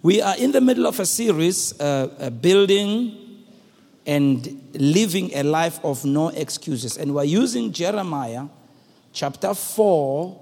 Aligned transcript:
We 0.00 0.22
are 0.22 0.36
in 0.36 0.52
the 0.52 0.60
middle 0.60 0.86
of 0.86 1.00
a 1.00 1.06
series, 1.06 1.78
uh, 1.80 2.08
uh, 2.20 2.30
building 2.30 3.44
and 4.06 4.70
living 4.74 5.34
a 5.34 5.42
life 5.42 5.84
of 5.84 6.04
no 6.04 6.28
excuses. 6.28 6.96
And 6.96 7.14
we're 7.14 7.24
using 7.24 7.72
Jeremiah 7.72 8.44
chapter 9.12 9.54
4 9.54 10.40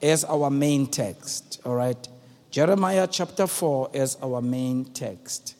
as 0.00 0.24
our 0.24 0.48
main 0.48 0.86
text. 0.86 1.60
All 1.66 1.74
right? 1.74 2.08
Jeremiah 2.50 3.06
chapter 3.06 3.46
4 3.46 3.90
as 3.92 4.16
our 4.22 4.40
main 4.40 4.86
text. 4.86 5.54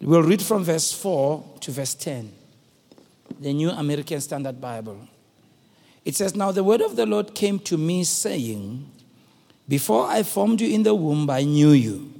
We'll 0.00 0.22
read 0.22 0.40
from 0.40 0.64
verse 0.64 0.90
4 0.90 1.44
to 1.60 1.70
verse 1.70 1.94
10, 1.94 2.32
the 3.38 3.52
New 3.52 3.68
American 3.70 4.20
Standard 4.22 4.60
Bible. 4.60 5.08
It 6.06 6.16
says, 6.16 6.34
Now 6.34 6.52
the 6.52 6.64
word 6.64 6.80
of 6.80 6.96
the 6.96 7.04
Lord 7.04 7.34
came 7.34 7.58
to 7.60 7.76
me, 7.76 8.04
saying, 8.04 8.90
Before 9.68 10.06
I 10.06 10.22
formed 10.22 10.62
you 10.62 10.72
in 10.72 10.84
the 10.84 10.94
womb, 10.94 11.28
I 11.28 11.42
knew 11.42 11.72
you. 11.72 12.14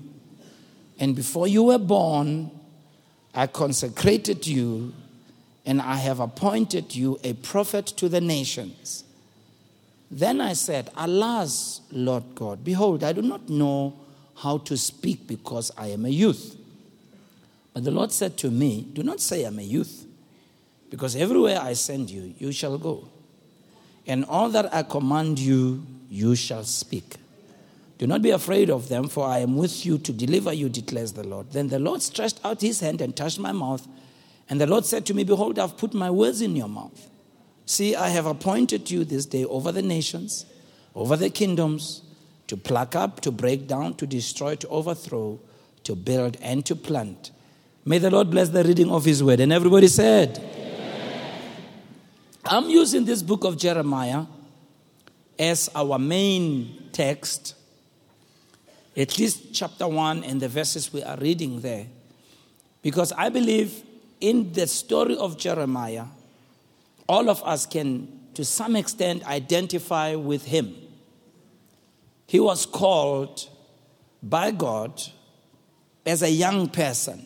And 0.98 1.14
before 1.14 1.46
you 1.46 1.64
were 1.64 1.78
born, 1.78 2.50
I 3.34 3.46
consecrated 3.46 4.46
you, 4.46 4.92
and 5.64 5.80
I 5.80 5.96
have 5.96 6.18
appointed 6.18 6.94
you 6.94 7.20
a 7.22 7.34
prophet 7.34 7.86
to 7.98 8.08
the 8.08 8.20
nations. 8.20 9.04
Then 10.10 10.40
I 10.40 10.54
said, 10.54 10.90
Alas, 10.96 11.82
Lord 11.92 12.24
God, 12.34 12.64
behold, 12.64 13.04
I 13.04 13.12
do 13.12 13.22
not 13.22 13.48
know 13.48 13.94
how 14.36 14.58
to 14.58 14.76
speak 14.76 15.26
because 15.26 15.70
I 15.76 15.88
am 15.88 16.04
a 16.04 16.08
youth. 16.08 16.56
But 17.74 17.84
the 17.84 17.90
Lord 17.90 18.10
said 18.10 18.36
to 18.38 18.50
me, 18.50 18.88
Do 18.92 19.02
not 19.02 19.20
say 19.20 19.44
I'm 19.44 19.58
a 19.58 19.62
youth, 19.62 20.06
because 20.90 21.14
everywhere 21.14 21.60
I 21.60 21.74
send 21.74 22.10
you, 22.10 22.34
you 22.38 22.50
shall 22.50 22.78
go. 22.78 23.08
And 24.06 24.24
all 24.24 24.48
that 24.50 24.74
I 24.74 24.82
command 24.82 25.38
you, 25.38 25.86
you 26.08 26.34
shall 26.34 26.64
speak. 26.64 27.16
Do 27.98 28.06
not 28.06 28.22
be 28.22 28.30
afraid 28.30 28.70
of 28.70 28.88
them, 28.88 29.08
for 29.08 29.26
I 29.26 29.38
am 29.40 29.56
with 29.56 29.84
you 29.84 29.98
to 29.98 30.12
deliver 30.12 30.52
you, 30.52 30.68
declares 30.68 31.12
the 31.12 31.26
Lord. 31.26 31.50
Then 31.50 31.68
the 31.68 31.80
Lord 31.80 32.00
stretched 32.00 32.40
out 32.44 32.60
his 32.60 32.78
hand 32.78 33.00
and 33.00 33.14
touched 33.14 33.40
my 33.40 33.50
mouth. 33.50 33.86
And 34.48 34.60
the 34.60 34.68
Lord 34.68 34.86
said 34.86 35.04
to 35.06 35.14
me, 35.14 35.24
Behold, 35.24 35.58
I've 35.58 35.76
put 35.76 35.94
my 35.94 36.08
words 36.08 36.40
in 36.40 36.54
your 36.54 36.68
mouth. 36.68 37.10
See, 37.66 37.96
I 37.96 38.08
have 38.08 38.24
appointed 38.24 38.90
you 38.90 39.04
this 39.04 39.26
day 39.26 39.44
over 39.44 39.72
the 39.72 39.82
nations, 39.82 40.46
over 40.94 41.16
the 41.16 41.28
kingdoms, 41.28 42.02
to 42.46 42.56
pluck 42.56 42.94
up, 42.94 43.20
to 43.22 43.32
break 43.32 43.66
down, 43.66 43.94
to 43.94 44.06
destroy, 44.06 44.54
to 44.54 44.68
overthrow, 44.68 45.38
to 45.82 45.96
build, 45.96 46.38
and 46.40 46.64
to 46.66 46.76
plant. 46.76 47.32
May 47.84 47.98
the 47.98 48.10
Lord 48.10 48.30
bless 48.30 48.48
the 48.50 48.62
reading 48.62 48.90
of 48.90 49.04
his 49.04 49.22
word. 49.24 49.40
And 49.40 49.52
everybody 49.52 49.88
said, 49.88 50.38
Amen. 50.38 51.34
I'm 52.44 52.70
using 52.70 53.04
this 53.04 53.22
book 53.22 53.44
of 53.44 53.58
Jeremiah 53.58 54.24
as 55.38 55.68
our 55.74 55.98
main 55.98 56.90
text 56.92 57.54
at 58.98 59.16
least 59.16 59.54
chapter 59.54 59.86
1 59.86 60.24
and 60.24 60.40
the 60.40 60.48
verses 60.48 60.92
we 60.92 61.04
are 61.04 61.16
reading 61.18 61.60
there. 61.60 61.86
Because 62.82 63.12
I 63.12 63.28
believe 63.28 63.82
in 64.20 64.52
the 64.52 64.66
story 64.66 65.16
of 65.16 65.38
Jeremiah, 65.38 66.06
all 67.08 67.30
of 67.30 67.40
us 67.44 67.64
can, 67.64 68.08
to 68.34 68.44
some 68.44 68.74
extent, 68.74 69.24
identify 69.24 70.16
with 70.16 70.44
him. 70.44 70.74
He 72.26 72.40
was 72.40 72.66
called 72.66 73.48
by 74.20 74.50
God 74.50 75.00
as 76.04 76.22
a 76.22 76.30
young 76.30 76.68
person. 76.68 77.24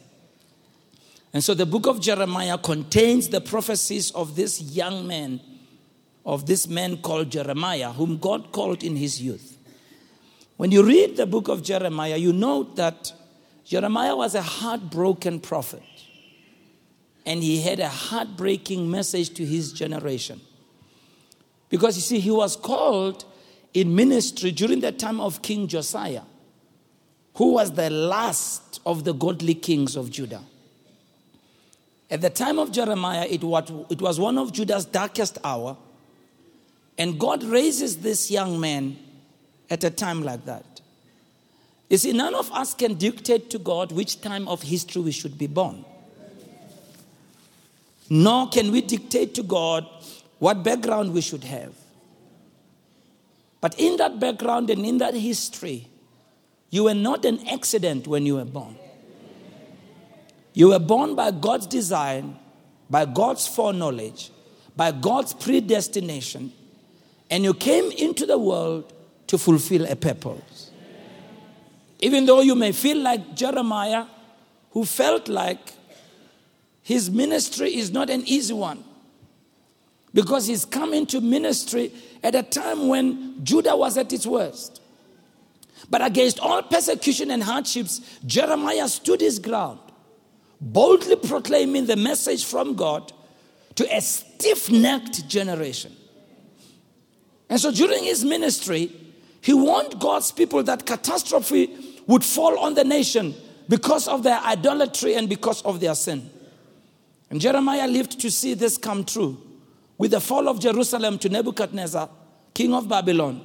And 1.32 1.42
so 1.42 1.54
the 1.54 1.64
book 1.64 1.86
of 1.86 2.02
Jeremiah 2.02 2.58
contains 2.58 3.30
the 3.30 3.40
prophecies 3.40 4.10
of 4.10 4.36
this 4.36 4.60
young 4.60 5.06
man, 5.06 5.40
of 6.26 6.44
this 6.44 6.68
man 6.68 6.98
called 6.98 7.30
Jeremiah, 7.30 7.92
whom 7.92 8.18
God 8.18 8.52
called 8.52 8.84
in 8.84 8.96
his 8.96 9.22
youth. 9.22 9.56
When 10.62 10.70
you 10.70 10.84
read 10.84 11.16
the 11.16 11.26
book 11.26 11.48
of 11.48 11.64
Jeremiah, 11.64 12.16
you 12.16 12.32
note 12.32 12.76
that 12.76 13.12
Jeremiah 13.64 14.14
was 14.14 14.36
a 14.36 14.42
heartbroken 14.42 15.40
prophet. 15.40 15.82
And 17.26 17.42
he 17.42 17.60
had 17.60 17.80
a 17.80 17.88
heartbreaking 17.88 18.88
message 18.88 19.30
to 19.30 19.44
his 19.44 19.72
generation. 19.72 20.40
Because 21.68 21.96
you 21.96 22.02
see, 22.02 22.20
he 22.20 22.30
was 22.30 22.54
called 22.54 23.24
in 23.74 23.96
ministry 23.96 24.52
during 24.52 24.78
the 24.78 24.92
time 24.92 25.20
of 25.20 25.42
King 25.42 25.66
Josiah, 25.66 26.22
who 27.34 27.54
was 27.54 27.72
the 27.72 27.90
last 27.90 28.80
of 28.86 29.02
the 29.02 29.14
godly 29.14 29.56
kings 29.56 29.96
of 29.96 30.12
Judah. 30.12 30.44
At 32.08 32.20
the 32.20 32.30
time 32.30 32.60
of 32.60 32.70
Jeremiah, 32.70 33.26
it 33.28 33.42
was 33.42 34.20
one 34.20 34.38
of 34.38 34.52
Judah's 34.52 34.84
darkest 34.84 35.38
hour. 35.42 35.76
And 36.96 37.18
God 37.18 37.42
raises 37.42 37.96
this 37.96 38.30
young 38.30 38.60
man 38.60 38.96
at 39.70 39.84
a 39.84 39.90
time 39.90 40.22
like 40.22 40.44
that. 40.44 40.80
You 41.88 41.98
see, 41.98 42.12
none 42.12 42.34
of 42.34 42.50
us 42.52 42.72
can 42.74 42.94
dictate 42.94 43.50
to 43.50 43.58
God 43.58 43.92
which 43.92 44.20
time 44.20 44.48
of 44.48 44.62
history 44.62 45.02
we 45.02 45.12
should 45.12 45.36
be 45.36 45.46
born. 45.46 45.84
Nor 48.08 48.48
can 48.48 48.72
we 48.72 48.80
dictate 48.80 49.34
to 49.34 49.42
God 49.42 49.86
what 50.38 50.62
background 50.62 51.12
we 51.12 51.20
should 51.20 51.44
have. 51.44 51.74
But 53.60 53.78
in 53.78 53.96
that 53.98 54.18
background 54.18 54.70
and 54.70 54.84
in 54.84 54.98
that 54.98 55.14
history, 55.14 55.86
you 56.70 56.84
were 56.84 56.94
not 56.94 57.24
an 57.24 57.46
accident 57.48 58.06
when 58.06 58.26
you 58.26 58.36
were 58.36 58.44
born. 58.44 58.76
You 60.54 60.68
were 60.68 60.78
born 60.78 61.14
by 61.14 61.30
God's 61.30 61.66
design, 61.66 62.36
by 62.90 63.04
God's 63.04 63.46
foreknowledge, 63.46 64.30
by 64.76 64.92
God's 64.92 65.34
predestination, 65.34 66.52
and 67.30 67.44
you 67.44 67.54
came 67.54 67.90
into 67.92 68.26
the 68.26 68.38
world 68.38 68.92
to 69.32 69.38
fulfill 69.38 69.86
a 69.86 69.96
purpose. 69.96 70.70
Even 72.00 72.26
though 72.26 72.42
you 72.42 72.54
may 72.54 72.70
feel 72.70 72.98
like 72.98 73.34
Jeremiah, 73.34 74.04
who 74.72 74.84
felt 74.84 75.26
like 75.26 75.72
his 76.82 77.10
ministry 77.10 77.74
is 77.74 77.90
not 77.90 78.10
an 78.10 78.24
easy 78.26 78.52
one 78.52 78.84
because 80.12 80.46
he's 80.46 80.66
come 80.66 80.92
into 80.92 81.22
ministry 81.22 81.94
at 82.22 82.34
a 82.34 82.42
time 82.42 82.88
when 82.88 83.42
Judah 83.42 83.74
was 83.74 83.96
at 83.96 84.12
its 84.12 84.26
worst. 84.26 84.82
But 85.88 86.04
against 86.04 86.38
all 86.38 86.62
persecution 86.62 87.30
and 87.30 87.42
hardships, 87.42 88.02
Jeremiah 88.26 88.86
stood 88.86 89.22
his 89.22 89.38
ground, 89.38 89.80
boldly 90.60 91.16
proclaiming 91.16 91.86
the 91.86 91.96
message 91.96 92.44
from 92.44 92.74
God 92.74 93.10
to 93.76 93.96
a 93.96 94.02
stiff 94.02 94.70
necked 94.70 95.26
generation. 95.26 95.96
And 97.48 97.58
so 97.58 97.72
during 97.72 98.04
his 98.04 98.26
ministry, 98.26 98.98
he 99.42 99.52
warned 99.52 99.98
God's 99.98 100.30
people 100.30 100.62
that 100.62 100.86
catastrophe 100.86 101.98
would 102.06 102.24
fall 102.24 102.58
on 102.60 102.74
the 102.74 102.84
nation 102.84 103.34
because 103.68 104.06
of 104.06 104.22
their 104.22 104.38
idolatry 104.38 105.14
and 105.14 105.28
because 105.28 105.62
of 105.62 105.80
their 105.80 105.96
sin. 105.96 106.30
And 107.28 107.40
Jeremiah 107.40 107.88
lived 107.88 108.20
to 108.20 108.30
see 108.30 108.54
this 108.54 108.78
come 108.78 109.04
true. 109.04 109.40
With 109.98 110.12
the 110.12 110.20
fall 110.20 110.48
of 110.48 110.60
Jerusalem 110.60 111.18
to 111.18 111.28
Nebuchadnezzar, 111.28 112.08
king 112.54 112.72
of 112.72 112.88
Babylon, 112.88 113.42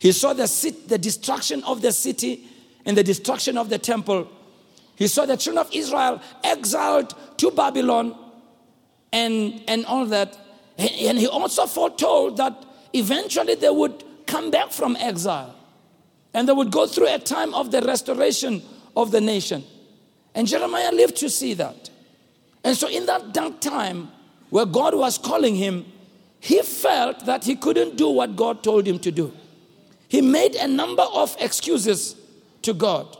he 0.00 0.10
saw 0.12 0.32
the, 0.32 0.46
the 0.88 0.98
destruction 0.98 1.62
of 1.64 1.80
the 1.80 1.92
city 1.92 2.48
and 2.84 2.96
the 2.96 3.04
destruction 3.04 3.56
of 3.56 3.68
the 3.68 3.78
temple. 3.78 4.28
He 4.96 5.06
saw 5.06 5.26
the 5.26 5.36
children 5.36 5.64
of 5.64 5.72
Israel 5.72 6.20
exiled 6.42 7.14
to 7.38 7.52
Babylon 7.52 8.16
and, 9.12 9.62
and 9.68 9.86
all 9.86 10.06
that. 10.06 10.36
And 10.76 11.18
he 11.18 11.28
also 11.28 11.66
foretold 11.66 12.38
that 12.38 12.64
eventually 12.92 13.54
they 13.54 13.70
would 13.70 14.02
come 14.30 14.50
back 14.50 14.70
from 14.70 14.96
exile. 14.96 15.54
And 16.32 16.48
they 16.48 16.52
would 16.52 16.70
go 16.70 16.86
through 16.86 17.12
a 17.12 17.18
time 17.18 17.52
of 17.54 17.72
the 17.72 17.82
restoration 17.82 18.62
of 18.96 19.10
the 19.10 19.20
nation. 19.20 19.64
And 20.34 20.46
Jeremiah 20.46 20.92
lived 20.92 21.16
to 21.16 21.28
see 21.28 21.54
that. 21.54 21.90
And 22.62 22.76
so, 22.76 22.88
in 22.88 23.06
that 23.06 23.32
dark 23.32 23.60
time 23.60 24.10
where 24.50 24.66
God 24.66 24.94
was 24.94 25.18
calling 25.18 25.56
him, 25.56 25.84
he 26.38 26.62
felt 26.62 27.26
that 27.26 27.44
he 27.44 27.56
couldn't 27.56 27.96
do 27.96 28.08
what 28.08 28.36
God 28.36 28.62
told 28.62 28.86
him 28.86 28.98
to 29.00 29.10
do. 29.10 29.32
He 30.08 30.20
made 30.20 30.54
a 30.54 30.68
number 30.68 31.02
of 31.02 31.36
excuses 31.40 32.16
to 32.62 32.72
God. 32.72 33.16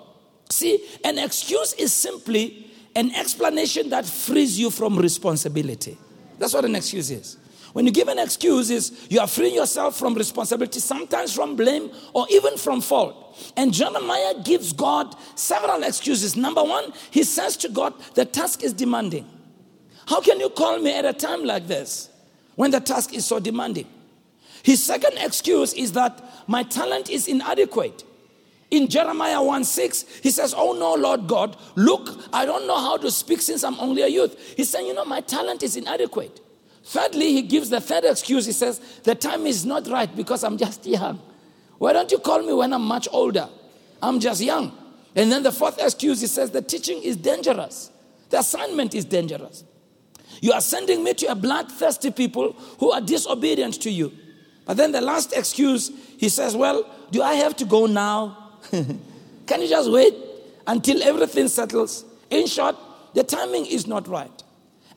See, 0.50 0.84
an 1.04 1.19
excuse 1.19 1.72
is 1.74 1.92
simply 1.92 2.71
an 2.95 3.15
explanation 3.15 3.91
that 3.91 4.04
frees 4.06 4.59
you 4.59 4.71
from 4.71 4.98
responsibility. 4.98 5.97
That's 6.39 6.54
what 6.54 6.65
an 6.65 6.74
excuse 6.74 7.10
is. 7.10 7.36
When 7.72 7.87
you 7.87 7.93
give 7.93 8.09
an 8.09 8.19
excuse, 8.19 8.71
is 8.71 9.07
you 9.09 9.21
are 9.21 9.28
freeing 9.28 9.55
yourself 9.55 9.97
from 9.97 10.15
responsibility, 10.15 10.81
sometimes 10.81 11.34
from 11.34 11.55
blame 11.55 11.91
or 12.13 12.27
even 12.31 12.57
from 12.57 12.81
fault. 12.81 13.37
And 13.57 13.72
Jeremiah 13.72 14.34
gives 14.43 14.72
God 14.72 15.15
several 15.37 15.83
excuses. 15.84 16.37
Number 16.37 16.65
one, 16.65 16.93
he 17.11 17.22
says 17.22 17.57
to 17.59 17.69
God, 17.69 17.95
the 18.15 18.25
task 18.25 18.65
is 18.65 18.72
demanding. 18.72 19.28
How 20.07 20.21
can 20.21 20.41
you 20.41 20.51
call 20.51 20.81
me 20.81 20.93
at 20.93 21.05
a 21.05 21.13
time 21.13 21.45
like 21.45 21.69
this 21.69 22.09
when 22.57 22.72
the 22.72 22.81
task 22.81 23.15
is 23.15 23.25
so 23.25 23.39
demanding? 23.39 23.87
His 24.63 24.83
second 24.83 25.19
excuse 25.19 25.73
is 25.73 25.93
that 25.93 26.23
my 26.49 26.65
talent 26.65 27.09
is 27.09 27.28
inadequate. 27.28 28.05
In 28.71 28.89
Jeremiah 28.89 29.43
1 29.43 29.65
6, 29.65 30.05
he 30.23 30.31
says, 30.31 30.55
Oh 30.57 30.73
no, 30.73 30.95
Lord 30.95 31.27
God, 31.27 31.57
look, 31.77 32.09
I 32.33 32.45
don't 32.45 32.66
know 32.66 32.78
how 32.78 32.97
to 32.99 33.11
speak 33.11 33.41
since 33.41 33.65
I'm 33.65 33.78
only 33.81 34.03
a 34.03 34.09
youth. 34.09 34.55
He's 34.57 34.69
saying, 34.71 34.87
You 34.87 34.95
know, 34.95 35.05
my 35.05 35.21
talent 35.21 35.63
is 35.63 35.77
inadequate. 35.77 36.41
Thirdly, 36.91 37.33
he 37.33 37.42
gives 37.42 37.71
the 37.71 37.81
third 37.81 38.04
excuse. 38.04 38.47
He 38.47 38.51
says, 38.51 38.81
The 39.04 39.15
time 39.15 39.47
is 39.47 39.65
not 39.65 39.87
right 39.87 40.15
because 40.16 40.42
I'm 40.42 40.59
just 40.59 40.84
young. 40.84 41.21
Why 41.78 41.92
don't 41.92 42.10
you 42.10 42.19
call 42.19 42.42
me 42.42 42.53
when 42.53 42.72
I'm 42.72 42.83
much 42.83 43.07
older? 43.13 43.48
I'm 44.03 44.19
just 44.19 44.41
young. 44.41 44.77
And 45.15 45.31
then 45.31 45.45
the 45.45 45.53
fourth 45.53 45.81
excuse, 45.81 46.21
he 46.21 46.27
says 46.27 46.51
the 46.51 46.63
teaching 46.63 47.01
is 47.01 47.16
dangerous. 47.16 47.92
The 48.31 48.41
assignment 48.41 48.97
is 48.97 49.04
dangerous. 49.04 49.63
You 50.41 50.51
are 50.51 50.60
sending 50.60 51.04
me 51.04 51.15
to 51.15 51.27
a 51.27 51.37
bloodthirsty 51.37 52.10
people 52.10 52.54
who 52.81 52.91
are 52.91 53.01
disobedient 53.01 53.81
to 53.83 53.91
you. 53.91 54.13
But 54.66 54.77
then 54.77 54.91
the 54.91 55.01
last 55.01 55.33
excuse, 55.33 55.92
he 56.19 56.28
says, 56.28 56.57
Well, 56.57 56.92
do 57.13 57.22
I 57.22 57.34
have 57.34 57.54
to 57.59 57.65
go 57.66 57.87
now? 57.87 58.59
Can 58.71 59.63
you 59.63 59.69
just 59.69 59.92
wait 59.92 60.16
until 60.66 61.04
everything 61.04 61.47
settles? 61.47 62.04
In 62.31 62.48
short, 62.48 62.75
the 63.15 63.22
timing 63.22 63.66
is 63.66 63.87
not 63.87 64.09
right. 64.09 64.40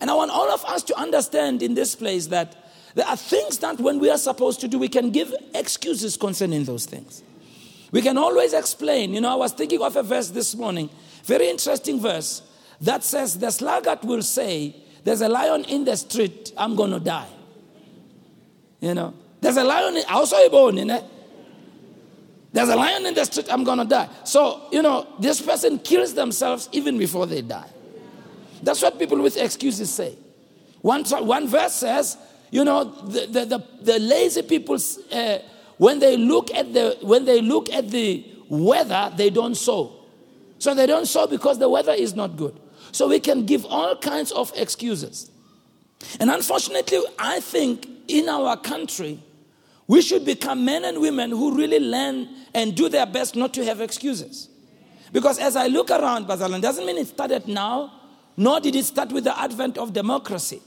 And 0.04 0.12
I 0.12 0.16
want 0.16 0.32
all 0.32 0.52
of 0.52 0.66
us 0.66 0.84
to 0.84 1.00
understand 1.00 1.64
in 1.64 1.76
this 1.76 1.96
place 1.96 2.28
that 2.28 2.58
there 2.94 3.08
are 3.08 3.16
things 3.16 3.60
that 3.60 3.80
when 3.80 4.00
we 4.00 4.10
are 4.10 4.18
supposed 4.18 4.60
to 4.60 4.68
do, 4.68 4.78
we 4.78 4.90
can 4.90 5.12
give 5.12 5.34
excuses 5.56 6.18
concerning 6.18 6.66
those 6.66 6.86
things. 6.86 7.24
We 7.90 8.02
can 8.02 8.18
always 8.18 8.52
explain. 8.52 9.14
You 9.14 9.22
know, 9.22 9.32
I 9.32 9.36
was 9.36 9.54
thinking 9.54 9.82
of 9.82 9.96
a 9.96 10.04
verse 10.04 10.28
this 10.28 10.56
morning, 10.56 10.90
very 11.24 11.50
interesting 11.50 12.02
verse, 12.02 12.42
that 12.82 13.06
says, 13.06 13.40
The 13.40 13.50
sluggard 13.50 14.00
will 14.04 14.24
say, 14.24 14.76
There's 15.06 15.22
a 15.22 15.30
lion 15.30 15.64
in 15.70 15.86
the 15.86 15.96
street, 15.96 16.52
I'm 16.58 16.76
going 16.76 16.92
to 16.92 17.00
die. 17.00 17.30
You 18.82 18.96
know, 18.96 19.14
there's 19.40 19.56
a 19.56 19.64
lion, 19.64 19.96
in, 19.96 20.04
saw 20.04 20.46
a 20.46 20.50
bone 20.50 20.80
in 20.80 20.90
it. 20.90 21.04
There's 22.52 22.68
a 22.68 22.76
lion 22.76 23.06
in 23.06 23.14
the 23.14 23.24
street, 23.24 23.48
I'm 23.50 23.64
going 23.64 23.80
to 23.80 23.86
die. 23.86 24.10
So, 24.26 24.64
you 24.70 24.82
know, 24.82 25.08
this 25.18 25.42
person 25.42 25.80
kills 25.80 26.14
themselves 26.14 26.68
even 26.74 26.98
before 26.98 27.26
they 27.26 27.42
die. 27.42 27.70
That's 28.63 28.81
what 28.81 28.98
people 28.98 29.21
with 29.21 29.38
excuses 29.38 29.94
say. 29.94 30.15
One, 30.81 31.04
one 31.06 31.48
verse 31.48 31.74
says, 31.74 32.18
you 32.51 32.63
know, 32.63 32.83
the, 32.83 33.25
the, 33.27 33.45
the, 33.45 33.68
the 33.81 34.00
lazy 34.00 34.42
people, 34.42 34.77
uh, 35.12 35.38
when, 35.77 36.00
they 36.00 36.18
look 36.18 36.54
at 36.54 36.74
the, 36.74 36.98
when 37.01 37.25
they 37.25 37.42
look 37.42 37.69
at 37.71 37.89
the 37.89 38.25
weather, 38.50 39.12
they 39.15 39.30
don't 39.30 39.56
sow. 39.56 39.92
So 40.60 40.74
they 40.74 40.86
don't 40.86 41.07
sow 41.07 41.27
because 41.27 41.60
the 41.60 41.69
weather 41.69 41.94
is 41.94 42.15
not 42.15 42.38
good. 42.38 42.60
So 42.92 43.07
we 43.07 43.19
can 43.19 43.45
give 43.45 43.65
all 43.65 43.95
kinds 43.95 44.31
of 44.31 44.51
excuses. 44.56 45.31
And 46.19 46.30
unfortunately, 46.30 47.00
I 47.18 47.39
think 47.39 47.88
in 48.07 48.30
our 48.30 48.56
country, 48.57 49.19
we 49.88 50.01
should 50.01 50.25
become 50.25 50.63
men 50.63 50.86
and 50.86 51.01
women 51.01 51.31
who 51.31 51.56
really 51.56 51.80
learn 51.80 52.30
and 52.54 52.75
do 52.75 52.88
their 52.89 53.06
best 53.06 53.36
not 53.36 53.54
to 53.56 53.66
have 53.66 53.81
excuses. 53.81 54.50
Because 55.12 55.39
as 55.39 55.56
I 55.56 55.68
look 55.68 55.92
around, 55.92 56.27
Bazalan, 56.27 56.62
doesn't 56.62 56.86
mean 56.86 56.98
it 56.98 57.07
started 57.07 57.48
now, 57.48 57.92
nor 58.38 58.59
did 58.59 58.75
it 58.75 58.85
start 58.85 59.12
with 59.12 59.24
the 59.24 59.39
advent 59.39 59.77
of 59.77 59.94
democracy. 59.94 60.62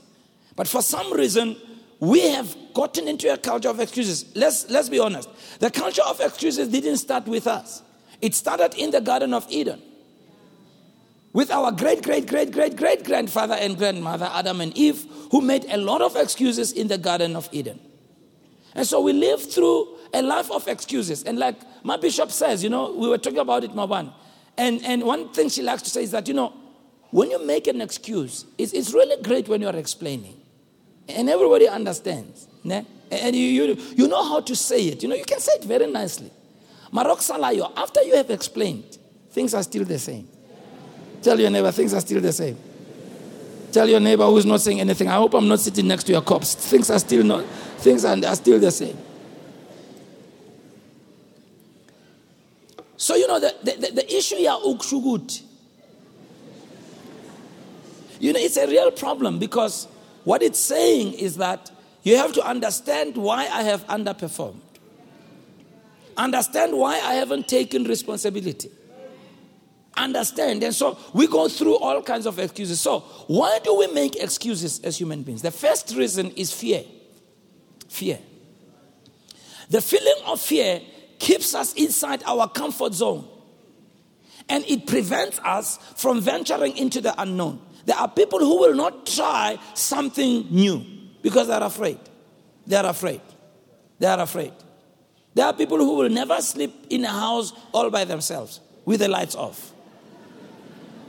But 0.55 0.69
for 0.69 0.83
some 0.83 1.13
reason, 1.13 1.57
we 2.01 2.21
have 2.31 2.57
gotten 2.75 3.09
into 3.09 3.33
a 3.33 3.37
culture 3.37 3.69
of 3.69 3.81
excuses. 3.81 4.35
Let's, 4.35 4.71
let's 4.71 4.89
be 4.89 4.99
honest. 4.99 5.29
The 5.61 5.71
culture 5.71 6.03
of 6.03 6.21
excuses 6.21 6.69
didn't 6.69 6.99
start 6.99 7.27
with 7.27 7.47
us, 7.47 7.83
it 8.21 8.35
started 8.35 8.75
in 8.75 8.91
the 8.91 9.01
Garden 9.01 9.35
of 9.35 9.47
Eden 9.51 9.83
with 11.37 11.51
our 11.51 11.71
great, 11.71 12.03
great, 12.03 12.27
great, 12.27 12.51
great, 12.51 12.77
great 12.79 13.05
grandfather 13.05 13.53
and 13.53 13.77
grandmother, 13.77 14.27
Adam 14.33 14.63
and 14.63 14.75
Eve, 14.75 15.05
who 15.31 15.43
made 15.43 15.67
a 15.67 15.77
lot 15.77 16.01
of 16.01 16.17
excuses 16.17 16.73
in 16.73 16.89
the 16.89 16.97
Garden 16.97 17.37
of 17.37 17.47
Eden. 17.53 17.79
And 18.75 18.87
so 18.87 19.03
we 19.03 19.13
live 19.13 19.53
through 19.53 19.99
a 20.15 20.23
life 20.23 20.51
of 20.51 20.67
excuses. 20.67 21.25
And 21.25 21.39
like 21.39 21.57
my 21.85 21.99
bishop 21.99 22.31
says, 22.31 22.65
you 22.65 22.71
know, 22.71 22.91
we 22.91 23.07
were 23.07 23.19
talking 23.19 23.41
about 23.41 23.65
it, 23.65 23.73
Maban. 23.73 24.15
And, 24.57 24.83
and 24.83 25.03
one 25.03 25.29
thing 25.29 25.51
she 25.51 25.61
likes 25.61 25.83
to 25.83 25.91
say 25.91 26.05
is 26.05 26.11
that, 26.13 26.27
you 26.27 26.33
know, 26.33 26.55
when 27.11 27.31
you 27.31 27.45
make 27.45 27.67
an 27.67 27.81
excuse, 27.81 28.45
it's, 28.59 28.73
it's 28.73 28.93
really 28.93 29.23
great 29.23 29.49
when 29.49 29.61
you're 29.61 29.77
explaining. 29.77 30.41
And 31.09 31.29
everybody 31.31 31.69
understands. 31.69 32.49
Ne? 32.65 32.85
And 33.11 33.37
you, 33.37 33.43
you, 33.43 33.77
you 33.95 34.09
know 34.09 34.25
how 34.25 34.41
to 34.41 34.57
say 34.57 34.83
it. 34.89 35.03
You 35.03 35.09
know, 35.09 35.15
you 35.15 35.25
can 35.25 35.39
say 35.39 35.53
it 35.53 35.65
very 35.65 35.87
nicely. 35.87 36.31
Marok 36.93 37.19
Salayo, 37.19 37.73
after 37.77 38.03
you 38.03 38.17
have 38.17 38.31
explained, 38.31 38.99
things 39.31 39.55
are 39.55 39.63
still 39.63 39.85
the 39.85 39.99
same. 39.99 40.29
Tell 41.23 41.39
your 41.39 41.51
neighbor, 41.51 41.71
things 41.73 41.95
are 41.95 42.01
still 42.01 42.21
the 42.21 42.33
same. 42.33 42.57
Tell 43.73 43.89
your 43.89 44.01
neighbor 44.01 44.25
who's 44.27 44.47
not 44.47 44.61
saying 44.61 44.81
anything, 44.81 45.09
I 45.09 45.15
hope 45.15 45.35
I'm 45.35 45.49
not 45.49 45.61
sitting 45.61 45.87
next 45.87 46.05
to 46.05 46.13
your 46.13 46.23
corpse. 46.23 46.55
Things 46.55 46.91
are 46.91 46.99
still 46.99 47.25
not, 47.25 47.45
things 47.79 48.05
are, 48.05 48.17
are 48.17 48.35
still 48.37 48.59
the 48.59 48.71
same. 48.71 48.97
So, 52.97 53.15
you 53.15 53.29
know, 53.29 53.39
the, 53.39 53.55
the, 53.63 53.93
the 53.93 54.17
issue 54.17 54.37
here, 54.37 54.51
ukshugut, 54.51 55.43
you 58.21 58.33
know, 58.33 58.41
it's 58.41 58.57
a 58.57 58.67
real 58.67 58.91
problem 58.91 59.39
because 59.39 59.87
what 60.25 60.43
it's 60.43 60.59
saying 60.59 61.15
is 61.15 61.37
that 61.37 61.71
you 62.03 62.17
have 62.17 62.33
to 62.35 62.47
understand 62.47 63.17
why 63.17 63.49
I 63.49 63.63
have 63.63 63.87
underperformed. 63.87 64.61
Understand 66.17 66.77
why 66.77 66.95
I 66.95 67.15
haven't 67.15 67.49
taken 67.49 67.85
responsibility. 67.85 68.71
Understand. 69.97 70.63
And 70.63 70.75
so 70.75 70.99
we 71.13 71.27
go 71.27 71.49
through 71.49 71.77
all 71.77 72.03
kinds 72.03 72.27
of 72.27 72.39
excuses. 72.39 72.81
So, 72.81 73.01
why 73.27 73.59
do 73.65 73.75
we 73.77 73.87
make 73.89 74.17
excuses 74.17 74.81
as 74.81 74.99
human 74.99 75.23
beings? 75.23 75.43
The 75.43 75.51
first 75.51 75.95
reason 75.97 76.31
is 76.33 76.53
fear. 76.53 76.85
Fear. 77.89 78.19
The 79.71 79.81
feeling 79.81 80.23
of 80.27 80.41
fear 80.41 80.81
keeps 81.19 81.55
us 81.55 81.73
inside 81.75 82.23
our 82.25 82.49
comfort 82.49 82.95
zone 82.95 83.27
and 84.49 84.65
it 84.67 84.87
prevents 84.87 85.39
us 85.41 85.79
from 85.97 86.21
venturing 86.21 86.77
into 86.77 87.01
the 87.01 87.21
unknown. 87.21 87.61
There 87.87 87.97
are 87.97 88.09
people 88.09 88.41
who 88.41 88.59
will 88.59 88.75
not 88.75 89.07
try 89.07 89.59
something 89.75 90.47
new 90.51 90.85
because 91.23 91.47
they're 91.47 91.63
afraid. 91.63 92.01
They're 92.67 92.85
afraid. 92.85 93.21
They 94.01 94.09
are 94.09 94.21
afraid. 94.21 94.53
There 95.35 95.47
are 95.47 95.53
people 95.53 95.79
who 95.79 95.97
will 95.97 96.09
never 96.09 96.41
sleep 96.41 96.87
in 96.91 97.05
a 97.05 97.11
house 97.11 97.53
all 97.73 97.89
by 97.91 98.05
themselves 98.05 98.61
with 98.85 99.01
the 99.01 99.09
lights 99.09 99.37
off. 99.37 99.73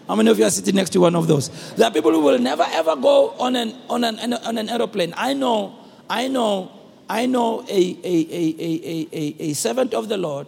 How 0.07 0.15
many 0.15 0.29
of 0.29 0.37
you 0.37 0.45
are 0.45 0.51
sitting 0.51 0.75
next 0.75 0.91
to 0.91 0.99
one 0.99 1.15
of 1.15 1.27
those? 1.27 1.49
There 1.73 1.87
are 1.87 1.91
people 1.91 2.11
who 2.11 2.21
will 2.21 2.39
never 2.39 2.65
ever 2.69 2.95
go 2.95 3.31
on 3.31 3.55
an 3.55 3.75
on 3.89 4.03
an 4.03 4.33
on 4.33 4.57
an 4.57 4.69
aeroplane. 4.69 5.13
I 5.17 5.33
know, 5.33 5.75
I 6.09 6.27
know, 6.27 6.71
I 7.09 7.25
know 7.25 7.65
a 7.67 7.97
a 8.03 8.15
a 8.31 8.55
a 8.59 9.07
a, 9.11 9.35
a 9.49 9.53
servant 9.53 9.93
of 9.93 10.07
the 10.09 10.17
Lord 10.17 10.47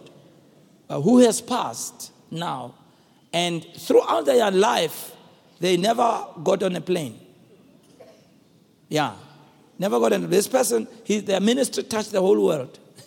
uh, 0.88 1.00
who 1.00 1.18
has 1.18 1.40
passed 1.40 2.12
now, 2.30 2.74
and 3.32 3.66
throughout 3.76 4.24
their 4.26 4.50
life 4.50 5.12
they 5.60 5.76
never 5.76 6.26
got 6.42 6.62
on 6.62 6.74
a 6.74 6.80
plane. 6.80 7.20
Yeah. 8.88 9.14
Never 9.78 10.00
got 10.00 10.14
on. 10.14 10.28
This 10.28 10.48
person, 10.48 10.88
he, 11.04 11.20
their 11.20 11.40
ministry 11.40 11.84
touched 11.84 12.12
the 12.12 12.20
whole 12.20 12.42
world. 12.42 12.78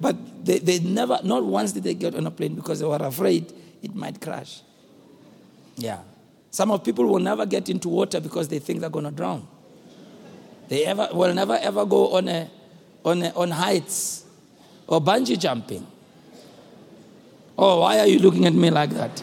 but 0.00 0.16
they, 0.44 0.58
they 0.58 0.78
never, 0.78 1.18
not 1.24 1.44
once 1.44 1.72
did 1.72 1.82
they 1.82 1.94
get 1.94 2.14
on 2.14 2.26
a 2.26 2.30
plane 2.30 2.54
because 2.54 2.78
they 2.78 2.86
were 2.86 2.96
afraid 2.96 3.52
it 3.82 3.94
might 3.94 4.20
crash. 4.20 4.62
Yeah. 5.76 5.98
Some 6.50 6.70
of 6.70 6.84
people 6.84 7.04
will 7.06 7.18
never 7.18 7.44
get 7.44 7.68
into 7.68 7.88
water 7.88 8.20
because 8.20 8.46
they 8.48 8.60
think 8.60 8.80
they're 8.80 8.88
going 8.88 9.04
to 9.04 9.10
drown. 9.10 9.48
They 10.68 10.84
ever, 10.86 11.08
will 11.12 11.34
never 11.34 11.58
ever 11.60 11.84
go 11.84 12.16
on, 12.16 12.28
a, 12.28 12.48
on, 13.04 13.22
a, 13.22 13.30
on 13.30 13.50
heights 13.50 14.24
or 14.86 15.00
bungee 15.00 15.38
jumping 15.38 15.86
Oh, 17.56 17.80
why 17.80 18.00
are 18.00 18.06
you 18.06 18.18
looking 18.18 18.46
at 18.46 18.54
me 18.54 18.70
like 18.70 18.90
that? 18.90 19.22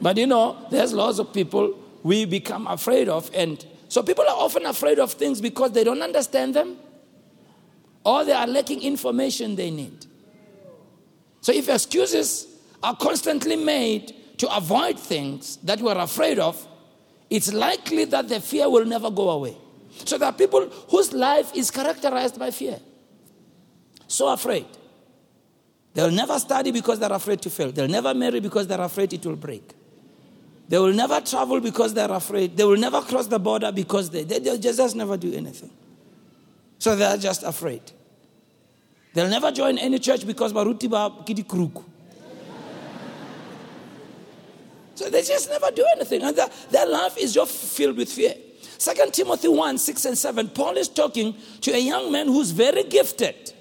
But 0.00 0.16
you 0.16 0.26
know, 0.26 0.66
there's 0.70 0.92
lots 0.92 1.18
of 1.18 1.32
people 1.32 1.78
we 2.02 2.24
become 2.24 2.66
afraid 2.66 3.08
of. 3.08 3.30
And 3.34 3.64
so 3.88 4.02
people 4.02 4.24
are 4.24 4.36
often 4.36 4.66
afraid 4.66 4.98
of 4.98 5.12
things 5.12 5.40
because 5.40 5.72
they 5.72 5.84
don't 5.84 6.02
understand 6.02 6.54
them 6.54 6.76
or 8.04 8.24
they 8.24 8.32
are 8.32 8.46
lacking 8.46 8.82
information 8.82 9.54
they 9.56 9.70
need. 9.70 10.06
So 11.40 11.52
if 11.52 11.68
excuses 11.68 12.46
are 12.82 12.96
constantly 12.96 13.56
made 13.56 14.14
to 14.38 14.54
avoid 14.54 14.98
things 14.98 15.56
that 15.58 15.80
we're 15.80 15.98
afraid 15.98 16.38
of, 16.38 16.66
it's 17.30 17.52
likely 17.52 18.04
that 18.06 18.28
the 18.28 18.40
fear 18.40 18.68
will 18.68 18.84
never 18.84 19.10
go 19.10 19.30
away. 19.30 19.56
So 20.04 20.18
there 20.18 20.28
are 20.28 20.32
people 20.32 20.68
whose 20.90 21.12
life 21.12 21.52
is 21.54 21.70
characterized 21.70 22.38
by 22.38 22.50
fear. 22.50 22.78
So 24.08 24.28
afraid. 24.32 24.66
They'll 25.94 26.10
never 26.10 26.38
study 26.38 26.70
because 26.70 26.98
they're 26.98 27.12
afraid 27.12 27.42
to 27.42 27.50
fail. 27.50 27.70
They'll 27.70 27.88
never 27.88 28.14
marry 28.14 28.40
because 28.40 28.66
they're 28.66 28.80
afraid 28.80 29.12
it 29.12 29.24
will 29.26 29.36
break. 29.36 29.74
They 30.68 30.78
will 30.78 30.92
never 30.92 31.20
travel 31.20 31.60
because 31.60 31.92
they're 31.92 32.10
afraid. 32.10 32.56
They 32.56 32.64
will 32.64 32.78
never 32.78 33.02
cross 33.02 33.26
the 33.26 33.38
border 33.38 33.70
because 33.72 34.08
they, 34.08 34.24
they, 34.24 34.38
they 34.38 34.56
just 34.58 34.96
never 34.96 35.18
do 35.18 35.34
anything. 35.34 35.70
So 36.78 36.96
they're 36.96 37.18
just 37.18 37.42
afraid. 37.42 37.82
They'll 39.12 39.28
never 39.28 39.50
join 39.52 39.76
any 39.76 39.98
church 39.98 40.26
because 40.26 40.52
baruti 40.52 40.88
ba 40.88 41.12
kidi 41.24 41.44
kruku. 41.44 41.84
So 44.94 45.10
they 45.10 45.22
just 45.22 45.48
never 45.50 45.70
do 45.70 45.84
anything. 45.96 46.22
And 46.22 46.36
their, 46.36 46.48
their 46.70 46.86
life 46.86 47.16
is 47.18 47.34
just 47.34 47.52
filled 47.76 47.96
with 47.96 48.10
fear. 48.10 48.34
Second 48.78 49.12
Timothy 49.12 49.48
1 49.48 49.78
6 49.78 50.04
and 50.06 50.18
7, 50.18 50.48
Paul 50.48 50.76
is 50.76 50.88
talking 50.88 51.34
to 51.60 51.70
a 51.72 51.78
young 51.78 52.10
man 52.10 52.26
who's 52.26 52.50
very 52.50 52.84
gifted. 52.84 53.52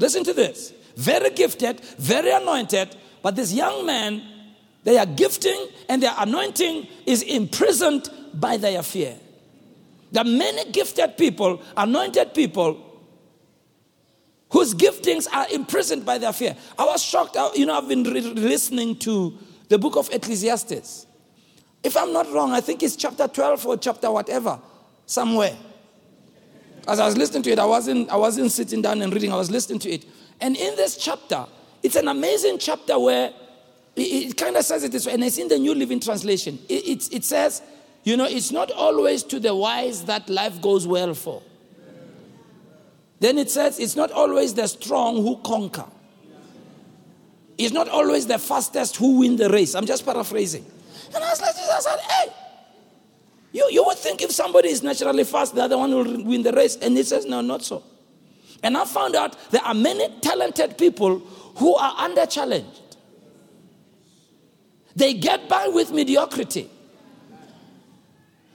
Listen 0.00 0.24
to 0.24 0.32
this. 0.32 0.72
Very 0.96 1.30
gifted, 1.30 1.80
very 1.98 2.32
anointed, 2.32 2.96
but 3.22 3.36
this 3.36 3.52
young 3.52 3.86
man, 3.86 4.22
their 4.82 5.06
gifting 5.06 5.68
and 5.88 6.02
their 6.02 6.14
anointing 6.18 6.88
is 7.06 7.22
imprisoned 7.22 8.08
by 8.34 8.56
their 8.56 8.82
fear. 8.82 9.16
There 10.10 10.22
are 10.22 10.28
many 10.28 10.70
gifted 10.72 11.16
people, 11.16 11.62
anointed 11.76 12.34
people, 12.34 12.86
whose 14.50 14.74
giftings 14.74 15.28
are 15.32 15.46
imprisoned 15.52 16.04
by 16.04 16.18
their 16.18 16.32
fear. 16.32 16.56
I 16.78 16.84
was 16.86 17.02
shocked. 17.02 17.36
You 17.54 17.66
know, 17.66 17.78
I've 17.78 17.86
been 17.86 18.02
re- 18.02 18.20
listening 18.20 18.96
to 19.00 19.38
the 19.68 19.78
book 19.78 19.96
of 19.96 20.10
Ecclesiastes. 20.10 21.06
If 21.84 21.96
I'm 21.96 22.12
not 22.12 22.30
wrong, 22.32 22.52
I 22.52 22.60
think 22.60 22.82
it's 22.82 22.96
chapter 22.96 23.28
12 23.28 23.66
or 23.66 23.76
chapter 23.76 24.10
whatever, 24.10 24.58
somewhere. 25.06 25.56
As 26.88 26.98
I 26.98 27.06
was 27.06 27.16
listening 27.16 27.42
to 27.44 27.50
it, 27.50 27.58
I 27.58 27.64
wasn't, 27.64 28.10
I 28.10 28.16
wasn't 28.16 28.50
sitting 28.52 28.82
down 28.82 29.02
and 29.02 29.12
reading, 29.12 29.32
I 29.32 29.36
was 29.36 29.50
listening 29.50 29.78
to 29.80 29.90
it. 29.90 30.04
And 30.40 30.56
in 30.56 30.76
this 30.76 30.96
chapter, 30.96 31.46
it's 31.82 31.96
an 31.96 32.08
amazing 32.08 32.58
chapter 32.58 32.98
where 32.98 33.32
it, 33.96 34.00
it 34.00 34.36
kind 34.36 34.56
of 34.56 34.64
says 34.64 34.84
it 34.84 34.92
this 34.92 35.06
way, 35.06 35.12
and 35.12 35.22
it's 35.22 35.38
in 35.38 35.48
the 35.48 35.58
New 35.58 35.74
Living 35.74 36.00
Translation. 36.00 36.58
It, 36.68 36.88
it, 36.88 37.14
it 37.14 37.24
says, 37.24 37.62
you 38.04 38.16
know, 38.16 38.24
it's 38.24 38.50
not 38.50 38.70
always 38.70 39.22
to 39.24 39.38
the 39.38 39.54
wise 39.54 40.04
that 40.04 40.28
life 40.28 40.60
goes 40.62 40.86
well 40.86 41.14
for. 41.14 41.42
Then 43.18 43.36
it 43.36 43.50
says, 43.50 43.78
it's 43.78 43.96
not 43.96 44.10
always 44.10 44.54
the 44.54 44.66
strong 44.66 45.16
who 45.16 45.36
conquer. 45.38 45.84
It's 47.58 47.74
not 47.74 47.90
always 47.90 48.26
the 48.26 48.38
fastest 48.38 48.96
who 48.96 49.18
win 49.18 49.36
the 49.36 49.50
race. 49.50 49.74
I'm 49.74 49.84
just 49.84 50.06
paraphrasing. 50.06 50.64
And 51.14 51.22
I 51.22 51.28
was 51.28 51.40
like, 51.42 51.54
I 51.54 51.80
said, 51.80 51.98
hey, 51.98 52.32
you, 53.52 53.68
you 53.70 53.84
would 53.84 53.98
think 53.98 54.22
if 54.22 54.30
somebody 54.30 54.68
is 54.68 54.82
naturally 54.82 55.24
fast, 55.24 55.54
the 55.54 55.62
other 55.62 55.76
one 55.76 55.90
will 55.90 56.24
win 56.24 56.42
the 56.42 56.52
race. 56.52 56.76
And 56.76 56.96
he 56.96 57.02
says, 57.02 57.26
no, 57.26 57.40
not 57.40 57.62
so. 57.62 57.82
And 58.62 58.76
I 58.76 58.84
found 58.84 59.16
out 59.16 59.36
there 59.50 59.62
are 59.62 59.74
many 59.74 60.08
talented 60.20 60.78
people 60.78 61.18
who 61.56 61.74
are 61.74 61.94
under 61.98 62.26
challenged. 62.26 62.82
They 64.94 65.14
get 65.14 65.48
by 65.48 65.68
with 65.68 65.92
mediocrity, 65.92 66.68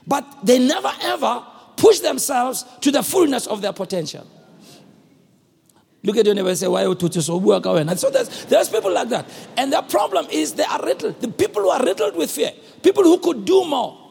but 0.06 0.24
they 0.42 0.58
never 0.58 0.92
ever 1.02 1.44
push 1.76 2.00
themselves 2.00 2.64
to 2.82 2.90
the 2.90 3.02
fullness 3.02 3.46
of 3.46 3.62
their 3.62 3.72
potential. 3.72 4.26
Look 6.04 6.18
at 6.18 6.26
your 6.26 6.34
neighbor 6.36 6.50
and 6.50 6.58
say, 6.58 6.68
Why 6.68 6.84
oh, 6.84 6.96
you 7.00 7.20
so 7.20 7.36
work 7.38 7.66
away? 7.66 7.80
And 7.80 7.98
So 7.98 8.10
there's, 8.10 8.44
there's 8.44 8.68
people 8.68 8.92
like 8.92 9.08
that. 9.08 9.26
And 9.56 9.72
the 9.72 9.82
problem 9.82 10.26
is 10.30 10.52
they 10.52 10.64
are 10.64 10.80
riddled. 10.84 11.20
The 11.20 11.28
people 11.28 11.62
who 11.62 11.70
are 11.70 11.84
riddled 11.84 12.14
with 12.14 12.30
fear, 12.30 12.52
people 12.82 13.02
who 13.02 13.18
could 13.18 13.44
do 13.44 13.64
more. 13.64 14.05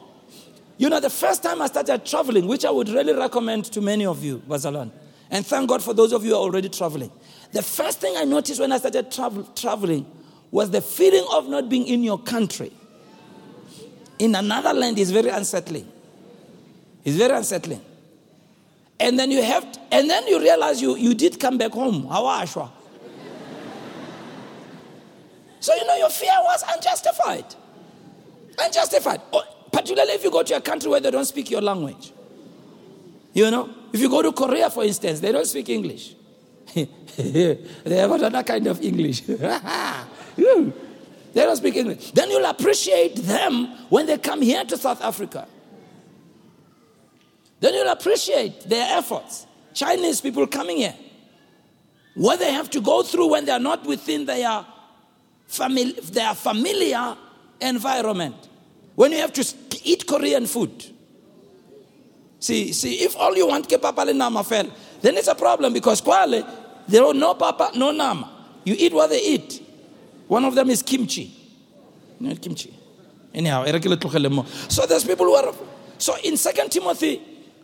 You 0.78 0.90
know, 0.90 1.00
the 1.00 1.10
first 1.10 1.42
time 1.42 1.62
I 1.62 1.68
started 1.68 2.06
traveling, 2.06 2.48
which 2.48 2.66
I 2.66 2.72
would 2.72 2.90
really 2.90 3.14
recommend 3.14 3.66
to 3.66 3.82
many 3.82 4.06
of 4.06 4.24
you, 4.24 4.40
Barcelona, 4.40 4.92
and 5.32 5.46
thank 5.46 5.70
God 5.70 5.82
for 5.82 5.94
those 5.94 6.12
of 6.12 6.24
you 6.24 6.32
who 6.32 6.36
are 6.36 6.42
already 6.42 6.70
traveling. 6.70 7.12
The 7.52 7.62
first 7.62 8.02
thing 8.02 8.16
I 8.18 8.26
noticed 8.26 8.60
when 8.60 8.72
I 8.72 8.78
started 8.78 9.12
travel, 9.12 9.44
traveling 9.56 10.06
was 10.52 10.70
the 10.72 10.82
feeling 10.82 11.26
of 11.32 11.48
not 11.48 11.70
being 11.70 11.88
in 11.88 12.04
your 12.04 12.20
country. 12.20 12.72
In 14.20 14.36
another 14.36 14.74
land 14.74 15.00
is 15.00 15.12
very 15.12 15.30
unsettling. 15.30 15.92
It's 17.04 17.16
very 17.16 17.34
unsettling. 17.36 17.82
And 19.00 19.20
then 19.20 19.32
you 19.32 19.42
have, 19.44 19.66
and 19.92 20.10
then 20.10 20.28
you 20.28 20.40
realize 20.40 20.82
you, 20.82 20.96
you 20.96 21.14
did 21.14 21.40
come 21.40 21.58
back 21.58 21.72
home. 21.72 22.04
You? 22.04 22.70
So 25.60 25.74
you 25.74 25.86
know 25.88 25.96
your 25.98 26.10
fear 26.10 26.36
was 26.44 26.64
unjustified. 26.76 27.56
Unjustified. 28.60 29.22
Oh, 29.34 29.44
Particularly 29.76 30.14
if 30.14 30.24
you 30.24 30.32
go 30.32 30.42
to 30.42 30.56
a 30.56 30.62
country 30.62 30.90
where 30.90 31.02
they 31.02 31.12
don't 31.12 31.26
speak 31.26 31.52
your 31.52 31.60
language. 31.60 32.14
You 33.34 33.52
know, 33.52 33.70
if 33.92 34.00
you 34.00 34.10
go 34.10 34.22
to 34.22 34.32
Korea, 34.32 34.70
for 34.70 34.86
instance, 34.86 35.20
they 35.20 35.34
don't 35.34 35.46
speak 35.46 35.68
English. 35.68 36.16
they 36.74 37.58
have 37.86 38.10
another 38.12 38.42
kind 38.44 38.68
of 38.68 38.82
English. 38.82 39.24
Hmm. 40.38 40.70
they 41.34 41.44
don't 41.44 41.56
speak 41.56 41.78
English. 41.78 42.12
Then 42.12 42.30
you'll 42.30 42.46
appreciate 42.46 43.16
them 43.16 43.68
when 43.90 44.06
they 44.06 44.18
come 44.18 44.42
here 44.42 44.66
to 44.66 44.78
South 44.78 45.02
Africa. 45.02 45.48
Then 47.62 47.74
you'll 47.74 47.88
appreciate 47.88 48.62
their 48.70 48.98
efforts. 48.98 49.48
Chinese 49.74 50.20
people 50.20 50.46
coming 50.46 50.78
here. 50.78 50.96
What 52.16 52.40
they 52.40 52.52
have 52.52 52.70
to 52.72 52.82
go 52.82 53.02
through 53.02 53.32
when 53.32 53.46
they 53.46 53.54
are 53.54 53.60
not 53.60 53.86
within 53.86 54.26
their, 54.26 54.66
famili- 55.50 56.02
their 56.12 56.36
familiar 56.36 57.16
environment. 57.62 58.36
When 58.96 59.12
you 59.12 59.20
have 59.20 59.34
to 59.34 59.44
eat 59.86 60.06
Korean 60.06 60.46
food. 60.46 60.72
See, 62.40 62.74
see, 62.74 62.96
if 63.04 63.16
all 63.16 63.36
you 63.36 63.48
want 63.48 63.68
ke 63.68 63.82
papa 63.82 64.02
le 64.02 64.14
nama 64.14 64.44
fel, 64.44 64.68
then 65.02 65.16
it's 65.18 65.28
a 65.28 65.36
problem 65.36 65.74
because 65.74 66.02
kwale, 66.02 66.46
there 66.88 67.04
are 67.04 67.14
no 67.14 67.34
papa, 67.34 67.72
no 67.76 67.92
nama. 67.92 68.32
You 68.64 68.76
eat 68.78 68.94
what 68.94 69.10
they 69.10 69.22
eat. 69.22 69.62
One 70.28 70.44
of 70.46 70.56
them 70.56 70.70
is 70.70 70.82
kimchi. 70.82 71.34
Not 72.20 72.42
kimchi. 72.42 72.74
Anyhow, 73.34 73.66
so 74.70 74.86
there's 74.86 75.04
people 75.04 75.26
who 75.26 75.34
are. 75.34 75.54
So 75.98 76.16
in 76.24 76.38
Second 76.38 76.72
Timothy 76.72 77.22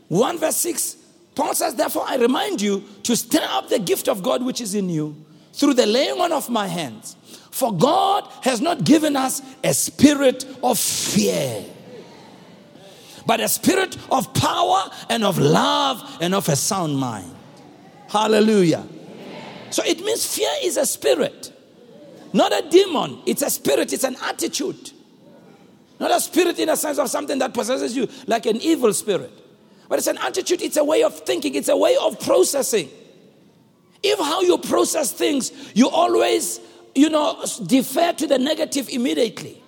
1 0.10 0.38
verse 0.38 0.58
6, 0.58 0.98
Paul 1.36 1.56
says, 1.56 1.76
Therefore, 1.76 2.04
I 2.08 2.18
remind 2.18 2.62
you 2.62 2.84
to 3.04 3.16
stir 3.16 3.46
up 3.50 3.70
the 3.70 3.80
gift 3.80 4.10
of 4.10 4.22
God 4.22 4.44
which 4.44 4.60
is 4.60 4.76
in 4.76 4.90
you 4.90 5.16
through 5.54 5.76
the 5.76 5.86
laying 5.86 6.20
on 6.20 6.32
of 6.32 6.50
my 6.50 6.68
hands. 6.68 7.16
For 7.52 7.74
God 7.74 8.28
has 8.42 8.62
not 8.62 8.84
given 8.84 9.16
us 9.16 9.42
a 9.64 9.74
spirit 9.74 10.46
of 10.64 10.78
fear, 10.78 11.64
but 13.26 13.40
a 13.40 13.48
spirit 13.48 13.98
of 14.12 14.34
power 14.34 14.90
and 15.10 15.24
of 15.24 15.38
love 15.38 16.18
and 16.22 16.34
of 16.34 16.48
a 16.50 16.56
sound 16.56 16.98
mind. 16.98 17.34
Hallelujah. 18.10 18.86
So 19.70 19.84
it 19.86 20.04
means 20.04 20.26
fear 20.26 20.52
is 20.64 20.78
a 20.78 20.86
spirit, 20.86 21.54
not 22.34 22.52
a 22.52 22.68
demon. 22.70 23.20
It's 23.26 23.42
a 23.42 23.50
spirit, 23.50 23.94
it's 23.94 24.04
an 24.04 24.18
attitude. 24.24 24.92
Not 26.00 26.12
a 26.12 26.20
spirit 26.20 26.60
in 26.60 26.68
a 26.70 26.76
sense 26.76 26.98
of 26.98 27.10
something 27.10 27.38
that 27.40 27.54
possesses 27.54 27.96
you 27.96 28.08
like 28.28 28.48
an 28.48 28.58
evil 28.58 28.92
spirit. 28.92 29.32
But 29.88 30.00
it's 30.00 30.08
an 30.08 30.18
attitude, 30.18 30.62
it's 30.62 30.78
a 30.78 30.84
way 30.84 31.04
of 31.04 31.18
thinking, 31.26 31.56
it's 31.56 31.70
a 31.70 31.78
way 31.78 31.96
of 32.02 32.20
processing. 32.20 32.90
If 34.04 34.18
how 34.20 34.42
you 34.42 34.58
process 34.58 35.12
things, 35.12 35.52
you 35.76 35.90
always, 35.90 36.60
you 36.96 37.10
know, 37.10 37.44
defer 37.66 38.14
to 38.14 38.28
the 38.28 38.40
negative 38.40 38.90
immediately. 38.90 39.62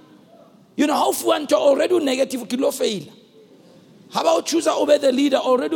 You 0.75 0.87
know, 0.87 0.95
how 0.95 1.11
to 1.45 1.55
already 1.55 1.99
negative 1.99 2.49
kilo 2.49 2.71
fail. 2.71 3.03
How 4.13 4.21
about 4.21 4.45
choose 4.45 4.67
over 4.67 4.99
the 4.99 5.11
leader 5.11 5.37
already 5.37 5.75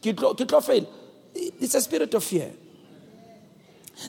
kilo 0.00 0.34
fail. 0.60 0.88
It's 1.34 1.74
a 1.74 1.80
spirit 1.80 2.14
of 2.14 2.22
fear. 2.22 2.52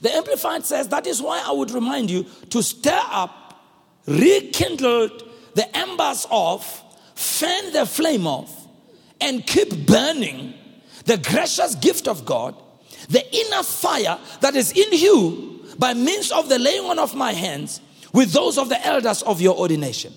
The 0.02 0.14
Amplified 0.14 0.64
says 0.64 0.88
that 0.90 1.08
is 1.08 1.20
why 1.20 1.44
I 1.44 1.52
would 1.52 1.72
remind 1.72 2.12
you 2.12 2.26
to 2.52 2.62
stir 2.62 3.02
up, 3.08 3.60
rekindle 4.06 5.10
the 5.56 5.78
embers 5.78 6.28
of 6.30 6.64
fan 7.16 7.74
the 7.74 7.88
flame 7.88 8.28
off, 8.28 8.68
and 9.20 9.46
keep 9.48 9.88
burning 9.88 10.54
the 11.06 11.18
gracious 11.18 11.74
gift 11.76 12.08
of 12.08 12.24
God, 12.24 12.56
the 13.10 13.24
inner 13.36 13.64
fire 13.64 14.20
that 14.42 14.56
is 14.56 14.72
in 14.72 14.92
you 14.92 15.66
by 15.80 15.96
means 15.96 16.32
of 16.32 16.50
the 16.50 16.60
laying 16.60 16.86
on 16.86 17.00
of 17.00 17.16
my 17.16 17.34
hands 17.34 17.82
with 18.14 18.32
those 18.32 18.60
of 18.60 18.70
the 18.70 18.86
elders 18.86 19.24
of 19.24 19.42
your 19.42 19.58
ordination. 19.58 20.14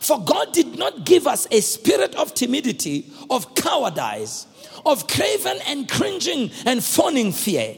For 0.00 0.18
God 0.22 0.52
did 0.52 0.78
not 0.78 1.04
give 1.04 1.26
us 1.26 1.46
a 1.50 1.60
spirit 1.60 2.14
of 2.14 2.34
timidity, 2.34 3.10
of 3.30 3.54
cowardice, 3.54 4.46
of 4.84 5.06
craven 5.06 5.58
and 5.66 5.88
cringing 5.88 6.50
and 6.64 6.82
fawning 6.82 7.32
fear 7.32 7.76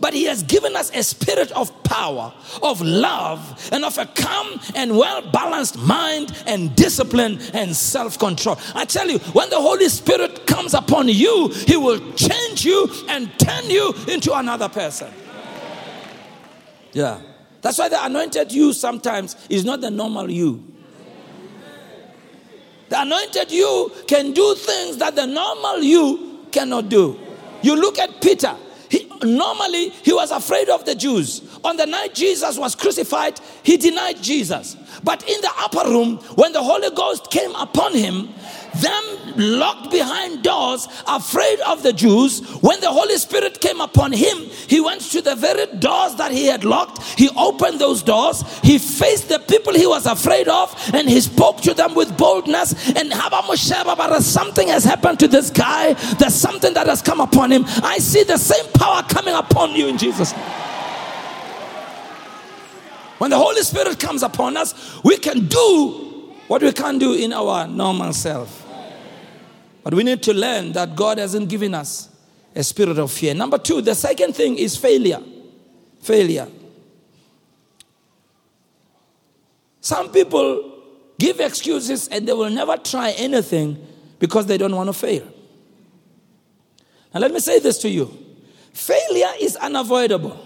but 0.00 0.14
He 0.14 0.24
has 0.24 0.42
given 0.42 0.76
us 0.76 0.90
a 0.94 1.02
spirit 1.02 1.50
of 1.52 1.82
power, 1.82 2.32
of 2.62 2.80
love, 2.80 3.68
and 3.72 3.84
of 3.84 3.98
a 3.98 4.06
calm 4.06 4.60
and 4.74 4.96
well 4.96 5.22
balanced 5.30 5.78
mind 5.78 6.32
and 6.46 6.74
discipline 6.76 7.38
and 7.54 7.74
self 7.74 8.18
control. 8.18 8.58
I 8.74 8.84
tell 8.84 9.08
you, 9.08 9.18
when 9.18 9.50
the 9.50 9.60
Holy 9.60 9.88
Spirit 9.88 10.46
comes 10.46 10.74
upon 10.74 11.08
you, 11.08 11.48
He 11.66 11.76
will 11.76 12.12
change 12.12 12.64
you 12.64 12.88
and 13.08 13.30
turn 13.38 13.70
you 13.70 13.94
into 14.08 14.32
another 14.34 14.68
person. 14.68 15.12
Yeah. 16.92 17.20
That's 17.60 17.78
why 17.78 17.88
the 17.88 18.04
anointed 18.04 18.52
you 18.52 18.72
sometimes 18.72 19.36
is 19.50 19.64
not 19.64 19.80
the 19.80 19.90
normal 19.90 20.30
you. 20.30 20.77
The 22.88 23.02
anointed 23.02 23.50
you 23.50 23.92
can 24.06 24.32
do 24.32 24.54
things 24.54 24.96
that 24.98 25.14
the 25.14 25.26
normal 25.26 25.82
you 25.82 26.46
cannot 26.50 26.88
do. 26.88 27.18
You 27.62 27.76
look 27.76 27.98
at 27.98 28.22
Peter, 28.22 28.56
he, 28.88 29.10
normally, 29.22 29.90
he 29.90 30.12
was 30.12 30.30
afraid 30.30 30.68
of 30.68 30.84
the 30.84 30.94
Jews. 30.94 31.42
On 31.64 31.76
the 31.76 31.86
night 31.86 32.14
Jesus 32.14 32.56
was 32.56 32.74
crucified, 32.74 33.38
he 33.62 33.76
denied 33.76 34.22
Jesus. 34.22 34.76
But 35.04 35.28
in 35.28 35.40
the 35.40 35.50
upper 35.58 35.88
room, 35.88 36.16
when 36.36 36.52
the 36.52 36.62
Holy 36.62 36.90
Ghost 36.90 37.30
came 37.30 37.54
upon 37.54 37.94
him, 37.94 38.30
them 38.80 39.04
locked 39.36 39.90
behind 39.90 40.42
doors, 40.42 40.88
afraid 41.06 41.60
of 41.60 41.82
the 41.82 41.92
Jews. 41.92 42.40
When 42.60 42.80
the 42.80 42.90
Holy 42.90 43.16
Spirit 43.16 43.60
came 43.60 43.80
upon 43.80 44.12
him, 44.12 44.38
he 44.66 44.80
went 44.80 45.00
to 45.12 45.22
the 45.22 45.34
very 45.34 45.66
doors 45.78 46.14
that 46.16 46.32
he 46.32 46.46
had 46.46 46.64
locked. 46.64 47.02
He 47.18 47.30
opened 47.36 47.80
those 47.80 48.02
doors. 48.02 48.42
He 48.62 48.78
faced 48.78 49.28
the 49.28 49.38
people 49.38 49.74
he 49.74 49.86
was 49.86 50.06
afraid 50.06 50.48
of 50.48 50.74
and 50.94 51.08
he 51.08 51.20
spoke 51.20 51.60
to 51.62 51.74
them 51.74 51.94
with 51.94 52.16
boldness. 52.16 52.96
And 52.96 53.12
something 54.22 54.68
has 54.68 54.84
happened 54.84 55.20
to 55.20 55.28
this 55.28 55.50
guy. 55.50 55.94
There's 56.18 56.34
something 56.34 56.74
that 56.74 56.86
has 56.86 57.02
come 57.02 57.20
upon 57.20 57.52
him. 57.52 57.64
I 57.82 57.98
see 57.98 58.22
the 58.22 58.38
same 58.38 58.70
power 58.72 59.02
coming 59.02 59.34
upon 59.34 59.74
you 59.74 59.88
in 59.88 59.98
Jesus' 59.98 60.32
name. 60.32 60.42
When 63.18 63.30
the 63.30 63.38
Holy 63.38 63.62
Spirit 63.62 63.98
comes 63.98 64.22
upon 64.22 64.56
us, 64.56 65.02
we 65.02 65.16
can 65.18 65.46
do 65.46 66.34
what 66.46 66.62
we 66.62 66.72
can't 66.72 67.00
do 67.00 67.14
in 67.14 67.32
our 67.32 67.66
normal 67.66 68.12
self. 68.12 68.57
But 69.88 69.94
we 69.94 70.02
need 70.04 70.22
to 70.24 70.34
learn 70.34 70.72
that 70.72 70.94
God 70.96 71.16
hasn't 71.16 71.48
given 71.48 71.72
us 71.72 72.10
a 72.54 72.62
spirit 72.62 72.98
of 72.98 73.10
fear. 73.10 73.32
Number 73.32 73.56
two, 73.56 73.80
the 73.80 73.94
second 73.94 74.34
thing 74.36 74.58
is 74.58 74.76
failure. 74.76 75.22
Failure. 76.02 76.46
Some 79.80 80.12
people 80.12 80.82
give 81.18 81.40
excuses 81.40 82.06
and 82.08 82.28
they 82.28 82.34
will 82.34 82.50
never 82.50 82.76
try 82.76 83.12
anything 83.12 83.82
because 84.18 84.44
they 84.44 84.58
don't 84.58 84.76
want 84.76 84.88
to 84.88 84.92
fail. 84.92 85.26
Now, 87.14 87.20
let 87.20 87.32
me 87.32 87.40
say 87.40 87.58
this 87.58 87.78
to 87.78 87.88
you 87.88 88.14
failure 88.74 89.32
is 89.40 89.56
unavoidable, 89.56 90.38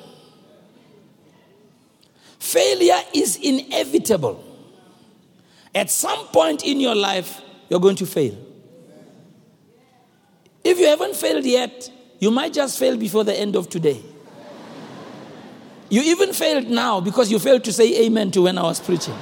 failure 2.39 3.01
is 3.13 3.35
inevitable. 3.43 4.45
At 5.75 5.91
some 5.91 6.27
point 6.27 6.63
in 6.65 6.79
your 6.79 6.95
life, 6.95 7.41
you're 7.69 7.81
going 7.81 7.97
to 7.97 8.07
fail. 8.07 8.39
If 10.73 10.79
you 10.79 10.87
haven't 10.87 11.17
failed 11.17 11.45
yet, 11.45 11.91
you 12.19 12.31
might 12.31 12.55
just 12.55 12.79
fail 12.79 12.97
before 12.97 13.25
the 13.25 13.39
end 13.39 13.57
of 13.57 13.69
today. 13.69 14.01
You 15.91 16.01
even 16.01 16.33
failed 16.33 16.71
now 16.71 16.99
because 16.99 17.31
you 17.31 17.39
failed 17.39 17.63
to 17.65 17.73
say 17.75 18.07
amen 18.07 18.31
to 18.31 18.41
when 18.41 18.57
I 18.57 18.63
was 18.63 18.81
preaching. 18.81 19.15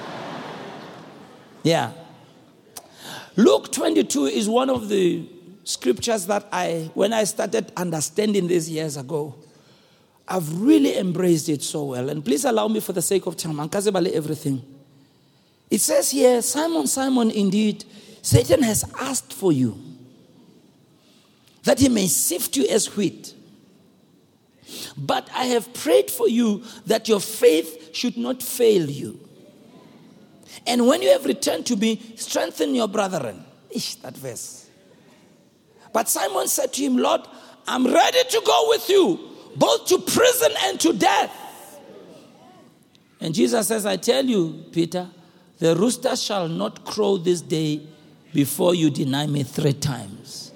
Yeah. 1.65 1.91
Luke 3.35 3.73
22 3.73 4.27
is 4.27 4.49
one 4.49 4.71
of 4.71 4.89
the 4.89 5.29
scriptures 5.65 6.25
that 6.27 6.47
I, 6.53 6.89
when 6.95 7.13
I 7.13 7.25
started 7.25 7.73
understanding 7.77 8.47
this 8.47 8.69
years 8.69 8.97
ago, 8.97 9.35
I've 10.29 10.63
really 10.63 10.97
embraced 10.99 11.49
it 11.49 11.65
so 11.65 11.83
well. 11.83 12.11
And 12.11 12.25
please 12.25 12.45
allow 12.45 12.69
me, 12.69 12.79
for 12.79 12.93
the 12.93 13.03
sake 13.03 13.27
of 13.27 13.37
time, 13.37 13.57
Ankazebale 13.57 14.13
everything. 14.13 14.63
It 15.69 15.81
says 15.81 16.13
here, 16.13 16.43
Simon, 16.43 16.87
Simon, 16.87 17.33
indeed, 17.33 17.85
Satan 18.23 18.63
has 18.63 18.85
asked 19.01 19.33
for 19.33 19.51
you 19.51 19.90
that 21.65 21.79
he 21.79 21.89
may 21.89 22.07
sift 22.07 22.57
you 22.57 22.67
as 22.69 22.97
wheat. 22.97 23.35
But 24.97 25.29
I 25.35 25.45
have 25.47 25.73
prayed 25.75 26.11
for 26.11 26.29
you 26.29 26.63
that 26.87 27.09
your 27.09 27.21
faith 27.21 27.95
should 27.95 28.17
not 28.17 28.43
fail 28.43 28.89
you. 28.89 29.19
And 30.67 30.87
when 30.87 31.03
you 31.03 31.11
have 31.11 31.25
returned 31.25 31.67
to 31.67 31.77
me, 31.77 32.15
strengthen 32.17 32.75
your 32.75 32.89
brethren. 32.89 33.45
Ish, 33.71 33.97
that 33.97 34.17
verse. 34.17 34.69
But 35.93 36.09
Simon 36.09 36.49
said 36.49 36.73
to 36.75 36.83
him, 36.83 36.97
Lord, 36.97 37.23
I'm 37.67 37.87
ready 37.87 38.23
to 38.31 38.43
go 38.45 38.65
with 38.69 38.89
you, 38.89 39.19
both 39.57 39.87
to 39.89 39.99
prison 39.99 40.53
and 40.65 40.81
to 40.81 40.93
death. 40.93 41.37
And 43.21 43.35
Jesus 43.35 43.69
says, 43.69 43.87
I 43.87 43.97
tell 43.97 44.25
you, 44.25 44.65
Peter, 44.73 45.09
the 45.59 45.77
rooster 45.77 46.17
shall 46.17 46.49
not 46.49 46.85
crow 46.85 47.17
this 47.17 47.43
day 47.43 47.87
before 48.33 48.75
you 48.75 48.91
deny 48.91 49.27
me 49.27 49.43
three 49.43 49.75
times. 49.75 50.50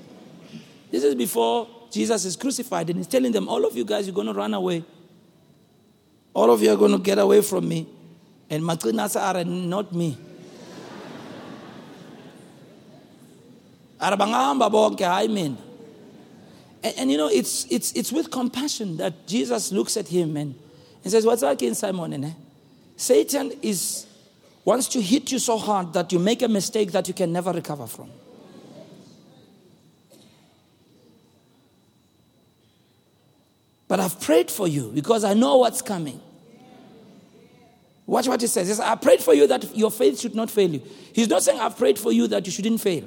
This 0.95 1.03
is 1.03 1.17
before 1.17 1.67
Jesus 1.91 2.25
is 2.25 2.37
crucified, 2.37 2.89
and 2.89 2.99
he's 2.99 3.09
telling 3.09 3.33
them, 3.33 3.49
All 3.49 3.67
of 3.67 3.77
you 3.77 3.85
guys, 3.85 4.07
you're 4.07 4.15
going 4.15 4.29
to 4.29 4.33
run 4.33 4.55
away. 4.55 4.85
All 6.33 6.53
of 6.53 6.63
you 6.63 6.71
are 6.71 6.77
going 6.77 6.93
to 6.93 6.99
get 6.99 7.19
away 7.19 7.41
from 7.43 7.69
me. 7.69 7.89
And 8.49 8.63
Matinasa 8.63 9.21
are 9.21 9.43
not 9.43 9.93
me. 9.93 10.17
Mina. 14.01 15.57
And, 16.85 17.11
you 17.11 17.17
know, 17.17 17.29
it's, 17.29 17.65
it's, 17.73 17.91
it's 17.95 18.13
with 18.13 18.31
compassion 18.31 18.97
that 18.99 19.27
Jesus 19.27 19.73
looks 19.73 19.97
at 19.97 20.07
him 20.07 20.37
and, 20.37 20.55
and 21.03 21.11
says, 21.11 21.27
What's 21.27 21.43
up 21.43 21.61
in 21.61 21.75
Simon? 21.75 22.23
Eh? 22.23 22.33
Satan 22.95 23.51
is, 23.63 24.07
wants 24.65 24.87
to 24.91 25.03
hit 25.03 25.33
you 25.33 25.41
so 25.41 25.59
hard 25.59 25.93
that 25.95 26.13
you 26.13 26.21
make 26.21 26.43
a 26.43 26.49
mistake 26.49 26.93
that 26.93 27.09
you 27.09 27.15
can 27.15 27.33
never 27.33 27.51
recover 27.51 27.89
from. 27.89 28.13
But 33.95 34.01
I've 34.01 34.21
prayed 34.21 34.51
for 34.51 34.67
you 34.67 34.91
because 34.93 35.23
I 35.23 35.35
know 35.35 35.59
what's 35.59 35.81
coming. 35.81 36.21
Watch 38.07 38.27
what 38.27 38.41
he 38.41 38.49
says. 38.49 38.67
He 38.67 38.75
says, 38.75 38.81
I 38.81 38.97
prayed 38.97 39.21
for 39.21 39.35
you 39.35 39.47
that 39.47 39.77
your 39.77 39.93
faith 39.93 40.19
should 40.19 40.35
not 40.35 40.51
fail 40.51 40.69
you. 40.69 40.83
He's 41.13 41.29
not 41.29 41.45
saying, 41.45 41.61
I've 41.61 41.79
prayed 41.79 41.97
for 41.97 42.11
you 42.11 42.27
that 42.27 42.45
you 42.45 42.51
shouldn't 42.51 42.81
fail, 42.81 43.05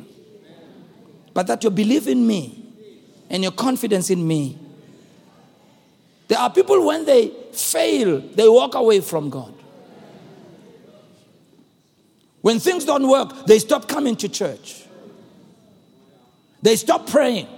but 1.34 1.45
that 1.47 1.62
your 1.62 1.71
belief 1.71 2.08
in 2.08 2.26
me 2.26 2.73
and 3.30 3.43
your 3.43 3.52
confidence 3.52 4.10
in 4.10 4.26
me. 4.26 4.58
There 6.30 6.39
are 6.39 6.50
people, 6.50 6.86
when 6.86 7.04
they 7.04 7.34
fail, 7.52 8.21
they 8.21 8.47
walk 8.47 8.76
away 8.76 9.02
from 9.02 9.30
God. 9.30 9.54
When 12.39 12.60
things 12.60 12.86
don't 12.86 13.10
work, 13.10 13.45
they 13.45 13.60
stop 13.60 13.89
coming 13.89 14.15
to 14.15 14.30
church. 14.30 14.86
They 16.62 16.78
stop 16.78 17.08
praying. 17.08 17.50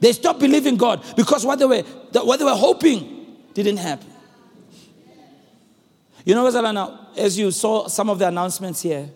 They 0.00 0.12
stop 0.12 0.38
believing 0.38 0.76
God 0.76 1.04
because 1.16 1.44
what 1.44 1.58
they 1.58 1.66
were, 1.66 1.82
what 2.12 2.38
they 2.38 2.44
were 2.44 2.54
hoping 2.54 3.36
didn't 3.54 3.78
happen. 3.78 4.10
You 6.24 6.34
know, 6.34 7.08
as 7.16 7.38
you 7.38 7.50
saw 7.50 7.88
some 7.88 8.10
of 8.10 8.18
the 8.18 8.28
announcements 8.28 8.82
here, 8.82 9.08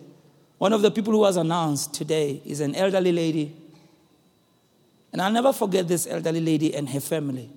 one 0.57 0.73
of 0.73 0.81
the 0.81 0.91
people 0.91 1.13
who 1.13 1.19
was 1.19 1.37
announced 1.37 1.93
today 1.93 2.41
is 2.45 2.59
an 2.59 2.75
elderly 2.75 3.11
lady. 3.11 3.55
And 5.11 5.21
I'll 5.21 5.31
never 5.31 5.53
forget 5.53 5.87
this 5.87 6.07
elderly 6.07 6.41
lady 6.41 6.73
and 6.73 6.89
her 6.89 6.99
family. 6.99 7.49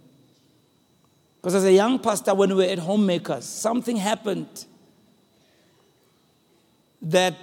Because 1.40 1.54
as 1.54 1.64
a 1.64 1.72
young 1.72 1.98
pastor, 1.98 2.34
when 2.34 2.50
we 2.50 2.66
were 2.66 2.70
at 2.70 2.78
homemakers, 2.78 3.44
something 3.44 3.96
happened 3.96 4.66
that 7.02 7.34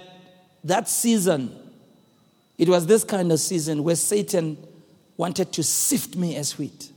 that 0.62 0.88
season, 0.88 1.54
it 2.58 2.68
was 2.68 2.86
this 2.86 3.04
kind 3.04 3.32
of 3.32 3.40
season 3.40 3.82
where 3.82 3.96
Satan 3.96 4.56
wanted 5.16 5.52
to 5.52 5.62
sift 5.62 6.16
me 6.16 6.36
as 6.36 6.58
wheat. 6.58 6.90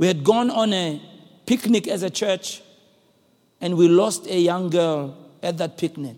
We 0.00 0.06
had 0.06 0.24
gone 0.24 0.50
on 0.50 0.72
a 0.72 0.98
picnic 1.44 1.86
as 1.86 2.02
a 2.02 2.08
church, 2.08 2.62
and 3.60 3.76
we 3.76 3.86
lost 3.86 4.26
a 4.28 4.40
young 4.40 4.70
girl 4.70 5.14
at 5.42 5.58
that 5.58 5.76
picnic. 5.76 6.16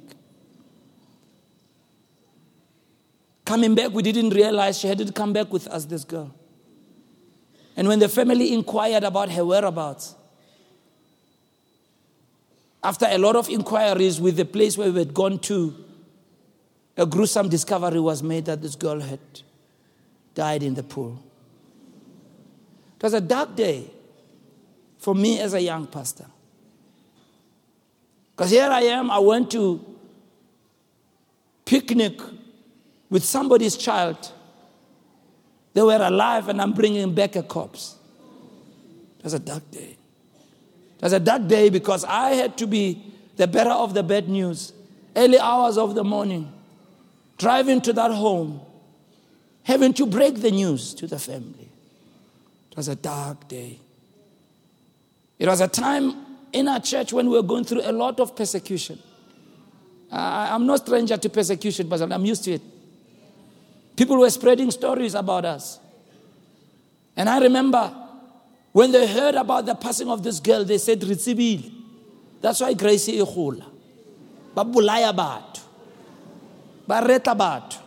Coming 3.45 3.75
back, 3.75 3.91
we 3.91 4.05
didn't 4.05 4.31
realize 4.31 4.79
she 4.79 4.87
hadn't 4.87 5.17
come 5.17 5.33
back 5.33 5.53
with 5.53 5.67
us, 5.67 5.87
this 5.87 6.05
girl. 6.05 6.33
And 7.77 7.89
when 7.89 7.99
the 7.99 8.09
family 8.09 8.53
inquired 8.53 9.03
about 9.03 9.33
her 9.33 9.45
whereabouts, 9.45 10.15
after 12.85 13.07
a 13.09 13.19
lot 13.19 13.35
of 13.35 13.49
inquiries 13.49 14.21
with 14.21 14.37
the 14.37 14.45
place 14.45 14.79
where 14.79 14.93
we 14.93 15.01
had 15.01 15.13
gone 15.13 15.41
to, 15.41 15.75
a 16.97 17.05
gruesome 17.05 17.49
discovery 17.49 17.99
was 17.99 18.23
made 18.23 18.45
that 18.45 18.63
this 18.63 18.77
girl 18.77 19.01
had 19.01 19.19
died 20.37 20.63
in 20.63 20.75
the 20.75 20.85
pool. 20.85 21.21
It 23.03 23.07
was 23.07 23.15
a 23.15 23.21
dark 23.21 23.57
day 23.57 23.91
for 24.99 25.13
me 25.13 25.41
as 25.41 25.55
a 25.55 25.61
young 25.61 25.89
pastor. 25.89 26.27
Because 28.31 28.53
here 28.53 28.71
I 28.71 28.83
am, 28.83 29.11
I 29.11 29.19
went 29.19 29.51
to 29.51 29.85
picnic 31.65 32.21
with 33.11 33.25
somebody's 33.25 33.77
child. 33.77 34.31
They 35.75 35.83
were 35.83 36.01
alive, 36.01 36.49
and 36.49 36.63
I'm 36.63 36.73
bringing 36.73 37.13
back 37.13 37.35
a 37.35 37.43
corpse. 37.43 37.97
It 39.19 39.25
was 39.25 39.35
a 39.35 39.41
dark 39.41 39.69
day. 39.73 39.97
It 40.99 41.03
was 41.03 41.13
a 41.13 41.21
dark 41.21 41.49
day 41.49 41.71
because 41.71 42.05
I 42.05 42.31
had 42.35 42.57
to 42.59 42.69
be 42.69 43.03
the 43.37 43.49
bearer 43.49 43.73
of 43.73 43.95
the 43.95 44.05
bad 44.05 44.29
news. 44.29 44.73
Early 45.17 45.41
hours 45.41 45.77
of 45.77 45.97
the 45.97 46.05
morning, 46.05 46.53
driving 47.37 47.81
to 47.81 47.93
that 47.95 48.13
home 48.13 48.61
having 49.65 49.93
to 49.95 50.07
break 50.07 50.41
the 50.41 50.51
news 50.51 50.95
to 50.95 51.07
the 51.07 51.19
family. 51.19 51.72
It 52.73 52.77
was 52.79 52.89
a 52.89 52.97
dark 52.97 53.49
day. 53.49 53.79
It 55.39 55.47
was 55.47 55.61
a 55.61 55.69
time 55.69 56.15
in 56.55 56.69
our 56.69 56.81
church 56.81 57.13
when 57.13 57.29
we 57.29 57.37
were 57.37 57.43
going 57.43 57.65
through 57.65 57.83
a 57.83 57.93
lot 57.93 58.19
of 58.19 58.35
persecution. 58.35 58.99
I'm 60.11 60.67
no 60.67 60.77
stranger 60.77 61.19
to 61.19 61.29
persecution, 61.29 61.87
but 61.87 62.01
I'm 62.01 62.25
used 62.25 62.45
to 62.45 62.53
it. 62.53 62.63
People 63.95 64.19
were 64.19 64.31
spreading 64.31 64.71
stories 64.71 65.15
about 65.15 65.45
us. 65.45 65.79
And 67.15 67.29
I 67.29 67.41
remember 67.41 67.95
when 68.73 68.91
they 68.91 69.07
heard 69.07 69.35
about 69.35 69.67
the 69.67 69.75
passing 69.75 70.09
of 70.09 70.23
this 70.23 70.41
girl, 70.41 70.65
they 70.65 70.79
said, 70.79 71.01
Ritsibil. 71.01 71.71
That's 72.41 72.61
why 72.61 72.73
Grace 72.73 73.07
Ikhula. 73.07 73.67
Babulaya 74.57 75.15
batho. 75.15 75.61
Bareta 76.89 77.37
batho 77.37 77.82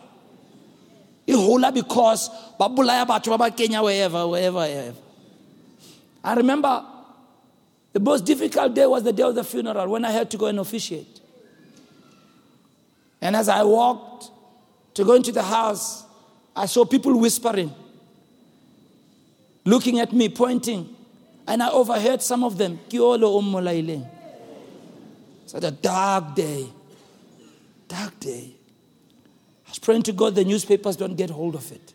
e 1.26 1.32
hola 1.32 1.72
because 1.72 2.30
ba 2.58 2.68
bolaya 2.68 3.04
batho 3.06 3.30
ba 3.30 3.38
ba 3.38 3.50
kenya 3.50 3.82
wherever 3.82 4.26
wherever 4.26 4.58
wherever. 4.58 4.98
I 6.22 6.34
remember 6.34 6.84
the 7.92 8.00
most 8.00 8.24
difficult 8.24 8.74
day 8.74 8.86
was 8.86 9.02
the 9.02 9.12
day 9.12 9.22
of 9.22 9.34
the 9.34 9.44
funeral 9.44 9.88
when 9.88 10.04
i 10.04 10.10
had 10.10 10.30
to 10.30 10.36
go 10.36 10.46
and 10.46 10.60
officiate. 10.60 11.20
And 13.20 13.34
as 13.34 13.48
i 13.48 13.62
walked 13.62 14.30
to 14.94 15.04
go 15.04 15.14
into 15.14 15.32
the 15.32 15.42
house 15.42 16.04
i 16.54 16.66
saw 16.66 16.84
people 16.84 17.18
whispering 17.18 17.74
looking 19.64 19.98
at 19.98 20.12
me 20.12 20.28
pointing 20.28 20.94
and 21.46 21.62
i 21.62 21.70
overheard 21.70 22.22
some 22.22 22.44
of 22.44 22.56
them 22.56 22.78
Kiolo 22.88 24.06
it's 25.42 25.52
such 25.52 25.62
a 25.62 25.70
dark 25.70 26.34
day. 26.34 26.66
Dark 27.88 28.18
day 28.18 28.55
praying 29.78 30.02
to 30.04 30.12
God 30.12 30.34
the 30.34 30.44
newspapers 30.44 30.96
don't 30.96 31.16
get 31.16 31.30
hold 31.30 31.54
of 31.54 31.70
it. 31.72 31.92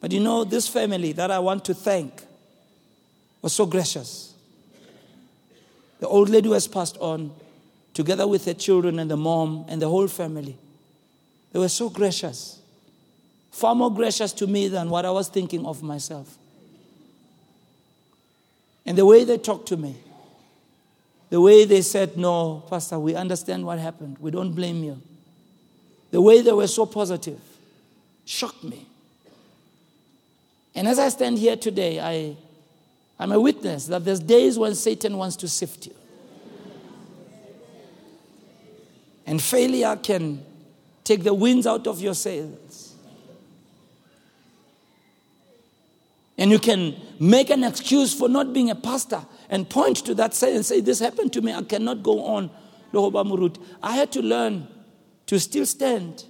But 0.00 0.12
you 0.12 0.20
know, 0.20 0.44
this 0.44 0.68
family 0.68 1.12
that 1.12 1.30
I 1.30 1.38
want 1.38 1.64
to 1.66 1.74
thank 1.74 2.22
was 3.42 3.52
so 3.52 3.66
gracious. 3.66 4.34
The 6.00 6.08
old 6.08 6.28
lady 6.28 6.48
was 6.48 6.68
passed 6.68 6.96
on, 6.98 7.32
together 7.94 8.26
with 8.26 8.44
her 8.44 8.54
children 8.54 8.98
and 8.98 9.10
the 9.10 9.16
mom 9.16 9.64
and 9.68 9.80
the 9.80 9.88
whole 9.88 10.08
family. 10.08 10.56
They 11.52 11.58
were 11.58 11.68
so 11.68 11.88
gracious, 11.88 12.60
far 13.50 13.74
more 13.74 13.92
gracious 13.92 14.32
to 14.34 14.46
me 14.46 14.68
than 14.68 14.90
what 14.90 15.06
I 15.06 15.10
was 15.10 15.28
thinking 15.28 15.64
of 15.64 15.82
myself. 15.82 16.36
And 18.84 18.96
the 18.96 19.06
way 19.06 19.24
they 19.24 19.38
talked 19.38 19.66
to 19.68 19.76
me, 19.76 19.96
the 21.30 21.40
way 21.40 21.64
they 21.64 21.82
said, 21.82 22.16
No, 22.16 22.62
Pastor, 22.68 22.98
we 22.98 23.14
understand 23.14 23.66
what 23.66 23.78
happened. 23.78 24.18
We 24.20 24.30
don't 24.30 24.52
blame 24.52 24.84
you. 24.84 25.00
The 26.16 26.22
way 26.22 26.40
they 26.40 26.52
were 26.52 26.66
so 26.66 26.86
positive 26.86 27.38
shocked 28.24 28.64
me. 28.64 28.86
And 30.74 30.88
as 30.88 30.98
I 30.98 31.10
stand 31.10 31.36
here 31.36 31.56
today, 31.56 32.00
I, 32.00 32.38
I'm 33.22 33.32
a 33.32 33.38
witness 33.38 33.88
that 33.88 34.02
there's 34.06 34.20
days 34.20 34.58
when 34.58 34.74
Satan 34.74 35.18
wants 35.18 35.36
to 35.36 35.46
sift 35.46 35.84
you. 35.84 35.94
And 39.26 39.42
failure 39.42 39.94
can 39.96 40.42
take 41.04 41.22
the 41.22 41.34
winds 41.34 41.66
out 41.66 41.86
of 41.86 42.00
your 42.00 42.14
sails. 42.14 42.94
And 46.38 46.50
you 46.50 46.58
can 46.58 46.96
make 47.20 47.50
an 47.50 47.62
excuse 47.62 48.18
for 48.18 48.30
not 48.30 48.54
being 48.54 48.70
a 48.70 48.74
pastor 48.74 49.20
and 49.50 49.68
point 49.68 49.98
to 50.06 50.14
that 50.14 50.32
say 50.32 50.56
and 50.56 50.64
say, 50.64 50.80
This 50.80 50.98
happened 50.98 51.34
to 51.34 51.42
me, 51.42 51.52
I 51.52 51.60
cannot 51.60 52.02
go 52.02 52.24
on. 52.24 52.48
I 53.82 53.96
had 53.96 54.10
to 54.12 54.22
learn 54.22 54.68
to 55.26 55.40
still 55.40 55.66
stand, 55.66 56.24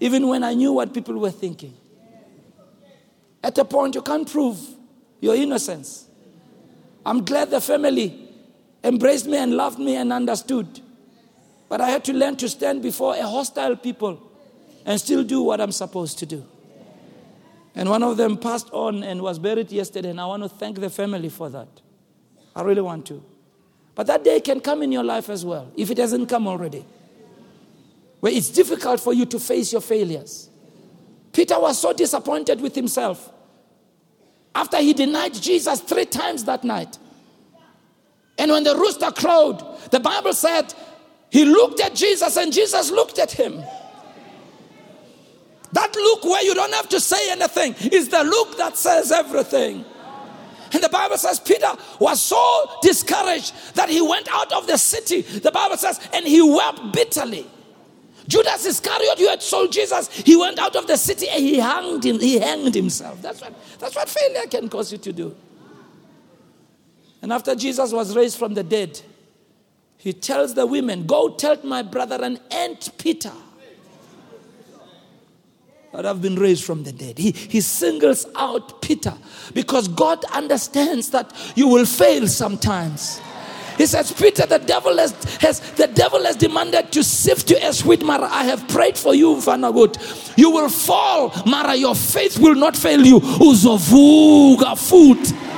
even 0.00 0.26
when 0.26 0.42
I 0.42 0.54
knew 0.54 0.72
what 0.72 0.92
people 0.92 1.18
were 1.18 1.30
thinking. 1.30 1.74
At 3.42 3.58
a 3.58 3.64
point, 3.64 3.94
you 3.94 4.02
can't 4.02 4.30
prove 4.30 4.58
your 5.20 5.34
innocence. 5.34 6.06
I'm 7.04 7.24
glad 7.24 7.50
the 7.50 7.60
family 7.60 8.28
embraced 8.84 9.26
me 9.26 9.36
and 9.36 9.54
loved 9.54 9.78
me 9.78 9.96
and 9.96 10.12
understood. 10.12 10.80
But 11.68 11.80
I 11.80 11.88
had 11.88 12.04
to 12.04 12.12
learn 12.12 12.36
to 12.36 12.48
stand 12.48 12.82
before 12.82 13.14
a 13.14 13.26
hostile 13.26 13.76
people 13.76 14.20
and 14.84 15.00
still 15.00 15.24
do 15.24 15.42
what 15.42 15.60
I'm 15.60 15.72
supposed 15.72 16.18
to 16.18 16.26
do. 16.26 16.44
And 17.74 17.88
one 17.88 18.02
of 18.02 18.16
them 18.16 18.36
passed 18.36 18.68
on 18.72 19.02
and 19.02 19.22
was 19.22 19.38
buried 19.38 19.72
yesterday, 19.72 20.10
and 20.10 20.20
I 20.20 20.26
want 20.26 20.42
to 20.42 20.48
thank 20.48 20.78
the 20.78 20.90
family 20.90 21.28
for 21.28 21.48
that. 21.48 21.68
I 22.54 22.62
really 22.62 22.82
want 22.82 23.06
to. 23.06 23.22
But 23.94 24.06
that 24.08 24.24
day 24.24 24.40
can 24.40 24.60
come 24.60 24.82
in 24.82 24.92
your 24.92 25.04
life 25.04 25.30
as 25.30 25.44
well, 25.44 25.70
if 25.76 25.90
it 25.90 25.98
hasn't 25.98 26.28
come 26.28 26.46
already, 26.46 26.84
where 28.22 28.32
it's 28.32 28.50
difficult 28.50 29.00
for 29.00 29.12
you 29.12 29.26
to 29.26 29.40
face 29.40 29.72
your 29.72 29.80
failures. 29.80 30.48
Peter 31.32 31.58
was 31.58 31.80
so 31.80 31.92
disappointed 31.92 32.60
with 32.60 32.72
himself 32.72 33.32
after 34.54 34.76
he 34.76 34.92
denied 34.92 35.34
Jesus 35.34 35.80
three 35.80 36.04
times 36.04 36.44
that 36.44 36.62
night. 36.62 36.98
And 38.38 38.52
when 38.52 38.62
the 38.62 38.76
rooster 38.76 39.10
crowed, 39.10 39.60
the 39.90 39.98
Bible 39.98 40.34
said 40.34 40.72
he 41.30 41.44
looked 41.44 41.80
at 41.80 41.96
Jesus 41.96 42.36
and 42.36 42.52
Jesus 42.52 42.92
looked 42.92 43.18
at 43.18 43.32
him. 43.32 43.60
That 45.72 45.92
look 45.92 46.22
where 46.22 46.44
you 46.44 46.54
don't 46.54 46.74
have 46.74 46.90
to 46.90 47.00
say 47.00 47.32
anything 47.32 47.74
is 47.90 48.08
the 48.08 48.22
look 48.22 48.56
that 48.58 48.76
says 48.76 49.10
everything. 49.10 49.84
And 50.72 50.80
the 50.80 50.88
Bible 50.88 51.18
says 51.18 51.40
Peter 51.40 51.72
was 51.98 52.20
so 52.20 52.78
discouraged 52.82 53.52
that 53.74 53.88
he 53.88 54.00
went 54.00 54.28
out 54.32 54.52
of 54.52 54.68
the 54.68 54.78
city. 54.78 55.22
The 55.22 55.50
Bible 55.50 55.76
says, 55.76 55.98
and 56.12 56.24
he 56.24 56.40
wept 56.40 56.92
bitterly. 56.92 57.48
Judas 58.26 58.66
Iscariot, 58.66 59.18
you 59.18 59.28
had 59.28 59.42
sold 59.42 59.72
Jesus, 59.72 60.08
he 60.10 60.36
went 60.36 60.58
out 60.58 60.76
of 60.76 60.86
the 60.86 60.96
city 60.96 61.28
and 61.28 61.40
he 61.40 61.58
hanged 61.58 62.04
him, 62.04 62.20
he 62.20 62.38
hanged 62.38 62.74
himself. 62.74 63.20
That's 63.20 63.40
what, 63.40 63.54
that's 63.78 63.96
what 63.96 64.08
failure 64.08 64.46
can 64.48 64.68
cause 64.68 64.92
you 64.92 64.98
to 64.98 65.12
do. 65.12 65.36
And 67.20 67.32
after 67.32 67.54
Jesus 67.54 67.92
was 67.92 68.16
raised 68.16 68.38
from 68.38 68.54
the 68.54 68.62
dead, 68.62 69.00
he 69.96 70.12
tells 70.12 70.54
the 70.54 70.66
women, 70.66 71.06
Go 71.06 71.30
tell 71.30 71.56
my 71.64 71.82
brother 71.82 72.18
and 72.20 72.40
Aunt 72.50 72.90
Peter 72.98 73.32
that 75.92 76.06
I've 76.06 76.22
been 76.22 76.36
raised 76.36 76.64
from 76.64 76.82
the 76.82 76.92
dead. 76.92 77.18
He, 77.18 77.30
he 77.32 77.60
singles 77.60 78.26
out 78.34 78.82
Peter 78.82 79.14
because 79.54 79.88
God 79.88 80.24
understands 80.32 81.10
that 81.10 81.32
you 81.54 81.68
will 81.68 81.84
fail 81.84 82.26
sometimes. 82.26 83.20
He 83.76 83.86
says, 83.86 84.12
Peter, 84.12 84.46
the 84.46 84.58
devil 84.58 84.96
has, 84.98 85.12
has 85.40 85.60
the 85.72 85.86
devil 85.86 86.22
has 86.24 86.36
demanded 86.36 86.92
to 86.92 87.02
sift 87.02 87.50
you 87.50 87.56
as 87.58 87.84
wheat, 87.84 88.04
Mara. 88.04 88.28
I 88.30 88.44
have 88.44 88.66
prayed 88.68 88.96
for 88.98 89.14
you, 89.14 89.36
Vanagut. 89.36 90.36
You 90.36 90.50
will 90.50 90.68
fall, 90.68 91.32
Mara. 91.46 91.74
Your 91.74 91.94
faith 91.94 92.38
will 92.38 92.54
not 92.54 92.76
fail 92.76 93.04
you. 93.04 93.20
Uzovuga 93.20 94.76
foot. 94.78 95.51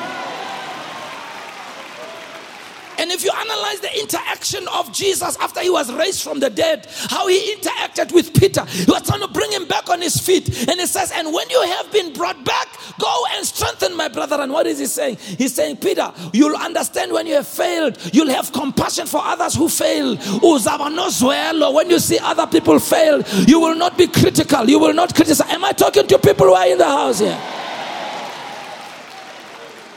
And 3.05 3.13
if 3.13 3.23
you 3.23 3.31
analyze 3.39 3.81
the 3.81 4.01
interaction 4.01 4.67
of 4.69 4.91
Jesus 4.91 5.37
after 5.39 5.61
he 5.61 5.69
was 5.69 5.93
raised 5.93 6.23
from 6.23 6.41
the 6.41 6.49
dead, 6.49 6.87
how 7.11 7.29
he 7.29 7.55
interacted 7.55 8.13
with 8.13 8.33
Peter, 8.33 8.65
he 8.65 8.91
was 8.91 9.03
trying 9.03 9.21
to 9.21 9.29
bring 9.29 9.53
him 9.53 9.69
back 9.69 9.91
on 9.91 10.01
his 10.01 10.19
feet. 10.19 10.49
And 10.67 10.81
he 10.81 10.87
says, 10.87 11.13
And 11.15 11.31
when 11.31 11.51
you 11.51 11.61
have 11.65 11.93
been 11.93 12.15
brought 12.15 12.43
back, 12.47 12.67
go 12.99 13.25
and 13.33 13.45
strengthen 13.45 13.95
my 13.95 14.09
brother. 14.09 14.37
And 14.41 14.51
what 14.51 14.67
is 14.67 14.79
he 14.79 14.87
saying? 14.87 15.19
He's 15.19 15.53
saying, 15.53 15.77
Peter, 15.77 16.11
you'll 16.33 16.57
understand 16.57 17.13
when 17.13 17.27
you 17.27 17.35
have 17.35 17.47
failed, 17.47 17.99
you'll 18.15 18.31
have 18.31 18.55
compassion 18.55 19.07
for 19.07 19.21
others 19.23 19.55
who 19.55 19.69
fail. 19.69 20.17
When 20.17 21.91
you 21.91 21.99
see 21.99 22.19
other 22.23 22.47
people 22.47 22.79
fail, 22.79 23.21
you 23.47 23.61
will 23.61 23.77
not 23.77 23.99
be 23.99 24.07
critical, 24.07 24.65
you 24.67 24.79
will 24.79 24.95
not 24.95 25.15
criticize. 25.15 25.51
Am 25.51 25.63
I 25.63 25.73
talking 25.73 26.07
to 26.07 26.19
people 26.19 26.47
who 26.47 26.55
are 26.55 26.69
in 26.69 26.79
the 26.79 26.87
house 26.87 27.19
here? 27.19 27.39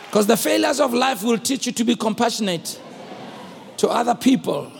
Because 0.07 0.27
the 0.27 0.35
failures 0.35 0.81
of 0.81 0.93
life 0.93 1.23
will 1.23 1.37
teach 1.37 1.67
you 1.67 1.71
to 1.71 1.85
be 1.85 1.95
compassionate 1.95 2.81
to 3.77 3.89
other 3.89 4.15
people. 4.15 4.71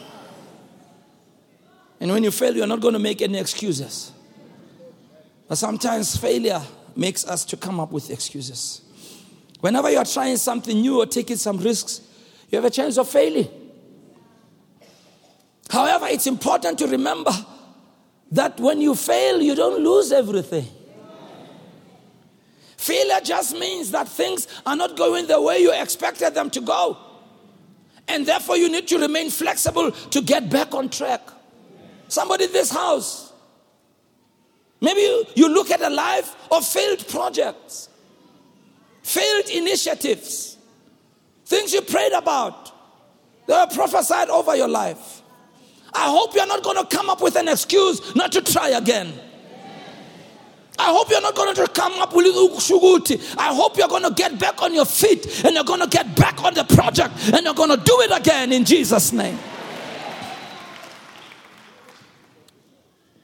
And 1.99 2.12
when 2.12 2.23
you 2.23 2.31
fail, 2.31 2.55
you're 2.55 2.67
not 2.67 2.79
going 2.79 2.93
to 2.93 2.99
make 2.99 3.21
any 3.21 3.39
excuses. 3.39 4.12
But 5.47 5.57
sometimes 5.57 6.17
failure 6.17 6.62
makes 6.95 7.25
us 7.25 7.45
to 7.45 7.57
come 7.57 7.79
up 7.79 7.91
with 7.91 8.10
excuses. 8.10 8.81
Whenever 9.62 9.89
you 9.89 9.97
are 9.97 10.05
trying 10.05 10.38
something 10.38 10.79
new 10.79 10.99
or 10.99 11.05
taking 11.05 11.38
some 11.38 11.57
risks, 11.57 12.01
you 12.49 12.57
have 12.57 12.65
a 12.65 12.69
chance 12.69 12.97
of 12.97 13.10
failing. 13.10 13.47
However, 15.69 16.07
it's 16.07 16.27
important 16.27 16.79
to 16.79 16.88
remember 16.88 17.31
that 18.31 18.60
when 18.60 18.81
you 18.81 18.95
fail, 18.95 19.41
you 19.41 19.55
don't 19.55 19.83
lose 19.83 20.12
everything. 20.12 20.65
Failure 22.77 23.19
just 23.23 23.57
means 23.57 23.91
that 23.91 24.07
things 24.07 24.47
are 24.65 24.75
not 24.75 24.95
going 24.95 25.27
the 25.27 25.41
way 25.41 25.60
you 25.60 25.73
expected 25.73 26.33
them 26.33 26.49
to 26.51 26.62
go. 26.62 26.97
And 28.08 28.26
therefore, 28.26 28.58
you 28.58 28.70
need 28.70 28.88
to 28.88 29.00
remain 29.00 29.30
flexible 29.30 29.91
to 29.91 30.22
get 30.22 30.50
back 30.50 30.74
on 30.74 30.89
track. 30.89 31.22
Somebody 32.08 32.46
in 32.46 32.54
this 32.54 32.72
house, 32.72 33.34
maybe 34.80 35.02
you, 35.02 35.26
you 35.36 35.54
look 35.54 35.72
at 35.72 35.82
a 35.82 35.89
life 35.89 36.36
of 36.52 36.65
failed 36.65 37.06
projects, 37.08 37.89
failed 39.04 39.50
initiatives, 39.50 40.58
things 41.46 41.74
you 41.74 41.82
prayed 41.82 42.13
about, 42.13 42.72
that 43.48 43.70
were 43.70 43.76
prophesied 43.76 44.30
over 44.30 44.56
your 44.56 44.70
life. 44.70 45.22
I 45.93 46.10
hope 46.10 46.36
you're 46.36 46.48
not 46.48 46.63
going 46.63 46.78
to 46.78 46.96
come 46.96 47.10
up 47.10 47.22
with 47.22 47.36
an 47.36 47.48
excuse 47.48 48.15
not 48.15 48.32
to 48.34 48.41
try 48.41 48.70
again. 48.70 49.13
I 50.88 50.91
hope 50.91 51.10
you're 51.10 51.19
not 51.19 51.36
going 51.36 51.54
to 51.54 51.67
come 51.67 52.00
up 52.00 52.15
with 52.15 52.28
shuguti. 52.28 53.36
I 53.38 53.54
hope 53.54 53.76
you're 53.76 53.89
going 53.89 54.04
to 54.04 54.13
get 54.13 54.39
back 54.39 54.62
on 54.62 54.73
your 54.73 54.86
feet 54.86 55.43
and 55.43 55.54
you're 55.54 55.65
going 55.65 55.82
to 55.82 55.88
get 55.88 56.15
back 56.15 56.41
on 56.45 56.54
the 56.54 56.63
project 56.63 57.13
and 57.34 57.43
you're 57.43 57.54
going 57.54 57.71
to 57.71 57.84
do 57.84 58.00
it 58.00 58.17
again 58.17 58.54
in 58.54 58.63
Jesus' 58.63 59.12
name. 59.12 59.38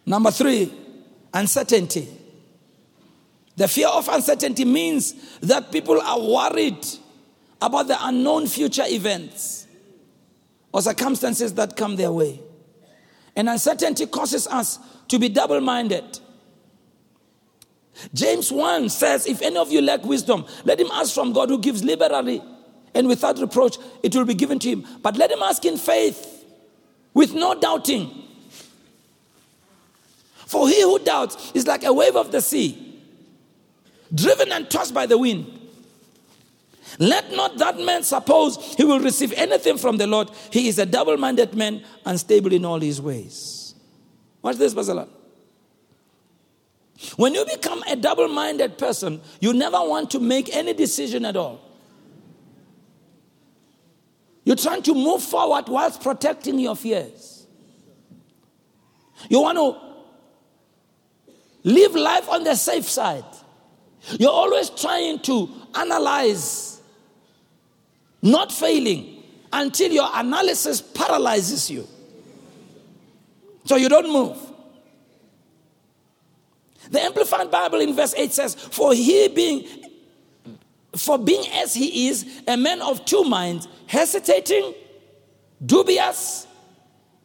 Number 0.06 0.30
three, 0.30 0.74
uncertainty. 1.34 2.10
The 3.56 3.70
fear 3.70 3.88
of 3.88 4.10
uncertainty 4.10 4.66
means 4.66 5.40
that 5.40 5.72
people 5.72 6.02
are 6.02 6.20
worried 6.20 6.86
about 7.62 7.88
the 7.88 7.96
unknown 7.98 8.48
future 8.48 8.84
events 8.86 9.68
or 10.74 10.82
circumstances 10.82 11.54
that 11.54 11.78
come 11.78 11.96
their 11.96 12.12
way. 12.12 12.42
And 13.38 13.48
uncertainty 13.48 14.06
causes 14.08 14.48
us 14.48 14.80
to 15.08 15.18
be 15.18 15.30
double 15.30 15.62
minded 15.62 16.20
James 18.14 18.52
1 18.52 18.90
says, 18.90 19.28
If 19.28 19.42
any 19.42 19.58
of 19.58 19.72
you 19.72 19.82
lack 19.82 20.04
wisdom, 20.04 20.46
let 20.66 20.80
him 20.80 20.90
ask 20.92 21.14
from 21.14 21.34
God 21.34 21.50
who 21.50 21.60
gives 21.60 21.84
liberally 21.84 22.42
and 22.96 23.08
without 23.08 23.40
reproach, 23.40 23.78
it 24.02 24.16
will 24.16 24.26
be 24.26 24.34
given 24.34 24.60
to 24.60 24.70
him. 24.70 24.86
But 25.02 25.18
let 25.18 25.32
him 25.32 25.42
ask 25.42 25.66
in 25.66 25.78
faith 25.78 26.46
with 27.14 27.34
no 27.34 27.60
doubting. 27.60 28.24
For 30.46 30.68
he 30.68 30.82
who 30.82 31.00
doubts 31.00 31.52
is 31.56 31.66
like 31.66 31.84
a 31.84 31.94
wave 31.94 32.16
of 32.16 32.32
the 32.32 32.42
sea, 32.42 33.02
driven 34.14 34.52
and 34.52 34.70
tossed 34.70 34.94
by 34.94 35.06
the 35.06 35.18
wind. 35.18 35.60
Let 37.00 37.32
not 37.32 37.58
that 37.58 37.80
man 37.80 38.04
suppose 38.04 38.76
he 38.76 38.84
will 38.84 39.00
receive 39.00 39.34
anything 39.34 39.78
from 39.78 39.98
the 39.98 40.06
Lord. 40.06 40.30
He 40.52 40.68
is 40.68 40.78
a 40.78 40.86
double 40.86 41.18
minded 41.18 41.56
man, 41.56 41.84
unstable 42.06 42.54
in 42.54 42.66
all 42.66 42.80
his 42.80 43.02
ways. 43.02 43.74
Watch 44.44 44.58
this, 44.58 44.76
Basalan. 44.76 45.10
When 47.16 47.34
you 47.34 47.46
become 47.46 47.84
a 47.90 47.96
double 47.96 48.28
minded 48.28 48.78
person, 48.78 49.22
you 49.40 49.54
never 49.54 49.78
want 49.78 50.12
to 50.12 50.20
make 50.20 50.56
any 50.56 50.74
decision 50.74 51.26
at 51.26 51.36
all. 51.36 51.60
You're 54.46 54.56
trying 54.56 54.84
to 54.84 54.94
move 54.94 55.24
forward 55.24 55.68
whilst 55.68 56.02
protecting 56.02 56.60
your 56.60 56.76
fears. 56.76 57.48
You 59.30 59.42
want 59.42 59.58
to 59.58 59.78
live 61.70 61.96
life 61.96 62.28
on 62.30 62.44
the 62.44 62.56
safe 62.56 62.90
side. 62.90 63.24
You're 64.20 64.32
always 64.32 64.70
trying 64.70 65.20
to 65.20 65.50
analyze, 65.76 66.82
not 68.22 68.52
failing 68.52 69.24
until 69.52 69.92
your 69.92 70.10
analysis 70.14 70.82
paralyzes 70.82 71.72
you. 71.72 71.88
So 73.66 73.78
you 73.78 73.88
don't 73.88 74.12
move. 74.12 74.38
The 76.90 77.02
Amplified 77.02 77.50
Bible 77.50 77.82
in 77.82 77.96
verse 77.96 78.14
8 78.16 78.32
says, 78.32 78.56
For 78.56 78.94
he 78.94 79.28
being 79.30 79.66
for 80.96 81.18
being 81.18 81.46
as 81.54 81.74
he 81.74 82.08
is, 82.08 82.26
a 82.48 82.56
man 82.56 82.82
of 82.82 83.04
two 83.06 83.24
minds, 83.24 83.68
hesitating, 83.88 84.74
dubious, 85.66 86.46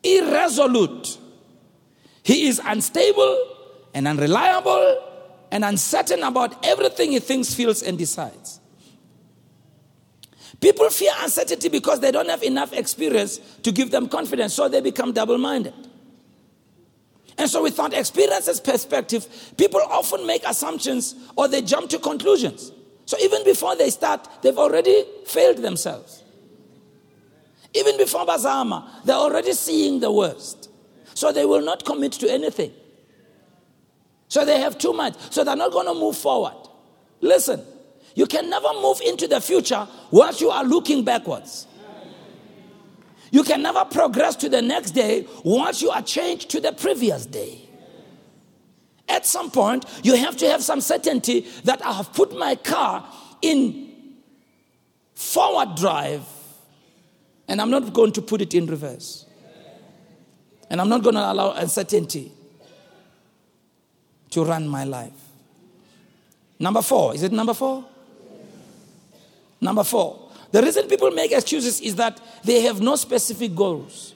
irresolute. 0.03 1.19
He 2.23 2.47
is 2.49 2.61
unstable 2.65 3.39
and 3.95 4.09
unreliable 4.09 5.05
and 5.51 5.65
uncertain 5.65 6.23
about 6.23 6.65
everything 6.65 7.13
he 7.13 7.21
thinks, 7.21 7.55
feels, 7.55 7.83
and 7.83 7.99
decides. 7.99 8.61
People 10.61 10.91
fear 10.91 11.13
uncertainty 11.21 11.69
because 11.69 12.01
they 12.01 12.11
don't 12.11 12.29
have 12.29 12.43
enough 12.43 12.73
experience 12.73 13.39
to 13.63 13.71
give 13.71 13.91
them 13.91 14.09
confidence, 14.09 14.55
so 14.55 14.69
they 14.69 14.81
become 14.81 15.13
double 15.13 15.39
minded. 15.39 15.75
And 17.39 17.49
so, 17.49 17.63
without 17.63 17.95
experiences 17.95 18.61
perspective, 18.61 19.55
people 19.57 19.81
often 19.81 20.27
make 20.27 20.43
assumptions 20.47 21.15
or 21.37 21.49
they 21.49 21.63
jump 21.63 21.89
to 21.91 21.99
conclusions. 21.99 22.73
So, 23.07 23.17
even 23.21 23.45
before 23.45 23.77
they 23.77 23.91
start, 23.91 24.29
they've 24.43 24.59
already 24.59 25.05
failed 25.25 25.59
themselves. 25.59 26.25
Even 27.75 27.97
before 27.97 28.27
Bazama, 28.27 29.05
they're 29.05 29.17
already 29.17 29.53
seeing 29.53 30.01
the 30.01 30.11
worst. 30.11 30.71
So, 31.15 31.33
they 31.33 31.47
will 31.47 31.63
not 31.63 31.85
commit 31.85 32.13
to 32.13 32.31
anything. 32.31 32.73
So 34.29 34.45
they 34.45 34.61
have 34.61 34.79
too 34.79 34.93
much. 34.93 35.15
So 35.31 35.43
they're 35.43 35.57
not 35.57 35.73
going 35.73 35.87
to 35.87 35.95
move 35.95 36.17
forward. 36.17 36.69
Listen, 37.21 37.63
you 38.15 38.27
can 38.27 38.49
never 38.49 38.69
move 38.75 39.01
into 39.05 39.27
the 39.27 39.41
future 39.41 39.89
once 40.11 40.41
you 40.41 40.51
are 40.51 40.65
looking 40.65 41.05
backwards. 41.05 41.67
You 43.31 43.43
can 43.43 43.63
never 43.63 43.85
progress 43.85 44.37
to 44.37 44.49
the 44.49 44.63
next 44.63 44.93
day 44.93 45.27
once 45.45 45.83
you 45.83 45.91
are 45.91 46.03
changed 46.03 46.51
to 46.51 46.61
the 46.61 46.73
previous 46.73 47.27
day. 47.27 47.69
At 49.09 49.25
some 49.27 49.51
point, 49.51 49.85
you 50.03 50.17
have 50.17 50.37
to 50.39 50.49
have 50.49 50.63
some 50.63 50.81
certainty 50.81 51.47
that 51.65 51.85
I 51.85 51.93
have 51.93 52.13
put 52.13 52.37
my 52.37 52.55
car 52.57 53.09
in 53.41 53.89
forward 55.15 55.75
drive 55.77 56.23
and 57.49 57.63
I'm 57.63 57.71
not 57.71 57.93
going 57.95 58.13
to 58.13 58.23
put 58.23 58.43
it 58.43 58.53
in 58.55 58.67
reverse. 58.67 59.25
And 60.71 60.81
I'm 60.81 60.91
not 60.91 61.03
going 61.03 61.15
to 61.15 61.33
allow 61.33 61.53
uncertainty 61.53 62.31
to 64.31 64.45
run 64.45 64.69
my 64.69 64.85
life. 64.85 65.13
Number 66.59 66.83
four, 66.83 67.15
is 67.15 67.23
it 67.23 67.33
number 67.33 67.55
four? 67.55 67.85
Number 69.61 69.83
four, 69.83 70.28
the 70.51 70.63
reason 70.63 70.89
people 70.89 71.11
make 71.11 71.33
excuses 71.33 71.81
is 71.81 71.97
that 71.97 72.21
they 72.45 72.63
have 72.63 72.81
no 72.81 72.97
specific 72.97 73.55
goals. 73.55 74.15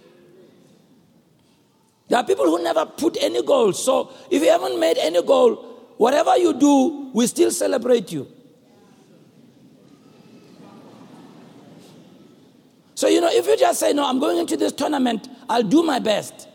There 2.09 2.19
are 2.19 2.25
people 2.25 2.47
who 2.47 2.63
never 2.63 2.87
put 2.87 3.17
any 3.21 3.43
goals. 3.43 3.83
So 3.83 4.11
if 4.31 4.43
you 4.43 4.51
haven't 4.51 4.79
made 4.79 4.99
any 4.99 5.23
goal, 5.23 5.57
whatever 5.97 6.37
you 6.37 6.53
do, 6.55 7.11
we 7.13 7.27
still 7.27 7.51
celebrate 7.51 8.13
you. 8.13 8.31
So, 12.95 13.09
you 13.09 13.21
know, 13.21 13.31
if 13.31 13.47
you 13.47 13.57
just 13.57 13.81
say, 13.81 13.93
No, 13.93 14.07
I'm 14.07 14.21
going 14.21 14.39
into 14.39 14.57
this 14.57 14.73
tournament, 14.73 15.29
I'll 15.49 15.63
do 15.63 15.83
my 15.83 15.99
best. 15.99 16.49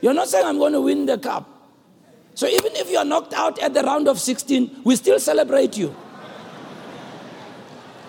You're 0.00 0.14
not 0.14 0.28
saying 0.28 0.46
I'm 0.46 0.58
going 0.58 0.72
to 0.72 0.80
win 0.80 1.06
the 1.06 1.18
cup. 1.18 1.46
So 2.34 2.46
even 2.46 2.74
if 2.76 2.90
you 2.90 2.96
are 2.96 3.04
knocked 3.04 3.34
out 3.34 3.58
at 3.58 3.74
the 3.74 3.82
round 3.82 4.08
of 4.08 4.18
16, 4.18 4.82
we 4.84 4.96
still 4.96 5.20
celebrate 5.20 5.76
you. 5.76 5.94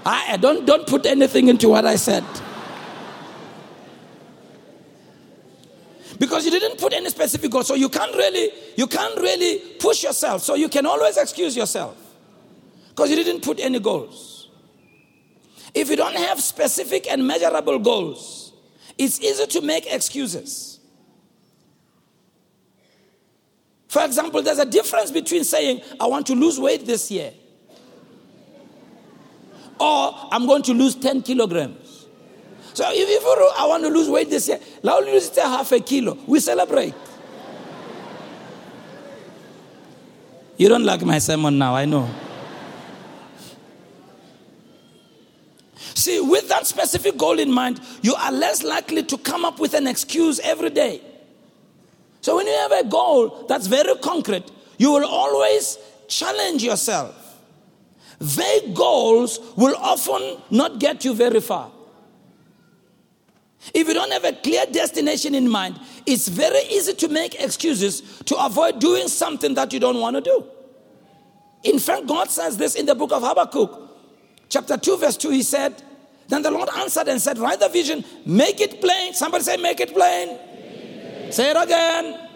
I, 0.06 0.38
don't, 0.38 0.66
don't 0.66 0.88
put 0.88 1.06
anything 1.06 1.48
into 1.48 1.70
what 1.70 1.86
I 1.86 1.96
said. 1.96 2.24
Because 6.18 6.46
you 6.46 6.52
didn't 6.52 6.78
put 6.78 6.94
any 6.94 7.10
specific 7.10 7.50
goal, 7.50 7.64
so 7.64 7.74
you 7.74 7.90
can't 7.90 8.16
really, 8.16 8.52
you 8.78 8.88
can't 8.88 9.16
really 9.20 9.60
push 9.80 10.04
yourself. 10.04 10.44
So 10.44 10.56
you 10.56 10.70
can 10.70 10.86
always 10.86 11.18
excuse 11.18 11.58
yourself. 11.58 11.98
Because 12.90 13.10
you 13.10 13.16
didn't 13.16 13.42
put 13.42 13.60
any 13.60 13.80
goals. 13.80 14.50
If 15.74 15.90
you 15.90 15.96
don't 15.96 16.16
have 16.16 16.42
specific 16.42 17.10
and 17.10 17.26
measurable 17.26 17.80
goals, 17.80 18.54
it's 18.98 19.20
easy 19.20 19.48
to 19.48 19.62
make 19.62 19.92
excuses. 19.92 20.80
For 23.88 24.06
example, 24.06 24.42
there's 24.42 24.60
a 24.60 24.66
difference 24.66 25.12
between 25.12 25.44
saying, 25.44 25.82
I 26.00 26.08
want 26.08 26.28
to 26.28 26.34
lose 26.36 26.60
weight 26.60 26.86
this 26.86 27.10
year, 27.10 27.34
or 29.82 30.14
I'm 30.32 30.46
going 30.46 30.62
to 30.64 30.74
lose 30.74 30.94
10 30.96 31.24
kilograms. 31.24 32.06
So 32.74 32.86
if, 32.88 33.10
if 33.10 33.58
I 33.58 33.66
want 33.66 33.84
to 33.84 33.90
lose 33.90 34.08
weight 34.08 34.30
this 34.30 34.48
year, 34.48 34.60
I'll 34.88 35.04
lose 35.04 35.36
half 35.36 35.72
a 35.72 35.80
kilo. 35.80 36.18
We 36.28 36.40
celebrate. 36.40 36.94
You 40.58 40.70
don't 40.70 40.84
like 40.84 41.02
my 41.02 41.18
sermon 41.18 41.58
now, 41.58 41.76
I 41.76 41.86
know. 41.86 42.08
See, 45.96 46.22
with 46.22 46.48
that 46.50 46.68
specific 46.68 47.18
goal 47.18 47.40
in 47.40 47.52
mind, 47.52 47.82
you 48.04 48.14
are 48.14 48.32
less 48.32 48.64
likely 48.64 49.04
to 49.04 49.18
come 49.18 49.46
up 49.46 49.60
with 49.60 49.74
an 49.74 49.88
excuse 49.88 50.40
every 50.40 50.70
day. 50.70 51.02
So 52.22 52.36
when 52.36 52.46
you 52.46 52.54
have 52.54 52.72
a 52.72 52.84
goal 52.88 53.46
that's 53.48 53.66
very 53.66 53.96
concrete, 53.96 54.50
you 54.78 54.92
will 54.92 55.06
always 55.06 55.80
challenge 56.08 56.64
yourself. 56.64 57.21
Vague 58.22 58.76
goals 58.76 59.40
will 59.58 59.76
often 59.78 60.38
not 60.52 60.80
get 60.80 61.04
you 61.04 61.16
very 61.16 61.42
far. 61.42 61.72
If 63.74 63.88
you 63.88 63.96
don't 63.96 64.12
have 64.12 64.24
a 64.24 64.34
clear 64.34 64.66
destination 64.68 65.34
in 65.34 65.50
mind, 65.50 65.80
it's 66.06 66.28
very 66.28 66.62
easy 66.70 66.94
to 66.94 67.08
make 67.08 67.42
excuses 67.42 68.02
to 68.26 68.36
avoid 68.44 68.80
doing 68.80 69.08
something 69.08 69.56
that 69.56 69.74
you 69.74 69.80
don't 69.80 70.00
want 70.00 70.18
to 70.18 70.22
do. 70.22 70.46
In 71.64 71.80
fact, 71.80 72.06
God 72.06 72.30
says 72.30 72.58
this 72.58 72.76
in 72.76 72.86
the 72.86 72.94
book 72.94 73.12
of 73.12 73.24
Habakkuk, 73.24 73.90
chapter 74.50 74.78
2, 74.78 74.98
verse 74.98 75.18
2. 75.18 75.32
He 75.32 75.42
said, 75.42 75.82
Then 76.28 76.44
the 76.44 76.52
Lord 76.52 76.70
answered 76.78 77.08
and 77.08 77.20
said, 77.20 77.40
Write 77.40 77.60
the 77.60 77.70
vision, 77.70 78.06
make 78.26 78.62
it 78.62 78.82
plain. 78.82 79.14
Somebody 79.14 79.44
say, 79.44 79.58
Make 79.58 79.80
it 79.80 79.94
plain. 79.94 81.32
Say 81.32 81.50
it 81.50 81.58
again. 81.58 82.30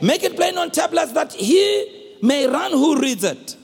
Make 0.00 0.22
it 0.22 0.36
plain 0.36 0.58
on 0.58 0.70
tablets 0.70 1.12
that 1.12 1.32
he 1.32 2.16
may 2.22 2.46
run 2.46 2.70
who 2.70 3.00
reads 3.00 3.24
it. 3.24 3.56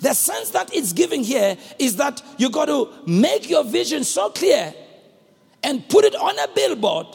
The 0.00 0.14
sense 0.14 0.50
that 0.50 0.74
it's 0.74 0.92
giving 0.92 1.22
here 1.22 1.56
is 1.78 1.96
that 1.96 2.22
you 2.38 2.50
got 2.50 2.66
to 2.66 2.88
make 3.06 3.48
your 3.48 3.64
vision 3.64 4.04
so 4.04 4.30
clear 4.30 4.74
and 5.62 5.86
put 5.88 6.04
it 6.04 6.14
on 6.14 6.38
a 6.38 6.48
billboard 6.54 7.06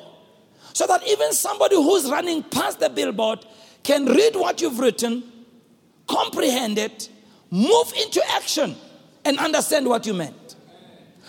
so 0.73 0.85
that 0.85 1.05
even 1.07 1.33
somebody 1.33 1.75
who's 1.75 2.09
running 2.09 2.43
past 2.43 2.79
the 2.79 2.89
billboard 2.89 3.45
can 3.83 4.05
read 4.05 4.35
what 4.35 4.61
you've 4.61 4.79
written, 4.79 5.23
comprehend 6.07 6.77
it, 6.77 7.09
move 7.49 7.93
into 8.01 8.21
action, 8.31 8.75
and 9.23 9.39
understand 9.39 9.87
what 9.87 10.05
you 10.05 10.13
meant. 10.13 10.55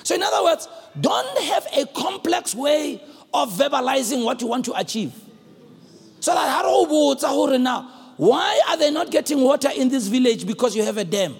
So, 0.02 0.14
in 0.14 0.22
other 0.22 0.44
words, 0.44 0.68
don't 1.00 1.38
have 1.44 1.66
a 1.74 1.86
complex 1.86 2.54
way 2.54 3.02
of 3.32 3.52
verbalizing 3.52 4.24
what 4.24 4.40
you 4.40 4.46
want 4.46 4.64
to 4.66 4.74
achieve. 4.78 5.12
So 6.20 6.34
that 6.34 7.84
why 8.16 8.60
are 8.68 8.76
they 8.76 8.90
not 8.90 9.10
getting 9.10 9.42
water 9.42 9.70
in 9.76 9.88
this 9.88 10.08
village? 10.08 10.46
Because 10.46 10.74
you 10.74 10.82
have 10.82 10.96
a 10.96 11.04
dam. 11.04 11.36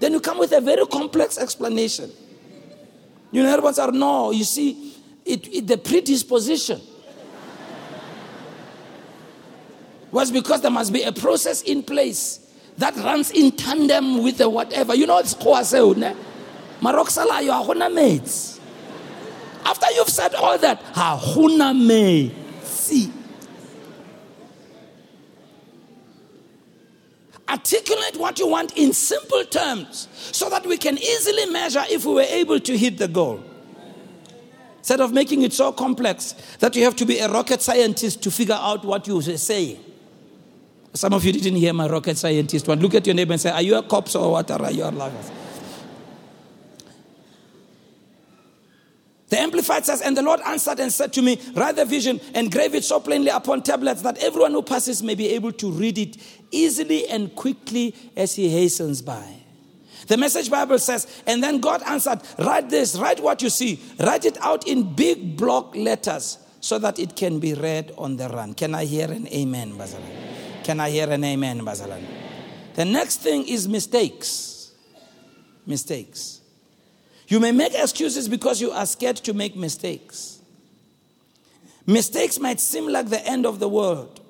Then 0.00 0.12
you 0.14 0.20
come 0.20 0.38
with 0.38 0.52
a 0.52 0.60
very 0.60 0.84
complex 0.86 1.38
explanation. 1.38 2.10
You 3.30 3.42
know, 3.42 3.50
everyone's 3.50 3.78
are 3.78 3.92
no, 3.92 4.32
you 4.32 4.44
see, 4.44 4.96
it, 5.24 5.46
it, 5.54 5.66
the 5.66 5.78
predisposition 5.78 6.80
was 10.10 10.32
because 10.32 10.62
there 10.62 10.70
must 10.70 10.92
be 10.92 11.02
a 11.04 11.12
process 11.12 11.62
in 11.62 11.82
place 11.84 12.52
that 12.78 12.96
runs 12.96 13.30
in 13.30 13.52
tandem 13.52 14.22
with 14.24 14.38
the 14.38 14.48
whatever. 14.48 14.94
You 14.94 15.06
know, 15.06 15.18
it's 15.18 15.34
Maroksala, 16.80 17.44
you 17.44 17.52
are 17.52 17.94
mates. 17.94 18.58
After 19.64 19.86
you've 19.94 20.08
said 20.08 20.34
all 20.34 20.58
that, 20.58 20.82
Hahuna 20.94 21.78
me. 21.78 22.34
See. 22.62 23.12
Articulate 27.50 28.16
what 28.16 28.38
you 28.38 28.46
want 28.46 28.76
in 28.76 28.92
simple 28.92 29.44
terms 29.44 30.08
so 30.12 30.48
that 30.48 30.64
we 30.64 30.76
can 30.76 30.96
easily 30.96 31.46
measure 31.46 31.82
if 31.90 32.04
we 32.04 32.14
were 32.14 32.20
able 32.22 32.60
to 32.60 32.78
hit 32.78 32.96
the 32.96 33.08
goal. 33.08 33.42
Instead 34.78 35.00
of 35.00 35.12
making 35.12 35.42
it 35.42 35.52
so 35.52 35.72
complex 35.72 36.32
that 36.60 36.76
you 36.76 36.84
have 36.84 36.94
to 36.96 37.04
be 37.04 37.18
a 37.18 37.28
rocket 37.28 37.60
scientist 37.60 38.22
to 38.22 38.30
figure 38.30 38.58
out 38.58 38.84
what 38.84 39.06
you 39.08 39.18
are 39.18 39.22
saying. 39.22 39.78
Some 40.94 41.12
of 41.12 41.24
you 41.24 41.32
didn't 41.32 41.56
hear 41.56 41.72
my 41.72 41.88
rocket 41.88 42.16
scientist 42.16 42.68
one. 42.68 42.80
Look 42.80 42.94
at 42.94 43.06
your 43.06 43.14
neighbor 43.14 43.32
and 43.32 43.40
say, 43.40 43.50
Are 43.50 43.62
you 43.62 43.76
a 43.76 43.82
cop 43.82 44.14
or 44.14 44.32
what 44.32 44.50
are 44.50 44.70
you 44.70 44.84
alive? 44.84 45.30
The 49.28 49.38
Amplified 49.40 49.86
says, 49.86 50.02
And 50.02 50.16
the 50.16 50.22
Lord 50.22 50.40
answered 50.40 50.80
and 50.80 50.92
said 50.92 51.12
to 51.12 51.22
me, 51.22 51.40
Write 51.54 51.76
the 51.76 51.84
vision 51.84 52.20
and 52.34 52.50
grave 52.50 52.74
it 52.74 52.84
so 52.84 52.98
plainly 52.98 53.28
upon 53.28 53.62
tablets 53.62 54.02
that 54.02 54.18
everyone 54.18 54.52
who 54.52 54.62
passes 54.62 55.02
may 55.02 55.14
be 55.14 55.28
able 55.28 55.52
to 55.52 55.70
read 55.70 55.98
it 55.98 56.16
easily 56.50 57.08
and 57.08 57.34
quickly 57.34 57.94
as 58.16 58.34
he 58.34 58.48
hastens 58.48 59.02
by. 59.02 59.40
The 60.06 60.16
message 60.16 60.50
Bible 60.50 60.78
says, 60.78 61.22
and 61.26 61.42
then 61.42 61.60
God 61.60 61.82
answered, 61.82 62.20
Write 62.38 62.70
this, 62.70 62.96
write 62.96 63.20
what 63.20 63.42
you 63.42 63.50
see, 63.50 63.80
write 63.98 64.24
it 64.24 64.38
out 64.40 64.66
in 64.66 64.94
big 64.94 65.36
block 65.36 65.74
letters 65.76 66.38
so 66.60 66.78
that 66.78 66.98
it 66.98 67.16
can 67.16 67.38
be 67.38 67.54
read 67.54 67.92
on 67.96 68.16
the 68.16 68.28
run. 68.28 68.54
Can 68.54 68.74
I 68.74 68.84
hear 68.84 69.10
an 69.10 69.28
amen, 69.28 69.72
Bazalan? 69.72 70.64
Can 70.64 70.80
I 70.80 70.90
hear 70.90 71.08
an 71.10 71.24
amen, 71.24 71.60
Bazalan? 71.60 72.04
The 72.74 72.84
next 72.84 73.18
thing 73.18 73.46
is 73.46 73.68
mistakes. 73.68 74.72
Mistakes. 75.66 76.40
You 77.28 77.40
may 77.40 77.52
make 77.52 77.74
excuses 77.74 78.28
because 78.28 78.60
you 78.60 78.72
are 78.72 78.86
scared 78.86 79.16
to 79.18 79.32
make 79.32 79.54
mistakes. 79.54 80.40
Mistakes 81.86 82.38
might 82.38 82.60
seem 82.60 82.88
like 82.88 83.08
the 83.08 83.24
end 83.26 83.46
of 83.46 83.58
the 83.58 83.68
world. 83.68 84.20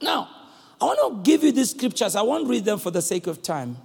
Now, 0.00 0.28
I 0.80 0.84
want 0.84 1.24
to 1.24 1.30
give 1.30 1.42
you 1.42 1.52
these 1.52 1.70
scriptures. 1.70 2.16
I 2.16 2.22
won't 2.22 2.48
read 2.48 2.64
them 2.64 2.78
for 2.78 2.90
the 2.90 3.02
sake 3.02 3.26
of 3.26 3.42
time. 3.42 3.76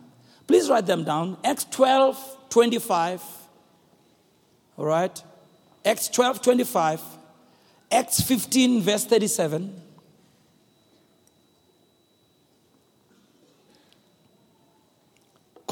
Please 0.47 0.69
write 0.69 0.85
them 0.85 1.03
down. 1.03 1.37
Acts 1.43 1.65
12, 1.65 2.37
25. 2.49 3.21
All 4.77 4.85
right? 4.85 5.23
Acts 5.85 6.09
12, 6.09 6.41
25. 6.41 7.01
Acts 7.91 8.21
15, 8.21 8.81
verse 8.81 9.05
37. 9.05 9.81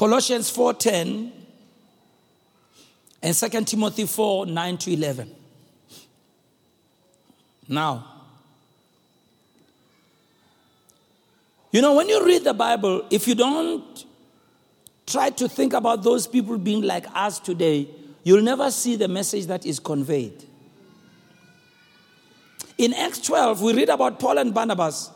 Colossians 0.00 0.50
4:10 0.50 1.30
and 3.22 3.34
2 3.34 3.64
Timothy 3.64 4.06
4 4.06 4.46
9 4.46 4.78
to 4.78 4.92
11. 4.94 5.34
Now, 7.68 8.19
you 11.70 11.80
know, 11.80 11.94
when 11.94 12.08
you 12.08 12.24
read 12.24 12.44
the 12.44 12.54
Bible, 12.54 13.04
if 13.10 13.28
you 13.28 13.34
don't 13.34 14.04
try 15.06 15.30
to 15.30 15.48
think 15.48 15.72
about 15.72 16.02
those 16.02 16.26
people 16.26 16.58
being 16.58 16.82
like 16.82 17.06
us 17.14 17.38
today, 17.38 17.88
you'll 18.22 18.42
never 18.42 18.70
see 18.70 18.96
the 18.96 19.08
message 19.08 19.46
that 19.46 19.66
is 19.66 19.78
conveyed. 19.78 20.44
In 22.78 22.94
Acts 22.94 23.20
12, 23.20 23.62
we 23.62 23.74
read 23.74 23.88
about 23.88 24.18
Paul 24.18 24.38
and 24.38 24.54
Barnabas 24.54 25.10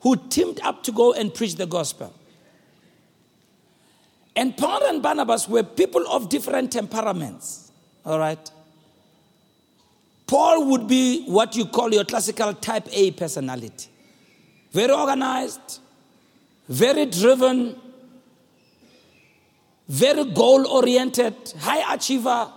who 0.00 0.16
teamed 0.28 0.60
up 0.62 0.82
to 0.84 0.92
go 0.92 1.12
and 1.12 1.34
preach 1.34 1.56
the 1.56 1.66
gospel. 1.66 2.14
And 4.36 4.56
Paul 4.56 4.86
and 4.86 5.02
Barnabas 5.02 5.48
were 5.48 5.64
people 5.64 6.06
of 6.08 6.28
different 6.28 6.70
temperaments. 6.70 7.72
All 8.04 8.18
right? 8.18 8.50
Paul 10.28 10.66
would 10.70 10.86
be 10.86 11.24
what 11.24 11.56
you 11.56 11.64
call 11.66 11.92
your 11.92 12.04
classical 12.04 12.54
type 12.54 12.86
A 12.92 13.10
personality 13.10 13.88
very 14.72 14.92
organized, 14.92 15.80
very 16.68 17.06
driven, 17.06 17.76
very 19.88 20.24
goal 20.24 20.66
oriented, 20.66 21.34
high 21.58 21.94
achiever, 21.94 22.52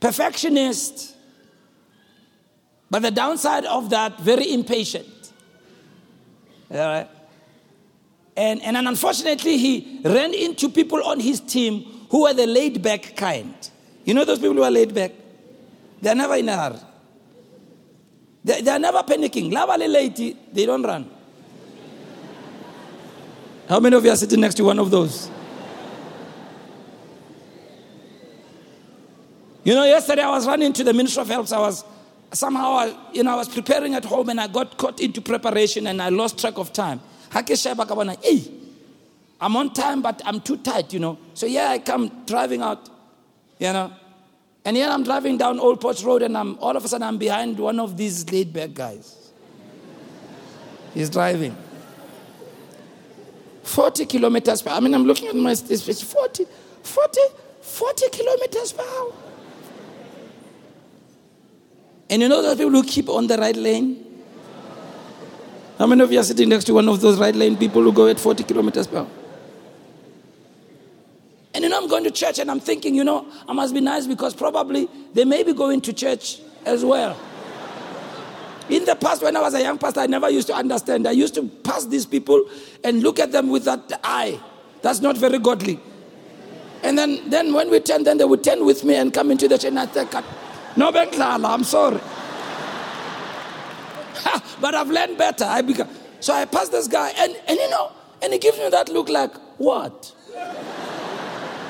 perfectionist. 0.00 1.16
But 2.90 3.02
the 3.02 3.10
downside 3.10 3.64
of 3.64 3.90
that, 3.90 4.20
very 4.20 4.52
impatient. 4.52 5.32
All 6.70 6.78
right? 6.78 7.08
And, 8.36 8.62
and 8.62 8.76
unfortunately, 8.76 9.58
he 9.58 10.00
ran 10.04 10.32
into 10.32 10.68
people 10.68 11.02
on 11.02 11.18
his 11.18 11.40
team 11.40 11.84
who 12.10 12.22
were 12.22 12.32
the 12.32 12.46
laid 12.46 12.80
back 12.82 13.16
kind. 13.16 13.54
You 14.04 14.14
know 14.14 14.24
those 14.24 14.38
people 14.38 14.54
who 14.54 14.62
are 14.62 14.70
laid 14.70 14.94
back? 14.94 15.12
They're 16.00 16.14
never 16.14 16.36
in 16.36 16.48
a 16.48 16.56
hurry. 16.56 16.78
They, 18.44 18.62
they're 18.62 18.78
never 18.78 18.98
panicking. 18.98 19.52
Lavale 19.52 19.92
lady, 19.92 20.36
they 20.52 20.64
don't 20.64 20.82
run. 20.82 21.10
How 23.68 23.78
many 23.80 23.94
of 23.96 24.04
you 24.04 24.10
are 24.10 24.16
sitting 24.16 24.40
next 24.40 24.54
to 24.54 24.64
one 24.64 24.78
of 24.78 24.90
those? 24.90 25.30
You 29.62 29.74
know, 29.74 29.84
yesterday 29.84 30.22
I 30.22 30.30
was 30.30 30.46
running 30.46 30.72
to 30.72 30.82
the 30.82 30.94
Ministry 30.94 31.20
of 31.20 31.28
Health. 31.28 31.52
I 31.52 31.58
was 31.58 31.84
somehow, 32.32 32.72
I, 32.72 32.96
you 33.12 33.22
know, 33.22 33.32
I 33.32 33.36
was 33.36 33.48
preparing 33.48 33.94
at 33.94 34.06
home 34.06 34.30
and 34.30 34.40
I 34.40 34.46
got 34.46 34.78
caught 34.78 35.00
into 35.00 35.20
preparation 35.20 35.86
and 35.86 36.00
I 36.00 36.08
lost 36.08 36.38
track 36.38 36.56
of 36.56 36.72
time. 36.72 37.02
I'm 39.40 39.56
on 39.56 39.74
time, 39.74 40.00
but 40.00 40.22
I'm 40.24 40.40
too 40.40 40.56
tight, 40.56 40.94
you 40.94 40.98
know. 40.98 41.18
So 41.34 41.44
yeah, 41.44 41.68
I 41.68 41.78
come 41.78 42.24
driving 42.24 42.62
out, 42.62 42.88
you 43.58 43.70
know. 43.70 43.92
And 44.64 44.78
here 44.78 44.88
I'm 44.88 45.04
driving 45.04 45.36
down 45.36 45.60
Old 45.60 45.80
Port 45.82 46.02
Road, 46.02 46.22
and 46.22 46.36
I'm 46.36 46.58
all 46.58 46.74
of 46.76 46.84
a 46.84 46.88
sudden 46.88 47.06
I'm 47.06 47.18
behind 47.18 47.58
one 47.58 47.78
of 47.78 47.98
these 47.98 48.30
laid 48.32 48.52
back 48.52 48.72
guys. 48.72 49.30
He's 50.94 51.10
driving. 51.10 51.54
40 53.68 54.06
kilometers 54.06 54.62
per 54.62 54.70
hour. 54.70 54.78
I 54.78 54.80
mean, 54.80 54.94
I'm 54.94 55.04
looking 55.04 55.28
at 55.28 55.36
my 55.36 55.50
it's 55.50 56.02
40, 56.02 56.46
40, 56.82 57.20
40 57.60 58.08
kilometers 58.10 58.72
per 58.72 58.82
hour. 58.82 59.12
And 62.08 62.22
you 62.22 62.28
know 62.28 62.40
those 62.40 62.56
people 62.56 62.70
who 62.72 62.82
keep 62.82 63.10
on 63.10 63.26
the 63.26 63.36
right 63.36 63.54
lane? 63.54 64.04
How 65.78 65.86
many 65.86 66.02
of 66.02 66.10
you 66.10 66.18
are 66.18 66.24
sitting 66.24 66.48
next 66.48 66.64
to 66.64 66.74
one 66.74 66.88
of 66.88 67.00
those 67.02 67.20
right 67.20 67.34
lane 67.34 67.56
people 67.58 67.82
who 67.82 67.92
go 67.92 68.08
at 68.08 68.18
40 68.18 68.42
kilometers 68.44 68.86
per 68.86 68.98
hour? 68.98 69.08
And 71.52 71.64
you 71.64 71.68
know, 71.68 71.76
I'm 71.76 71.88
going 71.88 72.04
to 72.04 72.10
church 72.10 72.38
and 72.38 72.50
I'm 72.50 72.60
thinking, 72.60 72.94
you 72.94 73.04
know, 73.04 73.26
I 73.46 73.52
must 73.52 73.74
be 73.74 73.80
nice 73.80 74.06
because 74.06 74.34
probably 74.34 74.88
they 75.12 75.26
may 75.26 75.42
be 75.42 75.52
going 75.52 75.82
to 75.82 75.92
church 75.92 76.40
as 76.64 76.84
well. 76.84 77.18
In 78.68 78.84
the 78.84 78.94
past, 78.94 79.22
when 79.22 79.36
I 79.36 79.40
was 79.40 79.54
a 79.54 79.62
young 79.62 79.78
pastor, 79.78 80.00
I 80.00 80.06
never 80.06 80.28
used 80.28 80.46
to 80.48 80.54
understand. 80.54 81.06
I 81.06 81.12
used 81.12 81.34
to 81.34 81.42
pass 81.44 81.86
these 81.86 82.04
people 82.04 82.44
and 82.84 83.02
look 83.02 83.18
at 83.18 83.32
them 83.32 83.48
with 83.48 83.64
that 83.64 84.00
eye. 84.04 84.38
That's 84.82 85.00
not 85.00 85.16
very 85.16 85.38
godly. 85.38 85.80
And 86.82 86.96
then, 86.96 87.28
then 87.28 87.52
when 87.54 87.70
we 87.70 87.80
turn, 87.80 88.04
then 88.04 88.18
they 88.18 88.24
would 88.24 88.44
turn 88.44 88.64
with 88.64 88.84
me 88.84 88.94
and 88.94 89.12
come 89.12 89.30
into 89.30 89.48
the 89.48 89.56
church 89.58 89.68
and 89.68 89.80
I 89.80 89.86
think, 89.86 90.12
no, 90.76 90.90
I'm 90.90 91.64
sorry. 91.64 92.00
but 94.60 94.74
I've 94.74 94.90
learned 94.90 95.18
better. 95.18 95.44
I 95.44 95.62
become, 95.62 95.88
so 96.20 96.34
I 96.34 96.44
pass 96.44 96.68
this 96.68 96.86
guy, 96.86 97.10
and, 97.16 97.34
and 97.48 97.58
you 97.58 97.70
know, 97.70 97.92
and 98.22 98.32
he 98.32 98.38
gives 98.38 98.58
me 98.58 98.68
that 98.68 98.88
look 98.88 99.08
like, 99.08 99.34
what? 99.58 100.12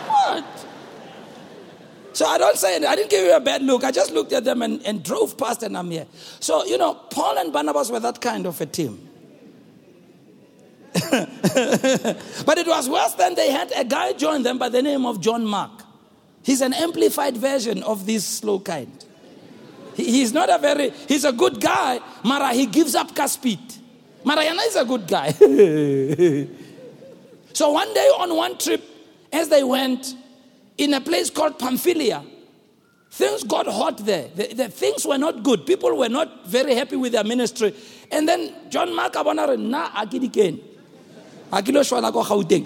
what? 0.07 0.58
So 2.19 2.27
I 2.27 2.37
don't 2.37 2.57
say, 2.57 2.85
I 2.85 2.97
didn't 2.97 3.11
give 3.11 3.25
you 3.25 3.33
a 3.33 3.39
bad 3.39 3.63
look. 3.63 3.85
I 3.85 3.93
just 3.93 4.11
looked 4.11 4.33
at 4.33 4.43
them 4.43 4.61
and, 4.63 4.85
and 4.85 5.05
drove 5.05 5.39
past, 5.39 5.63
and 5.63 5.79
I'm 5.79 5.89
here. 5.89 6.09
So, 6.41 6.65
you 6.65 6.77
know, 6.77 6.95
Paul 6.95 7.39
and 7.39 7.53
Barnabas 7.53 7.93
were 7.93 8.01
that 8.01 8.21
kind 8.21 8.45
of 8.45 8.61
a 8.61 8.67
team. 8.67 9.09
but 10.95 12.59
it 12.59 12.67
was 12.67 12.89
worse 12.89 13.15
than 13.15 13.37
they 13.37 13.53
had 13.53 13.73
a 13.77 13.85
guy 13.85 14.15
join 14.15 14.43
them 14.43 14.59
by 14.59 14.69
the 14.69 14.83
name 14.83 15.07
of 15.07 15.21
John 15.21 15.47
Mark. 15.47 15.71
He's 16.43 16.61
an 16.61 16.73
amplified 16.73 17.37
version 17.37 17.85
of 17.85 18.05
this 18.05 18.25
slow 18.25 18.59
kind. 18.59 19.05
He's 19.95 20.33
not 20.33 20.51
a 20.51 20.59
very, 20.59 20.91
he's 20.91 21.25
a 21.25 21.33
good 21.33 21.61
guy, 21.61 22.01
Mara, 22.25 22.53
he 22.53 22.67
gives 22.67 22.97
up 22.97 23.15
car 23.15 23.29
speed. 23.29 23.61
Mariana 24.25 24.63
is 24.63 24.75
a 24.75 24.85
good 24.85 25.07
guy. 25.07 25.31
so 27.53 27.71
one 27.71 27.95
day 27.95 28.11
on 28.19 28.35
one 28.35 28.59
trip, 28.59 28.83
as 29.33 29.49
they 29.49 29.63
went 29.63 30.17
in 30.79 30.95
a 30.95 31.01
place 31.01 31.29
called 31.29 31.59
Pamphylia, 31.59 32.25
things 33.11 33.43
got 33.43 33.67
hot 33.67 33.99
there. 33.99 34.29
The, 34.35 34.55
the, 34.55 34.69
things 34.69 35.05
were 35.05 35.19
not 35.19 35.43
good. 35.43 35.67
People 35.67 35.97
were 35.97 36.09
not 36.09 36.47
very 36.47 36.75
happy 36.75 36.97
with 36.97 37.13
their 37.13 37.25
ministry. 37.25 37.75
And 38.11 38.27
then 38.29 38.55
John 38.71 38.95
Mark 38.95 39.15
Abonare, 39.15 39.59
na 39.59 39.91
akidiken. 39.91 40.61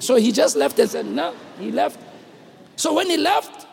So 0.03 0.17
he 0.17 0.33
just 0.33 0.57
left 0.57 0.79
and 0.79 0.91
said, 0.91 1.07
no, 1.07 1.35
he 1.59 1.71
left. 1.71 2.01
So 2.77 2.93
when 2.95 3.09
he 3.09 3.17
left, 3.17 3.67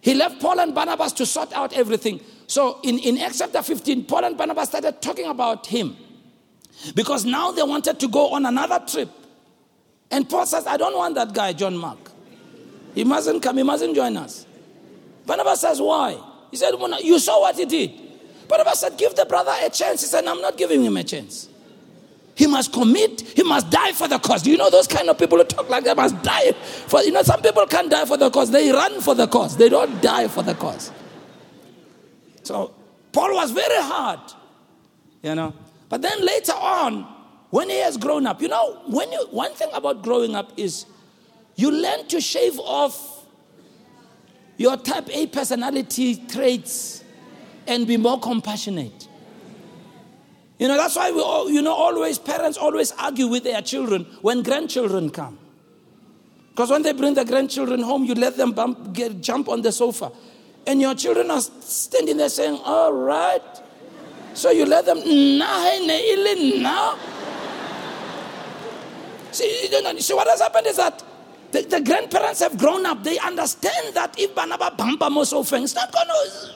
he 0.00 0.14
left 0.14 0.40
Paul 0.40 0.60
and 0.60 0.74
Barnabas 0.74 1.12
to 1.14 1.26
sort 1.26 1.52
out 1.52 1.72
everything. 1.72 2.20
So 2.46 2.78
in, 2.82 2.98
in 3.00 3.18
Acts 3.18 3.38
chapter 3.38 3.62
15, 3.62 4.04
Paul 4.04 4.24
and 4.24 4.38
Barnabas 4.38 4.68
started 4.68 5.02
talking 5.02 5.26
about 5.26 5.66
him 5.66 5.96
because 6.94 7.24
now 7.24 7.50
they 7.50 7.62
wanted 7.62 7.98
to 8.00 8.08
go 8.08 8.30
on 8.30 8.46
another 8.46 8.80
trip. 8.86 9.10
And 10.10 10.28
Paul 10.28 10.46
says, 10.46 10.66
I 10.66 10.76
don't 10.76 10.96
want 10.96 11.16
that 11.16 11.32
guy, 11.32 11.52
John 11.52 11.76
Mark. 11.76 12.03
He 12.94 13.04
mustn't 13.04 13.42
come, 13.42 13.56
he 13.56 13.62
mustn't 13.62 13.94
join 13.94 14.16
us. 14.16 14.46
Barnabas 15.26 15.60
says, 15.60 15.80
Why? 15.80 16.18
He 16.50 16.56
said, 16.56 16.72
You 17.02 17.18
saw 17.18 17.40
what 17.40 17.56
he 17.56 17.64
did. 17.64 17.92
Barnabas 18.48 18.80
said, 18.80 18.96
Give 18.96 19.14
the 19.14 19.24
brother 19.24 19.52
a 19.62 19.70
chance. 19.70 20.02
He 20.02 20.06
said, 20.06 20.24
I'm 20.26 20.40
not 20.40 20.56
giving 20.56 20.82
him 20.82 20.96
a 20.96 21.04
chance. 21.04 21.48
He 22.36 22.46
must 22.46 22.72
commit, 22.72 23.20
he 23.20 23.44
must 23.44 23.70
die 23.70 23.92
for 23.92 24.08
the 24.08 24.18
cause. 24.18 24.42
Do 24.42 24.50
you 24.50 24.56
know 24.56 24.68
those 24.68 24.88
kind 24.88 25.08
of 25.08 25.16
people 25.18 25.38
who 25.38 25.44
talk 25.44 25.68
like 25.68 25.84
they 25.84 25.94
must 25.94 26.20
die 26.22 26.52
for 26.52 27.00
you 27.02 27.12
know, 27.12 27.22
some 27.22 27.40
people 27.40 27.64
can't 27.66 27.90
die 27.90 28.04
for 28.04 28.16
the 28.16 28.28
cause, 28.28 28.50
they 28.50 28.72
run 28.72 29.00
for 29.00 29.14
the 29.14 29.28
cause, 29.28 29.56
they 29.56 29.68
don't 29.68 30.02
die 30.02 30.26
for 30.26 30.42
the 30.42 30.54
cause. 30.54 30.90
So 32.42 32.74
Paul 33.12 33.34
was 33.34 33.52
very 33.52 33.80
hard, 33.82 34.20
you 35.22 35.34
know. 35.34 35.54
But 35.88 36.02
then 36.02 36.24
later 36.26 36.54
on, 36.54 37.06
when 37.50 37.70
he 37.70 37.78
has 37.78 37.96
grown 37.96 38.26
up, 38.26 38.42
you 38.42 38.48
know, 38.48 38.82
when 38.88 39.12
you, 39.12 39.26
one 39.30 39.52
thing 39.52 39.68
about 39.72 40.02
growing 40.02 40.34
up 40.34 40.52
is 40.56 40.86
you 41.56 41.70
learn 41.70 42.06
to 42.08 42.20
shave 42.20 42.58
off 42.58 43.26
your 44.56 44.76
type 44.76 45.08
A 45.10 45.26
personality 45.26 46.16
traits 46.26 47.02
and 47.66 47.86
be 47.86 47.96
more 47.96 48.18
compassionate. 48.20 49.08
You 50.58 50.68
know, 50.68 50.76
that's 50.76 50.96
why 50.96 51.10
we 51.10 51.20
all, 51.20 51.50
you 51.50 51.62
know, 51.62 51.74
always, 51.74 52.18
parents 52.18 52.56
always 52.56 52.92
argue 52.92 53.26
with 53.26 53.44
their 53.44 53.60
children 53.60 54.04
when 54.22 54.42
grandchildren 54.42 55.10
come. 55.10 55.38
Because 56.50 56.70
when 56.70 56.82
they 56.82 56.92
bring 56.92 57.14
the 57.14 57.24
grandchildren 57.24 57.82
home, 57.82 58.04
you 58.04 58.14
let 58.14 58.36
them 58.36 58.52
bump, 58.52 58.92
get, 58.92 59.20
jump 59.20 59.48
on 59.48 59.62
the 59.62 59.72
sofa. 59.72 60.12
And 60.66 60.80
your 60.80 60.94
children 60.94 61.30
are 61.30 61.40
standing 61.40 62.16
there 62.16 62.28
saying, 62.28 62.60
All 62.64 62.92
right. 62.92 63.42
So 64.34 64.50
you 64.50 64.64
let 64.64 64.86
them, 64.86 64.98
nah, 65.38 66.94
See, 69.32 69.68
you 69.70 69.82
know, 69.82 69.98
see 69.98 70.14
what 70.14 70.28
has 70.28 70.40
happened 70.40 70.68
is 70.68 70.76
that 70.76 71.02
the, 71.54 71.62
the, 71.62 71.80
grandparents 71.80 72.40
have 72.40 72.58
grown 72.58 72.84
up. 72.84 73.04
They 73.04 73.16
understand 73.18 73.94
that 73.94 74.18
if 74.18 74.34
Banaba 74.34 74.76
Bamba 74.76 75.06
Moso 75.06 75.40
it's 75.62 75.74
not 75.74 75.92
going 75.92 76.06
to, 76.08 76.50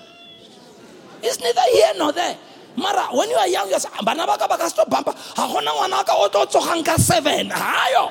it's 1.22 1.38
neither 1.38 1.62
here 1.70 1.92
nor 1.96 2.12
there. 2.12 2.36
Mara, 2.76 3.06
when 3.14 3.30
you 3.30 3.36
are 3.36 3.46
young, 3.46 3.68
you 3.70 3.78
say, 3.78 3.88
Banaba 4.02 4.36
Bakasto 4.36 4.84
Bamba, 4.88 5.14
Hahona 5.34 5.70
Wanaka 5.70 6.14
Oto 6.18 6.44
Tsohanka 6.46 6.98
7. 6.98 7.48
Hayo. 7.50 8.10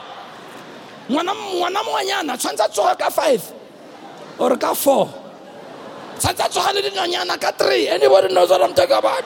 Ngwana 1.09 1.83
moanyana 1.83 2.37
tshwantse 2.37 2.71
tsoga 2.71 2.97
ka 2.97 3.09
5 3.09 3.53
or 4.39 4.55
ka 4.55 4.73
4. 4.73 5.13
Tshwantse 6.19 6.49
tsoga 6.49 6.73
le 6.73 6.81
dinonyana 6.89 7.37
ka 7.37 7.51
3. 7.51 7.89
Anybody 7.89 8.33
knows 8.33 8.49
what 8.49 8.63
I'm 8.63 8.73
talking 8.73 8.95
about? 8.95 9.23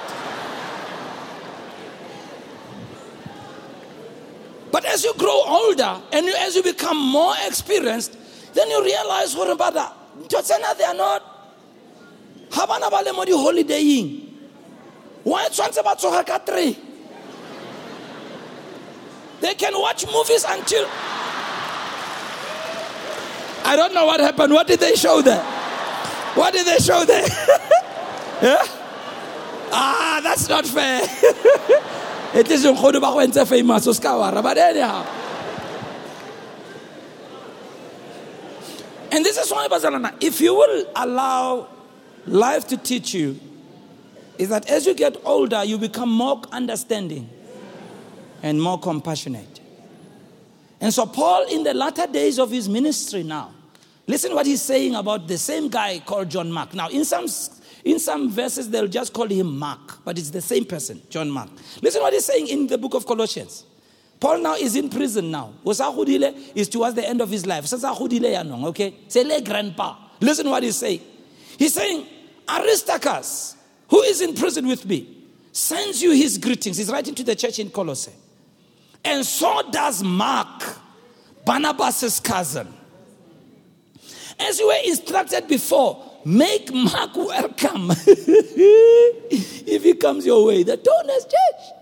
But 4.72 4.86
as 4.86 5.04
you 5.04 5.14
grow 5.18 5.44
older 5.46 6.02
and 6.14 6.26
you, 6.26 6.34
as 6.40 6.56
you 6.56 6.64
become 6.64 6.98
more 6.98 7.34
experienced, 7.46 8.18
then 8.54 8.70
you 8.70 8.84
realize 8.84 9.36
what 9.36 9.50
about 9.50 9.74
that? 9.74 9.94
They 10.78 10.84
are 10.84 10.94
not. 10.94 11.24
Habana 12.52 12.90
bale 12.90 13.14
mo 13.14 13.26
di 13.26 13.32
holidaying. 13.32 14.28
Why 15.24 15.48
tshwantse 15.50 15.84
ba 15.84 15.96
tsoga 15.96 16.26
ka 16.26 16.38
3? 16.40 16.78
They 19.42 19.54
can 19.56 19.74
watch 19.80 20.06
movies 20.06 20.46
until 20.48 20.86
I 23.64 23.76
don't 23.76 23.94
know 23.94 24.06
what 24.06 24.20
happened. 24.20 24.54
What 24.54 24.68
did 24.68 24.80
they 24.80 24.96
show 24.96 25.22
there? 25.22 25.44
What 26.36 26.54
did 26.54 26.66
they 26.66 26.78
show 26.78 27.06
there? 27.06 27.22
yeah? 28.42 28.62
Ah, 29.72 30.20
that's 30.24 30.50
not 30.50 30.66
fair. 30.66 31.02
it 32.34 32.50
is 32.50 32.66
nkgono 32.66 33.02
ba 33.02 33.12
go 33.12 33.20
entse 33.20 33.46
famous 33.48 33.88
o 33.88 33.94
ska 33.94 34.10
wara 34.10 34.42
but 34.42 34.58
anyhow 34.58 35.06
and 39.12 39.26
this 39.26 39.38
is 39.38 39.52
why 39.52 39.68
bazalana 39.68 40.14
if 40.22 40.40
you 40.42 40.54
will 40.56 40.86
allow 40.96 41.68
life 42.26 42.68
to 42.68 42.78
teach 42.78 43.14
you 43.14 43.40
is 44.38 44.50
that 44.50 44.70
as 44.70 44.86
you 44.86 44.94
get 44.94 45.16
older 45.26 45.64
you 45.64 45.78
become 45.78 46.10
more 46.10 46.42
understanding 46.52 47.30
and 48.44 48.60
more 48.60 48.80
compassionate. 48.80 49.60
And 50.80 50.92
so 50.94 51.06
paul 51.06 51.46
in 51.48 51.64
the 51.64 51.74
latter 51.74 52.08
days 52.08 52.40
of 52.40 52.50
his 52.50 52.68
ministry 52.68 53.24
now 53.24 53.52
listen 54.08 54.34
what 54.34 54.46
he's 54.46 54.62
saying 54.62 54.96
about 54.96 55.28
the 55.28 55.38
same 55.38 55.68
guy 55.68 56.00
called 56.00 56.30
john 56.30 56.52
mark. 56.52 56.74
Now 56.74 56.90
in 56.90 57.06
some 57.06 57.28
in 57.84 58.00
some 58.00 58.30
verses, 58.30 58.70
they'll 58.70 58.88
just 58.88 59.14
call 59.14 59.28
him 59.28 59.58
Mark, 59.58 60.04
but 60.04 60.18
it's 60.18 60.30
the 60.30 60.42
same 60.42 60.66
person, 60.66 61.02
John 61.10 61.30
Mark. 61.30 61.50
Listen 61.82 62.02
what 62.02 62.14
he's 62.14 62.26
saying 62.26 62.48
in 62.48 62.68
the 62.68 62.78
book 62.78 62.94
of 62.94 63.06
Colossians. 63.06 63.66
Paul 64.20 64.38
now 64.40 64.56
is 64.56 64.76
in 64.76 64.88
prison 64.90 65.32
now. 65.32 65.54
Osahudile 65.66 66.52
is 66.56 66.70
towards 66.70 66.94
the 66.94 67.08
end 67.08 67.22
of 67.22 67.30
his 67.30 67.46
life. 67.46 67.66
Okay? 67.74 68.96
Say 69.08 69.24
le 69.24 69.42
grandpa. 69.42 69.96
Listen 70.20 70.48
what 70.48 70.62
he's 70.62 70.76
saying. 70.76 71.02
He's 71.58 71.74
saying, 71.74 72.06
Aristarchus, 72.48 73.56
who 73.90 74.02
is 74.04 74.22
in 74.22 74.36
prison 74.36 74.68
with 74.68 74.86
me, 74.86 75.26
sends 75.52 76.04
you 76.04 76.12
his 76.12 76.38
greetings. 76.38 76.78
He's 76.78 76.92
writing 76.92 77.16
to 77.16 77.24
the 77.24 77.36
church 77.36 77.58
in 77.58 77.72
Colossae. 77.72 78.12
And 79.04 79.26
so 79.26 79.64
does 79.72 80.04
Mark, 80.04 80.78
Barnabas' 81.44 82.20
cousin. 82.20 82.72
As 84.40 84.60
you 84.60 84.68
were 84.68 84.82
instructed 84.86 85.48
before, 85.48 86.11
Make 86.26 86.74
Mark 86.74 87.16
welcome. 87.16 87.92
if 88.08 89.84
he 89.84 89.94
comes 89.96 90.26
your 90.26 90.46
way, 90.46 90.64
the 90.64 90.78
tone 90.78 91.10
has 91.10 91.24
changed. 91.26 91.82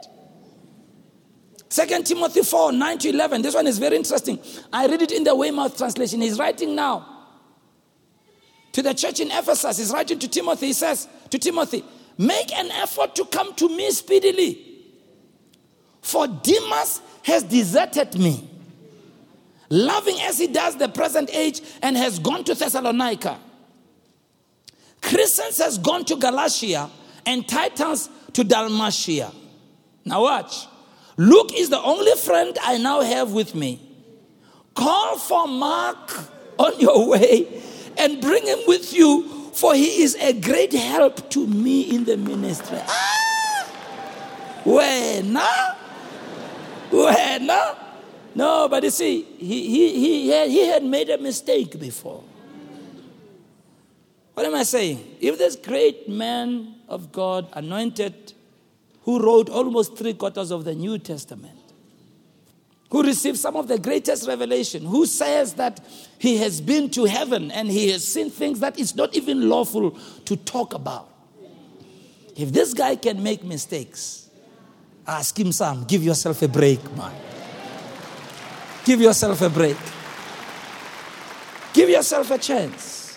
Second 1.70 2.06
Timothy 2.06 2.42
4 2.42 2.72
9 2.72 2.98
to 3.00 3.10
11. 3.10 3.42
This 3.42 3.56
one 3.56 3.68
is 3.68 3.78
very 3.78 3.96
interesting. 3.96 4.40
I 4.74 4.88
read 4.88 5.02
it 5.02 5.12
in 5.12 5.24
the 5.24 5.36
Weymouth 5.36 5.78
translation. 5.78 6.22
He's 6.22 6.40
writing 6.40 6.76
now 6.76 7.20
to 8.72 8.82
the 8.82 8.94
church 8.94 9.20
in 9.20 9.30
Ephesus. 9.30 9.78
He's 9.78 9.92
writing 9.92 10.20
to 10.20 10.28
Timothy. 10.28 10.68
He 10.68 10.74
says 10.74 11.08
to 11.30 11.38
Timothy, 11.38 11.84
Make 12.18 12.52
an 12.54 12.72
effort 12.72 13.16
to 13.16 13.26
come 13.26 13.54
to 13.56 13.70
me 13.70 13.92
speedily, 13.92 14.66
for 16.02 16.28
Demas 16.28 17.02
has 17.24 17.44
deserted 17.44 18.18
me, 18.20 18.50
loving 19.70 20.20
as 20.22 20.40
he 20.40 20.48
does 20.48 20.76
the 20.76 20.90
present 20.90 21.30
age, 21.34 21.62
and 21.82 21.96
has 21.96 22.20
gone 22.20 22.44
to 22.46 22.56
Thessalonica. 22.56 23.40
Crescens 25.02 25.58
has 25.60 25.78
gone 25.78 26.06
to 26.06 26.16
Galatia 26.16 26.90
and 27.26 27.48
Titus 27.48 28.10
to 28.34 28.44
Dalmatia. 28.44 29.32
Now, 30.06 30.24
watch. 30.24 30.68
Luke 31.18 31.52
is 31.56 31.70
the 31.70 31.82
only 31.82 32.16
friend 32.16 32.58
I 32.62 32.78
now 32.78 33.02
have 33.02 33.34
with 33.34 33.54
me. 33.56 33.82
Call 34.74 35.18
for 35.18 35.48
Mark 35.48 36.12
on 36.58 36.80
your 36.80 37.08
way 37.10 37.62
and 37.98 38.22
bring 38.22 38.46
him 38.46 38.60
with 38.68 38.94
you, 38.94 39.28
for 39.54 39.76
he 39.76 40.02
is 40.04 40.16
a 40.16 40.34
great 40.34 40.72
help 40.74 41.30
to 41.32 41.46
me 41.46 41.82
in 41.94 42.06
the 42.06 42.16
ministry. 42.16 42.80
Ah! 42.88 43.20
When? 44.64 45.36
When? 46.92 47.48
No, 48.36 48.68
but 48.70 48.84
you 48.84 48.90
see, 48.90 49.24
he, 49.24 49.68
he, 49.68 49.94
he, 49.94 50.30
had, 50.30 50.50
he 50.50 50.68
had 50.68 50.84
made 50.84 51.10
a 51.10 51.18
mistake 51.18 51.80
before. 51.80 52.24
What 54.40 54.46
am 54.46 54.56
I 54.56 54.64
saying? 54.64 55.18
If 55.20 55.38
this 55.38 55.58
great 55.58 56.08
man 56.08 56.76
of 56.88 57.12
God, 57.12 57.50
anointed, 57.52 58.32
who 59.02 59.22
wrote 59.22 59.50
almost 59.50 59.98
three 59.98 60.14
quarters 60.14 60.50
of 60.52 60.64
the 60.64 60.74
New 60.74 60.98
Testament, 60.98 61.60
who 62.90 63.04
received 63.04 63.38
some 63.38 63.58
of 63.58 63.68
the 63.68 63.78
greatest 63.78 64.30
revelation, 64.30 64.86
who 64.86 65.06
says 65.06 65.56
that 65.56 65.86
he 66.20 66.38
has 66.38 66.62
been 66.62 66.90
to 66.92 67.04
heaven 67.04 67.52
and 67.52 67.68
he 67.68 67.92
has 67.92 68.08
seen 68.08 68.30
things 68.30 68.62
that 68.62 68.80
it's 68.80 68.96
not 68.96 69.14
even 69.14 69.50
lawful 69.50 69.92
to 70.24 70.38
talk 70.38 70.74
about. 70.74 71.10
If 72.38 72.54
this 72.54 72.74
guy 72.74 72.96
can 72.96 73.22
make 73.22 73.44
mistakes, 73.44 74.30
ask 75.06 75.38
him 75.38 75.52
some, 75.52 75.84
give 75.84 76.02
yourself 76.02 76.42
a 76.44 76.48
break, 76.48 76.82
man. 76.96 77.14
Give 78.86 79.02
yourself 79.02 79.42
a 79.42 79.50
break. 79.50 79.76
Give 81.74 81.90
yourself 81.90 82.32
a 82.32 82.38
chance. 82.38 83.09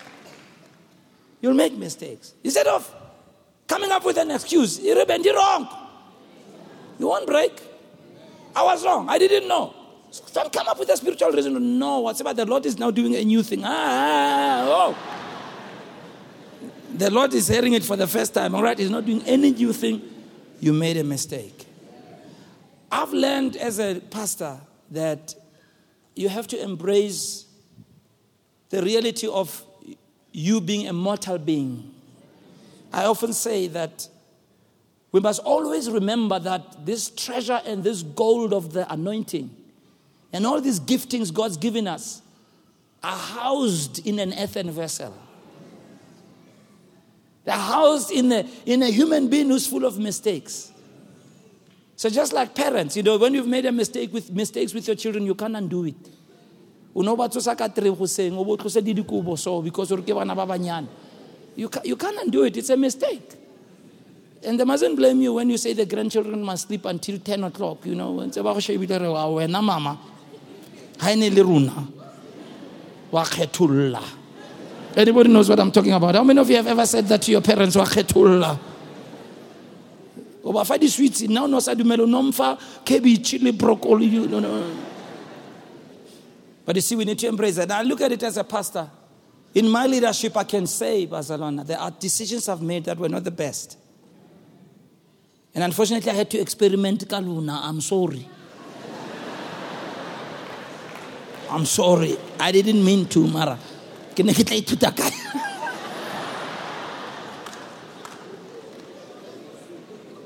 You'll 1.43 1.53
make 1.53 1.77
mistakes. 1.77 2.33
Instead 2.41 2.67
of 2.67 2.89
coming 3.67 3.91
up 3.91 4.05
with 4.05 4.15
an 4.15 4.31
excuse, 4.31 4.79
you're 4.79 4.95
wrong. 5.35 5.67
You 6.97 7.07
won't 7.07 7.27
break. 7.27 7.61
I 8.55 8.63
was 8.63 8.85
wrong. 8.85 9.09
I 9.09 9.17
didn't 9.17 9.49
know. 9.49 9.73
Don't 10.31 10.53
come 10.53 10.69
up 10.69 10.79
with 10.79 10.87
a 10.87 10.95
spiritual 10.95 11.31
reason. 11.31 11.77
No, 11.77 11.99
what's 11.99 12.21
about 12.21 12.37
the 12.37 12.45
Lord 12.45 12.65
is 12.65 12.79
now 12.79 12.91
doing 12.91 13.13
a 13.15 13.25
new 13.25 13.43
thing. 13.43 13.61
Ah, 13.65 13.67
ah, 13.67 14.65
oh. 14.67 14.97
The 16.95 17.11
Lord 17.11 17.33
is 17.33 17.49
hearing 17.49 17.73
it 17.73 17.83
for 17.83 17.97
the 17.97 18.07
first 18.07 18.33
time. 18.33 18.55
All 18.55 18.63
right, 18.63 18.77
He's 18.77 18.89
not 18.89 19.05
doing 19.05 19.21
any 19.23 19.51
new 19.51 19.73
thing. 19.73 20.01
You 20.61 20.71
made 20.71 20.95
a 20.95 21.03
mistake. 21.03 21.65
I've 22.89 23.11
learned 23.11 23.57
as 23.57 23.79
a 23.79 23.99
pastor 23.99 24.61
that 24.91 25.35
you 26.15 26.29
have 26.29 26.47
to 26.47 26.63
embrace 26.63 27.47
the 28.69 28.81
reality 28.81 29.27
of 29.27 29.65
you 30.33 30.59
being 30.59 30.87
a 30.87 30.93
mortal 30.93 31.37
being. 31.37 31.93
I 32.91 33.05
often 33.05 33.31
say 33.31 33.67
that 33.67 34.07
we 35.11 35.19
must 35.19 35.39
always 35.41 35.89
remember 35.89 36.39
that 36.39 36.85
this 36.85 37.09
treasure 37.11 37.61
and 37.65 37.83
this 37.83 38.01
gold 38.01 38.51
of 38.51 38.73
the 38.73 38.91
anointing 38.91 39.55
and 40.33 40.45
all 40.45 40.59
these 40.59 40.79
giftings 40.79 41.31
God's 41.31 41.55
given 41.55 41.87
us 41.87 42.21
are 43.03 43.15
housed 43.15 44.05
in 44.05 44.17
an 44.19 44.33
earthen 44.37 44.71
vessel. 44.71 45.15
They're 47.45 47.55
housed 47.55 48.11
in 48.11 48.31
a, 48.31 48.47
in 48.65 48.81
a 48.81 48.87
human 48.87 49.27
being 49.27 49.49
who's 49.49 49.67
full 49.67 49.85
of 49.85 49.99
mistakes. 49.99 50.71
So 51.95 52.09
just 52.09 52.33
like 52.33 52.55
parents, 52.55 52.97
you 52.97 53.03
know, 53.03 53.17
when 53.17 53.33
you've 53.33 53.47
made 53.47 53.65
a 53.65 53.71
mistake 53.71 54.11
with 54.11 54.31
mistakes 54.31 54.73
with 54.73 54.87
your 54.87 54.95
children, 54.95 55.25
you 55.25 55.35
can't 55.35 55.55
undo 55.55 55.85
it 55.85 55.95
o 56.95 57.01
ne 57.01 57.09
o 57.09 57.15
ba 57.15 57.27
tsosa 57.29 57.55
ka 57.55 57.67
three 57.69 57.91
goseng 57.91 58.37
o 58.37 58.43
bo 58.43 58.55
tlose 58.57 58.81
di 58.83 58.93
dikobo 58.93 59.37
so 59.37 59.61
because 59.61 59.91
ore 59.91 60.01
ke 60.01 60.13
bana 60.13 60.35
ba 60.35 60.45
banyane 60.45 60.87
you, 61.55 61.69
cannot 61.69 62.31
do 62.31 62.43
it 62.43 62.57
it's 62.57 62.69
a 62.69 62.77
mistake 62.77 63.43
And 64.45 64.59
they 64.59 64.65
mustn't 64.65 64.97
blame 64.97 65.21
you 65.21 65.33
when 65.33 65.49
you 65.49 65.57
say 65.57 65.73
the 65.73 65.85
grandchildren 65.85 66.43
must 66.43 66.67
sleep 66.67 66.85
until 66.85 67.17
10 67.17 67.45
o'clock, 67.45 67.85
you 67.85 67.95
know. 67.95 68.13
Ntse 68.15 68.43
ba 68.43 68.53
go 68.53 68.59
shebile 68.59 68.99
re 68.99 69.07
wa 69.07 69.25
wena 69.27 69.63
mama. 69.63 69.97
Ha 70.99 71.11
e 71.11 71.15
ne 71.15 71.29
le 71.29 71.43
rona. 71.43 71.87
Wa 73.09 73.23
kgetholla. 73.23 74.03
Anybody 74.97 75.29
knows 75.29 75.49
what 75.49 75.59
I'm 75.59 75.71
talking 75.71 75.93
about? 75.93 76.15
How 76.15 76.23
many 76.23 76.39
of 76.39 76.49
you 76.49 76.57
have 76.57 76.67
ever 76.67 76.85
said 76.85 77.07
that 77.07 77.21
to 77.21 77.31
your 77.31 77.41
parents? 77.41 77.77
Wa 77.77 77.85
kgetholla. 77.85 78.59
O 80.43 80.51
ba 80.51 80.65
fa 80.65 80.77
di 80.77 80.87
sweets 80.87 81.21
now 81.21 81.45
no 81.45 81.59
sa 81.59 81.73
dumelo 81.73 82.05
no 82.07 82.23
mfa 82.23 82.59
cabbage 82.83 83.41
le 83.41 83.53
broccoli 83.53 84.07
you 84.07 84.27
no 84.27 84.39
no. 84.39 84.75
But 86.65 86.75
you 86.75 86.81
see 86.81 86.95
we 86.95 87.05
need 87.05 87.19
to 87.19 87.27
embrace 87.27 87.55
that. 87.55 87.67
Now 87.67 87.81
look 87.81 88.01
at 88.01 88.11
it 88.11 88.23
as 88.23 88.37
a 88.37 88.43
pastor. 88.43 88.89
In 89.53 89.69
my 89.69 89.85
leadership, 89.85 90.35
I 90.35 90.43
can 90.45 90.65
say, 90.65 91.05
Barcelona, 91.05 91.63
there 91.63 91.79
are 91.79 91.91
decisions 91.91 92.49
I've 92.49 92.61
made 92.61 92.85
that 92.85 92.97
were 92.97 93.09
not 93.09 93.23
the 93.23 93.31
best. 93.31 93.77
And 95.53 95.63
unfortunately, 95.63 96.11
I 96.11 96.15
had 96.15 96.31
to 96.31 96.39
experiment 96.39 97.07
Kaluna. 97.07 97.59
I'm 97.61 97.79
sorry. 97.79 98.27
I'm 101.51 101.65
sorry. 101.65 102.17
I 102.39 102.51
didn't 102.51 102.83
mean 102.83 103.05
to, 103.09 103.27
Mara. 103.27 103.59
Can 104.15 104.29
I 104.29 104.33
get 104.33 104.67
to 104.67 104.75
Takai? 104.75 105.09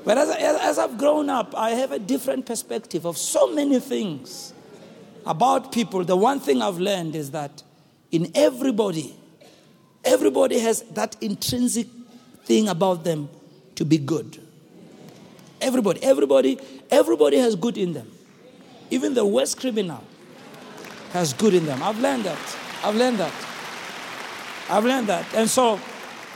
But 0.06 0.16
as, 0.16 0.30
as 0.30 0.78
I've 0.78 0.96
grown 0.96 1.28
up, 1.28 1.54
I 1.54 1.72
have 1.72 1.92
a 1.92 1.98
different 1.98 2.46
perspective 2.46 3.04
of 3.04 3.18
so 3.18 3.52
many 3.52 3.78
things 3.78 4.54
about 5.26 5.72
people. 5.72 6.04
The 6.04 6.16
one 6.16 6.40
thing 6.40 6.62
I've 6.62 6.78
learned 6.78 7.14
is 7.14 7.30
that 7.32 7.62
in 8.10 8.30
everybody, 8.34 9.14
everybody 10.04 10.58
has 10.60 10.82
that 10.92 11.16
intrinsic 11.20 11.86
thing 12.44 12.68
about 12.68 13.04
them 13.04 13.28
to 13.74 13.84
be 13.84 13.98
good. 13.98 14.40
Everybody, 15.60 16.02
everybody, 16.02 16.58
everybody 16.90 17.38
has 17.38 17.56
good 17.56 17.76
in 17.76 17.92
them. 17.92 18.10
Even 18.90 19.14
the 19.14 19.26
worst 19.26 19.60
criminal 19.60 20.02
has 21.12 21.32
good 21.32 21.54
in 21.54 21.66
them. 21.66 21.82
I've 21.82 21.98
learned 21.98 22.24
that. 22.24 22.56
I've 22.82 22.94
learned 22.94 23.18
that. 23.18 23.32
I've 24.70 24.84
learned 24.84 25.08
that. 25.08 25.26
And 25.34 25.48
so, 25.48 25.80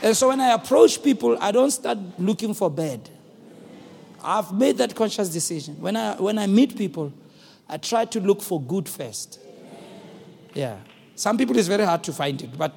and 0.01 0.15
so 0.15 0.27
when 0.27 0.41
I 0.41 0.53
approach 0.53 1.01
people, 1.01 1.37
I 1.39 1.51
don't 1.51 1.71
start 1.71 1.97
looking 2.19 2.53
for 2.53 2.69
bad. 2.69 3.09
I've 4.23 4.53
made 4.53 4.77
that 4.77 4.95
conscious 4.95 5.29
decision. 5.29 5.79
When 5.79 5.95
I 5.95 6.15
when 6.15 6.39
I 6.39 6.47
meet 6.47 6.77
people, 6.77 7.11
I 7.69 7.77
try 7.77 8.05
to 8.05 8.19
look 8.19 8.41
for 8.41 8.61
good 8.61 8.87
first. 8.87 9.39
Yeah. 10.53 10.77
Some 11.15 11.37
people 11.37 11.57
it's 11.57 11.67
very 11.67 11.85
hard 11.85 12.03
to 12.05 12.13
find 12.13 12.41
it, 12.41 12.57
but 12.57 12.73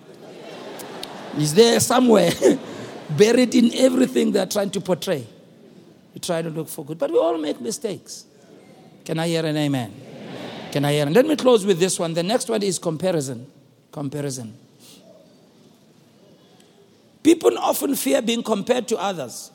it's 1.37 1.53
there 1.53 1.80
somewhere, 1.80 2.30
buried 3.11 3.55
in 3.55 3.74
everything 3.74 4.32
they're 4.32 4.47
trying 4.47 4.70
to 4.70 4.80
portray. 4.80 5.26
We 6.14 6.20
try 6.20 6.43
to 6.43 6.51
look 6.51 6.68
for 6.68 6.84
good, 6.84 6.99
but 6.99 7.11
we 7.11 7.18
all 7.18 7.37
make 7.39 7.61
mistakes. 7.61 8.24
Can 9.05 9.18
I 9.18 9.28
hear 9.28 9.45
an 9.45 9.57
amen? 9.57 9.93
amen? 9.95 10.72
Can 10.72 10.84
I 10.84 10.93
hear? 10.93 11.07
And 11.07 11.14
let 11.14 11.26
me 11.26 11.37
close 11.37 11.64
with 11.64 11.78
this 11.78 11.99
one. 11.99 12.14
The 12.14 12.22
next 12.22 12.49
one 12.49 12.62
is 12.62 12.78
comparison. 12.78 13.47
Comparison. 13.93 14.57
People 17.22 17.59
often 17.59 17.95
fear 17.97 18.22
being 18.22 18.43
compared 18.43 18.87
to 18.89 18.97
others, 18.97 19.51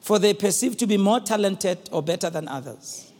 for 0.00 0.18
they 0.18 0.34
perceive 0.34 0.76
to 0.78 0.86
be 0.86 0.96
more 0.96 1.20
talented 1.20 1.78
or 1.92 2.02
better 2.02 2.30
than 2.30 2.48
others. 2.48 3.12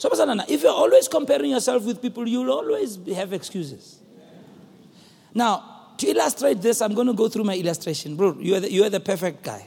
So, 0.00 0.08
if 0.48 0.62
you're 0.62 0.72
always 0.72 1.08
comparing 1.08 1.50
yourself 1.50 1.84
with 1.84 2.00
people, 2.00 2.26
you'll 2.26 2.50
always 2.50 2.98
have 3.14 3.34
excuses. 3.34 3.98
Now, 5.34 5.92
to 5.98 6.06
illustrate 6.06 6.62
this, 6.62 6.80
I'm 6.80 6.94
going 6.94 7.08
to 7.08 7.12
go 7.12 7.28
through 7.28 7.44
my 7.44 7.54
illustration. 7.54 8.16
Bro, 8.16 8.38
you 8.40 8.54
are 8.54 8.60
the, 8.60 8.72
you 8.72 8.82
are 8.82 8.88
the 8.88 8.98
perfect 8.98 9.42
guy. 9.42 9.66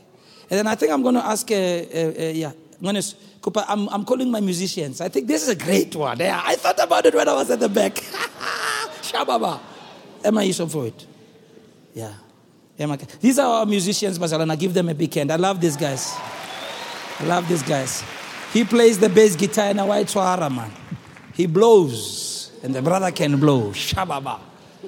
And 0.49 0.57
then 0.57 0.65
I 0.65 0.73
think 0.73 0.91
I'm 0.91 1.03
going 1.03 1.13
to 1.13 1.23
ask, 1.23 1.51
uh, 1.51 1.53
uh, 1.53 1.57
uh, 1.57 2.31
yeah, 2.33 2.51
I'm, 2.83 3.89
I'm, 3.89 4.03
calling 4.05 4.31
my 4.31 4.41
musicians. 4.41 5.01
I 5.01 5.07
think 5.07 5.27
this 5.27 5.43
is 5.43 5.49
a 5.49 5.55
great 5.55 5.95
one. 5.95 6.17
Yeah, 6.17 6.41
I 6.43 6.55
thought 6.55 6.83
about 6.83 7.05
it 7.05 7.13
when 7.13 7.29
I 7.29 7.33
was 7.35 7.51
at 7.51 7.59
the 7.59 7.69
back. 7.69 7.93
Shababa. 9.03 9.59
Am 10.25 10.35
I 10.35 10.43
useful 10.45 10.67
for 10.67 10.87
it? 10.87 11.05
Yeah. 11.93 12.11
yeah. 12.75 12.95
These 13.21 13.37
are 13.37 13.59
our 13.59 13.65
musicians, 13.67 14.17
Barcelona. 14.17 14.57
Give 14.57 14.73
them 14.73 14.89
a 14.89 14.95
big 14.95 15.13
hand. 15.13 15.31
I 15.31 15.35
love 15.35 15.61
these 15.61 15.77
guys. 15.77 16.11
I 17.19 17.25
love 17.25 17.47
these 17.47 17.61
guys. 17.61 18.03
He 18.53 18.63
plays 18.63 18.99
the 18.99 19.09
bass 19.09 19.35
guitar 19.35 19.71
in 19.71 19.79
a 19.79 19.85
white 19.85 20.05
swara, 20.05 20.53
man. 20.53 20.71
He 21.33 21.47
blows, 21.47 22.51
and 22.61 22.75
the 22.75 22.83
brother 22.83 23.09
can 23.09 23.39
blow. 23.39 23.71
Shababa. 23.71 24.39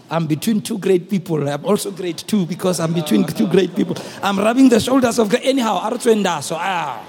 I'm 0.09 0.27
between 0.27 0.61
two 0.61 0.77
great 0.77 1.09
people. 1.09 1.49
I'm 1.49 1.65
also 1.65 1.89
great 1.89 2.17
too 2.17 2.45
because 2.45 2.79
I'm 2.79 2.93
between 2.93 3.23
two 3.39 3.47
great 3.47 3.75
people. 3.75 3.95
I'm 4.21 4.37
rubbing 4.37 4.69
the 4.69 4.79
shoulders 4.79 5.17
of 5.17 5.33
anyhow. 5.33 5.97
So 6.41 6.57
ah. 6.59 7.03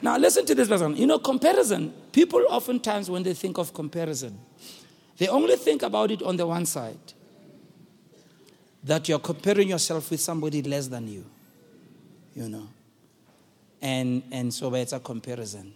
Now 0.00 0.16
listen 0.16 0.46
to 0.46 0.54
this 0.54 0.68
person. 0.68 0.96
You 0.96 1.06
know, 1.06 1.18
comparison. 1.18 1.92
People 2.10 2.42
oftentimes 2.48 3.10
when 3.10 3.22
they 3.22 3.34
think 3.34 3.58
of 3.58 3.74
comparison, 3.74 4.38
they 5.18 5.28
only 5.28 5.56
think 5.56 5.82
about 5.82 6.10
it 6.10 6.22
on 6.22 6.36
the 6.38 6.46
one 6.46 6.64
side. 6.64 7.12
That 8.84 9.08
you're 9.08 9.18
comparing 9.18 9.68
yourself 9.68 10.10
with 10.10 10.20
somebody 10.20 10.62
less 10.62 10.86
than 10.88 11.06
you. 11.08 11.26
You 12.34 12.48
know. 12.48 12.68
And 13.84 14.22
and 14.32 14.52
so 14.52 14.74
it's 14.74 14.94
a 14.94 14.98
comparison. 14.98 15.74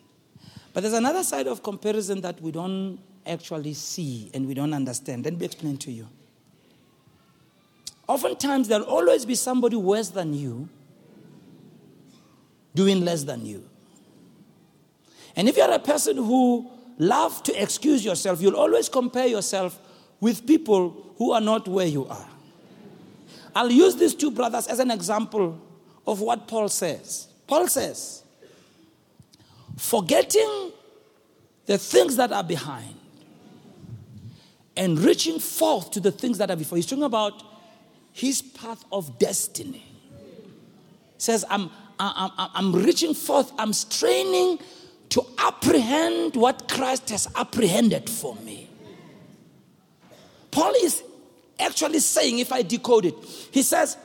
But 0.73 0.81
there's 0.81 0.95
another 0.95 1.23
side 1.23 1.47
of 1.47 1.63
comparison 1.63 2.23
that 2.23 2.41
we 2.41 2.51
don't 2.51 2.99
actually 3.27 3.75
see 3.75 4.31
and 4.33 4.49
we 4.49 4.55
don't 4.55 4.73
understand. 4.73 5.27
Let 5.27 5.39
me 5.39 5.45
explain 5.45 5.77
to 5.79 5.93
you. 5.93 6.09
Oftentimes, 8.07 8.69
there'll 8.69 8.87
always 8.87 9.27
be 9.27 9.35
somebody 9.35 9.77
worse 9.77 10.09
than 10.09 10.33
you 10.33 10.71
doing 12.75 13.05
less 13.05 13.25
than 13.25 13.45
you. 13.45 13.69
And 15.37 15.49
if 15.49 15.57
you're 15.59 15.71
a 15.71 15.79
person 15.79 16.17
who 16.17 16.71
love 16.99 17.43
to 17.43 17.63
excuse 17.63 18.05
yourself, 18.05 18.41
you'll 18.41 18.57
always 18.57 18.89
compare 18.89 19.27
yourself 19.27 19.79
with 20.21 20.47
people 20.47 21.13
who 21.19 21.33
are 21.33 21.41
not 21.41 21.69
where 21.69 21.87
you 21.87 22.07
are. 22.07 22.29
I'll 23.55 23.71
use 23.71 23.97
these 23.97 24.15
two 24.15 24.31
brothers 24.31 24.67
as 24.67 24.79
an 24.79 24.91
example 24.91 25.61
of 26.07 26.21
what 26.21 26.49
Paul 26.49 26.69
says. 26.69 27.29
Paul 27.49 27.67
says, 27.67 28.23
forgetting 29.77 30.73
the 31.67 31.79
things 31.79 32.17
that 32.17 32.31
are 32.31 32.45
behind 32.45 32.95
and 34.77 34.99
reaching 35.01 35.41
forth 35.41 35.91
to 35.93 36.01
the 36.01 36.13
things 36.13 36.39
that 36.39 36.51
are 36.51 36.57
before. 36.57 36.77
He's 36.77 36.87
talking 36.87 37.05
about 37.05 37.43
his 38.13 38.41
path 38.43 38.85
of 38.93 39.19
destiny. 39.19 39.85
He 39.85 41.21
says, 41.21 41.45
I'm, 41.51 41.71
I'm, 41.99 42.31
I'm 42.37 42.73
reaching 42.73 43.13
forth, 43.15 43.51
I'm 43.59 43.73
straining 43.73 44.59
to 45.09 45.25
apprehend 45.39 46.37
what 46.37 46.69
Christ 46.69 47.11
has 47.11 47.27
apprehended 47.35 48.09
for 48.09 48.37
me. 48.37 48.69
Paul 50.51 50.75
is 50.83 51.03
actually 51.59 52.01
saying, 52.01 52.39
if 52.39 52.53
I 52.53 52.63
decode 52.63 53.07
it, 53.07 53.15
he 53.51 53.63
says, 53.63 53.97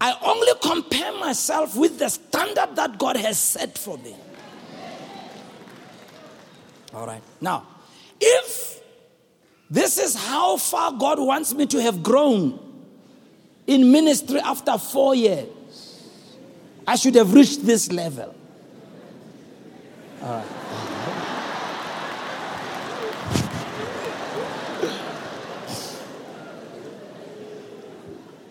I 0.00 0.16
only 0.22 0.52
compare 0.62 1.12
myself 1.18 1.76
with 1.76 1.98
the 1.98 2.08
standard 2.08 2.76
that 2.76 2.98
God 2.98 3.16
has 3.16 3.38
set 3.38 3.76
for 3.76 3.98
me. 3.98 4.16
All 6.94 7.06
right. 7.06 7.22
Now, 7.40 7.66
if 8.20 8.80
this 9.70 9.98
is 9.98 10.16
how 10.16 10.56
far 10.56 10.92
God 10.92 11.20
wants 11.20 11.54
me 11.54 11.64
to 11.66 11.80
have 11.80 12.02
grown 12.02 12.58
in 13.68 13.92
ministry 13.92 14.40
after 14.40 14.76
four 14.76 15.14
years. 15.14 15.46
I 16.88 16.96
should 16.96 17.14
have 17.14 17.32
reached 17.32 17.64
this 17.64 17.92
level. 17.92 18.34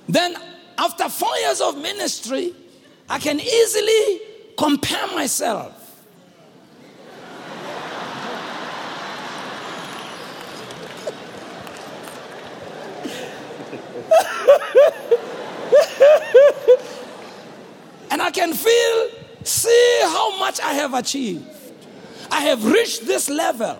then, 0.07 0.35
after 0.79 1.09
four 1.09 1.35
years 1.39 1.59
of 1.59 1.77
ministry, 1.77 2.53
I 3.09 3.19
can 3.19 3.39
easily 3.39 4.21
compare 4.57 5.07
myself 5.07 5.75
and 18.11 18.21
I 18.21 18.31
can 18.31 18.53
feel, 18.53 19.09
see 19.43 19.99
how 20.03 20.39
much 20.39 20.61
I 20.61 20.73
have 20.73 20.93
achieved. 20.93 21.45
I 22.31 22.41
have 22.41 22.65
reached 22.65 23.05
this 23.05 23.29
level. 23.29 23.77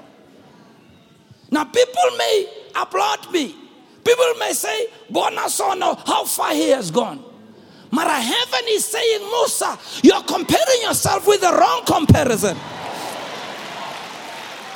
Now, 1.52 1.64
people 1.64 2.04
may 2.18 2.48
applaud 2.76 3.32
me. 3.32 3.56
People 4.10 4.34
may 4.40 4.54
say, 4.54 4.88
Bonasono, 5.12 5.96
how 6.08 6.26
far 6.26 6.52
he 6.56 6.70
has 6.70 6.90
gone. 6.90 7.24
Mara 7.92 8.20
heaven 8.20 8.62
is 8.70 8.84
saying, 8.84 9.20
Musa, 9.22 9.78
you're 10.02 10.24
comparing 10.24 10.82
yourself 10.82 11.28
with 11.28 11.42
the 11.42 11.52
wrong 11.54 11.84
comparison. 11.86 12.58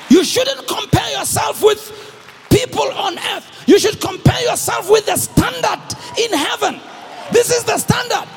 You 0.10 0.24
shouldn't 0.24 0.68
compare 0.68 1.10
yourself 1.18 1.64
with 1.64 1.82
people 2.52 2.84
on 2.92 3.18
earth. 3.18 3.64
You 3.66 3.80
should 3.80 4.00
compare 4.00 4.40
yourself 4.44 4.88
with 4.92 5.08
the 5.08 5.18
standard 5.18 5.82
in 6.20 6.38
heaven. 6.38 6.80
This 7.32 7.50
is 7.50 7.64
the 7.64 7.80
standard. 7.80 8.30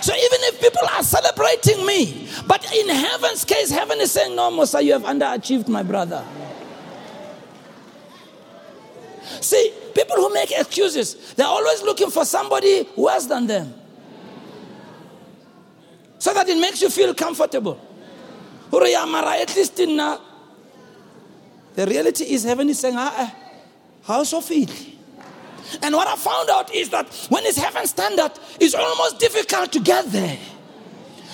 So 0.00 0.14
even 0.14 0.38
if 0.48 0.62
people 0.62 0.88
are 0.96 1.02
celebrating 1.02 1.84
me, 1.84 2.26
but 2.46 2.72
in 2.72 2.88
heaven's 2.88 3.44
case, 3.44 3.70
heaven 3.70 4.00
is 4.00 4.12
saying, 4.12 4.34
No, 4.34 4.50
Musa, 4.50 4.80
you 4.80 4.94
have 4.94 5.02
underachieved, 5.02 5.68
my 5.68 5.82
brother. 5.82 6.24
See, 9.40 9.72
people 9.94 10.16
who 10.16 10.32
make 10.32 10.50
excuses, 10.52 11.34
they're 11.34 11.46
always 11.46 11.82
looking 11.82 12.10
for 12.10 12.24
somebody 12.24 12.88
worse 12.96 13.26
than 13.26 13.46
them. 13.46 13.74
So 16.18 16.34
that 16.34 16.48
it 16.48 16.58
makes 16.58 16.82
you 16.82 16.90
feel 16.90 17.14
comfortable. 17.14 17.80
Uh, 18.72 20.18
the 21.74 21.86
reality 21.86 22.24
is 22.24 22.44
heaven 22.44 22.68
is 22.68 22.78
saying, 22.78 22.96
ah, 22.96 23.14
ah 23.16 23.34
how 24.02 24.24
so 24.24 24.40
feel? 24.40 24.68
And 25.82 25.94
what 25.94 26.08
I 26.08 26.16
found 26.16 26.50
out 26.50 26.74
is 26.74 26.88
that 26.90 27.12
when 27.28 27.44
it's 27.44 27.58
heaven 27.58 27.86
standard, 27.86 28.32
it's 28.58 28.74
almost 28.74 29.18
difficult 29.18 29.70
to 29.72 29.80
get 29.80 30.10
there. 30.10 30.38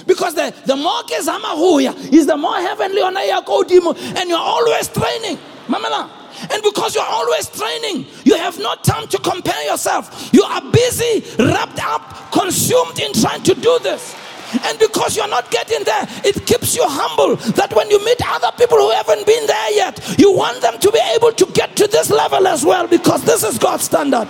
Because 0.06 0.34
the, 0.34 0.52
the 0.66 0.76
more 0.76 1.02
kezamahuya 1.02 2.12
is 2.12 2.26
the 2.26 2.36
more 2.36 2.56
heavenly 2.56 3.00
on 3.00 3.16
and 3.16 4.28
you're 4.28 4.38
always 4.38 4.88
training. 4.88 5.38
Mamela. 5.66 6.23
And 6.50 6.62
because 6.62 6.94
you're 6.94 7.04
always 7.04 7.48
training, 7.50 8.06
you 8.24 8.36
have 8.36 8.58
no 8.58 8.74
time 8.76 9.06
to 9.08 9.18
compare 9.18 9.62
yourself. 9.64 10.30
You 10.32 10.42
are 10.42 10.62
busy, 10.70 11.24
wrapped 11.38 11.84
up, 11.84 12.32
consumed 12.32 12.98
in 12.98 13.12
trying 13.14 13.42
to 13.42 13.54
do 13.54 13.78
this. 13.80 14.14
And 14.62 14.78
because 14.78 15.16
you're 15.16 15.28
not 15.28 15.50
getting 15.50 15.82
there, 15.84 16.06
it 16.24 16.46
keeps 16.46 16.76
you 16.76 16.84
humble 16.86 17.36
that 17.54 17.74
when 17.74 17.90
you 17.90 18.04
meet 18.04 18.20
other 18.24 18.52
people 18.56 18.78
who 18.78 18.90
haven't 18.90 19.26
been 19.26 19.46
there 19.46 19.72
yet, 19.72 20.18
you 20.18 20.32
want 20.32 20.60
them 20.60 20.78
to 20.78 20.92
be 20.92 21.00
able 21.14 21.32
to 21.32 21.46
get 21.52 21.74
to 21.76 21.86
this 21.88 22.10
level 22.10 22.46
as 22.46 22.64
well 22.64 22.86
because 22.86 23.24
this 23.24 23.42
is 23.42 23.58
God's 23.58 23.84
standard. 23.84 24.28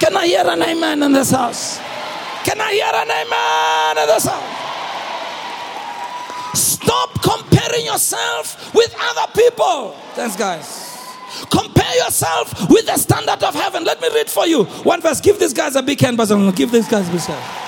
Can 0.00 0.16
I 0.16 0.26
hear 0.26 0.44
an 0.46 0.62
amen 0.62 1.02
in 1.02 1.12
this 1.12 1.30
house? 1.30 1.78
Can 2.44 2.60
I 2.60 2.72
hear 2.72 2.86
an 2.86 3.10
amen 3.10 3.98
in 4.02 4.08
this 4.14 4.24
house? 4.24 4.68
Stop 6.58 7.20
comparing 7.20 7.84
yourself 7.84 8.74
with 8.74 8.94
other 8.98 9.32
people. 9.34 9.94
Thanks, 10.14 10.36
guys. 10.36 10.87
Compare 11.50 11.94
yourself 11.96 12.68
with 12.68 12.86
the 12.86 12.96
standard 12.96 13.42
of 13.42 13.54
heaven. 13.54 13.84
Let 13.84 14.00
me 14.00 14.08
read 14.14 14.28
for 14.28 14.46
you 14.46 14.64
one 14.64 15.00
verse. 15.00 15.20
Give 15.20 15.38
these 15.38 15.52
guys 15.54 15.76
a 15.76 15.82
big 15.82 16.00
hand, 16.00 16.16
but 16.16 16.28
give 16.56 16.70
these 16.70 16.88
guys 16.88 17.08
a 17.08 17.12
big 17.12 17.20
hand. 17.20 17.64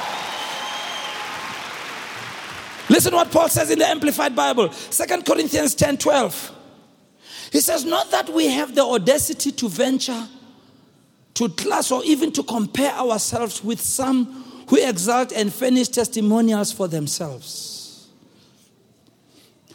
Listen 2.89 3.15
what 3.15 3.31
Paul 3.31 3.49
says 3.49 3.71
in 3.71 3.79
the 3.79 3.87
Amplified 3.87 4.35
Bible, 4.35 4.73
Second 4.73 5.25
Corinthians 5.25 5.77
10 5.77 5.99
12. 5.99 6.57
He 7.53 7.61
says, 7.61 7.85
Not 7.85 8.11
that 8.11 8.29
we 8.29 8.49
have 8.49 8.75
the 8.75 8.83
audacity 8.83 9.53
to 9.53 9.69
venture 9.69 10.27
to 11.35 11.49
class 11.51 11.91
or 11.91 12.05
even 12.05 12.33
to 12.33 12.43
compare 12.43 12.93
ourselves 12.93 13.63
with 13.63 13.81
some 13.81 14.27
who 14.69 14.77
exalt 14.77 15.33
and 15.33 15.53
furnish 15.53 15.89
testimonials 15.89 16.73
for 16.73 16.89
themselves. 16.89 18.09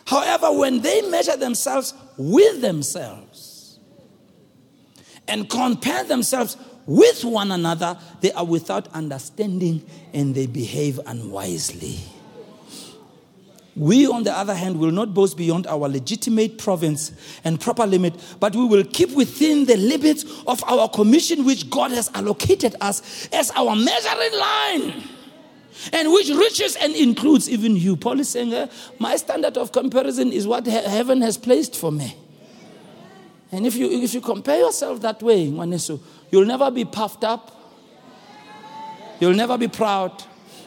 However, 0.05 0.51
when 0.51 0.81
they 0.81 1.01
measure 1.09 1.35
themselves 1.35 1.93
with 2.17 2.61
themselves 2.61 3.24
and 5.27 5.49
compare 5.49 6.03
themselves 6.03 6.57
with 6.85 7.23
one 7.23 7.51
another, 7.51 7.97
they 8.21 8.31
are 8.33 8.45
without 8.45 8.87
understanding 8.93 9.83
and 10.13 10.35
they 10.35 10.45
behave 10.45 10.99
unwisely. 11.05 11.99
We, 13.75 14.07
on 14.07 14.23
the 14.23 14.31
other 14.31 14.53
hand, 14.53 14.79
will 14.79 14.91
not 14.91 15.13
boast 15.13 15.35
beyond 15.35 15.67
our 15.67 15.89
legitimate 15.89 16.57
province 16.57 17.11
and 17.43 17.59
proper 17.59 17.85
limit, 17.85 18.13
but 18.39 18.55
we 18.55 18.65
will 18.65 18.85
keep 18.85 19.11
within 19.11 19.65
the 19.65 19.75
limits 19.75 20.23
of 20.47 20.63
our 20.63 20.87
commission, 20.87 21.43
which 21.43 21.69
God 21.69 21.91
has 21.91 22.09
allocated 22.13 22.75
us 22.79 23.27
as 23.33 23.51
our 23.51 23.75
measuring 23.75 24.39
line, 24.39 25.03
and 25.91 26.09
which 26.13 26.29
reaches 26.29 26.77
and 26.77 26.95
includes 26.95 27.49
even 27.49 27.75
you. 27.75 27.97
Paul 27.97 28.21
is 28.21 28.29
saying, 28.29 28.53
uh, 28.53 28.67
My 28.97 29.17
standard 29.17 29.57
of 29.57 29.73
comparison 29.73 30.31
is 30.31 30.47
what 30.47 30.65
heaven 30.67 31.21
has 31.21 31.37
placed 31.37 31.75
for 31.75 31.91
me. 31.91 32.15
And 33.55 33.65
if 33.65 33.75
you, 33.75 33.89
if 33.89 34.13
you 34.13 34.19
compare 34.19 34.59
yourself 34.59 34.99
that 35.01 35.23
way, 35.23 35.47
Manesu, 35.47 35.97
you'll 36.29 36.45
never 36.45 36.69
be 36.69 36.83
puffed 36.83 37.23
up, 37.23 37.51
you'll 39.21 39.33
never 39.33 39.57
be 39.57 39.69
proud, 39.69 40.11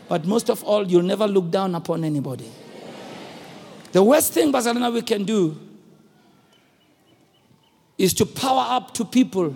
but 0.09 0.25
most 0.25 0.49
of 0.49 0.65
all, 0.65 0.87
you'll 0.91 1.03
never 1.03 1.27
look 1.29 1.51
down 1.51 1.75
upon 1.75 2.03
anybody. 2.03 2.51
The 3.93 4.03
worst 4.03 4.33
thing, 4.33 4.51
Barcelona, 4.51 4.91
we 4.91 5.03
can 5.03 5.25
do 5.25 5.59
is 7.99 8.15
to 8.15 8.25
power 8.25 8.65
up 8.71 8.95
to 8.95 9.05
people 9.05 9.55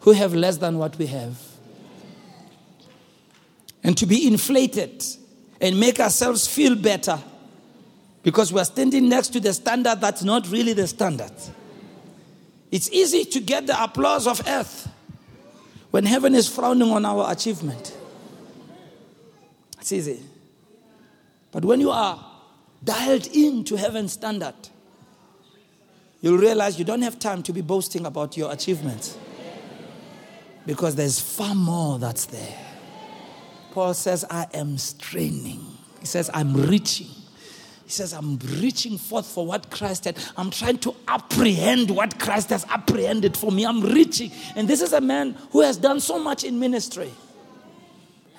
who 0.00 0.12
have 0.12 0.32
less 0.32 0.58
than 0.58 0.78
what 0.78 0.96
we 0.98 1.06
have. 1.06 1.36
And 3.82 3.98
to 3.98 4.06
be 4.06 4.28
inflated 4.28 5.04
and 5.60 5.80
make 5.80 5.98
ourselves 5.98 6.46
feel 6.46 6.76
better 6.76 7.18
because 8.22 8.52
we're 8.52 8.64
standing 8.64 9.08
next 9.08 9.30
to 9.30 9.40
the 9.40 9.52
standard 9.52 10.00
that's 10.00 10.22
not 10.22 10.48
really 10.50 10.72
the 10.72 10.86
standard. 10.86 11.32
It's 12.72 12.90
easy 12.90 13.26
to 13.26 13.40
get 13.40 13.66
the 13.66 13.80
applause 13.80 14.26
of 14.26 14.42
earth 14.48 14.88
when 15.90 16.06
heaven 16.06 16.34
is 16.34 16.48
frowning 16.48 16.90
on 16.90 17.04
our 17.04 17.30
achievement. 17.30 17.94
It's 19.78 19.92
easy. 19.92 20.22
But 21.52 21.66
when 21.66 21.80
you 21.80 21.90
are 21.90 22.24
dialed 22.82 23.26
into 23.26 23.76
heaven's 23.76 24.12
standard, 24.12 24.54
you'll 26.22 26.38
realize 26.38 26.78
you 26.78 26.86
don't 26.86 27.02
have 27.02 27.18
time 27.18 27.42
to 27.42 27.52
be 27.52 27.60
boasting 27.60 28.06
about 28.06 28.38
your 28.38 28.50
achievements 28.50 29.18
because 30.64 30.94
there's 30.94 31.20
far 31.20 31.54
more 31.54 31.98
that's 31.98 32.24
there. 32.24 32.58
Paul 33.72 33.92
says, 33.92 34.24
I 34.30 34.46
am 34.54 34.78
straining. 34.78 35.60
He 36.00 36.06
says, 36.06 36.30
I'm 36.32 36.54
reaching. 36.54 37.08
He 37.92 37.96
says, 37.96 38.14
I'm 38.14 38.38
reaching 38.38 38.96
forth 38.96 39.26
for 39.26 39.44
what 39.44 39.70
Christ 39.70 40.06
had. 40.06 40.16
I'm 40.38 40.50
trying 40.50 40.78
to 40.78 40.96
apprehend 41.06 41.90
what 41.90 42.18
Christ 42.18 42.48
has 42.48 42.64
apprehended 42.70 43.36
for 43.36 43.52
me. 43.52 43.66
I'm 43.66 43.82
reaching. 43.82 44.32
And 44.56 44.66
this 44.66 44.80
is 44.80 44.94
a 44.94 45.00
man 45.02 45.36
who 45.50 45.60
has 45.60 45.76
done 45.76 46.00
so 46.00 46.18
much 46.18 46.42
in 46.42 46.58
ministry. 46.58 47.10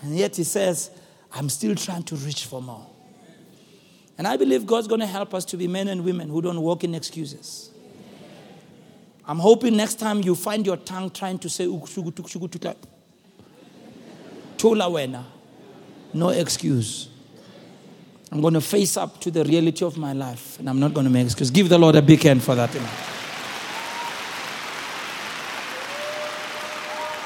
And 0.02 0.18
yet 0.18 0.38
he 0.38 0.44
says, 0.44 0.90
I'm 1.32 1.50
still 1.50 1.76
trying 1.76 2.02
to 2.06 2.16
reach 2.16 2.46
for 2.46 2.64
more. 2.64 2.88
And 4.18 4.26
I 4.26 4.38
believe 4.38 4.66
God's 4.66 4.88
going 4.88 5.02
to 5.02 5.06
help 5.06 5.36
us 5.36 5.46
to 5.46 5.58
be 5.58 5.68
men 5.68 5.88
and 5.88 6.04
women 6.04 6.30
who 6.30 6.42
don't 6.42 6.60
walk 6.60 6.84
in 6.84 6.96
excuses. 6.96 7.70
I'm 9.28 9.38
hoping 9.38 9.78
next 9.78 10.00
time 10.00 10.24
you 10.24 10.34
find 10.34 10.66
your 10.66 10.78
tongue 10.78 11.12
trying 11.12 11.38
to 11.38 11.48
say 11.48 11.66
Tola 11.66 12.76
wena. 14.58 15.26
No 16.12 16.30
excuse. 16.30 17.13
I'm 18.34 18.42
going 18.42 18.56
to 18.56 18.62
face 18.62 18.98
up 18.98 19.20
to 19.20 19.30
the 19.30 19.44
reality 19.44 19.86
of 19.86 19.96
my 19.96 20.12
life 20.12 20.58
and 20.58 20.68
I'm 20.68 20.80
not 20.80 20.92
going 20.92 21.04
to 21.04 21.12
make 21.12 21.26
excuses. 21.28 21.52
Give 21.52 21.70
the 21.70 21.78
Lord 21.78 21.96
a 21.96 22.02
big 22.02 22.24
hand 22.24 22.42
for 22.42 22.56
that. 22.56 22.72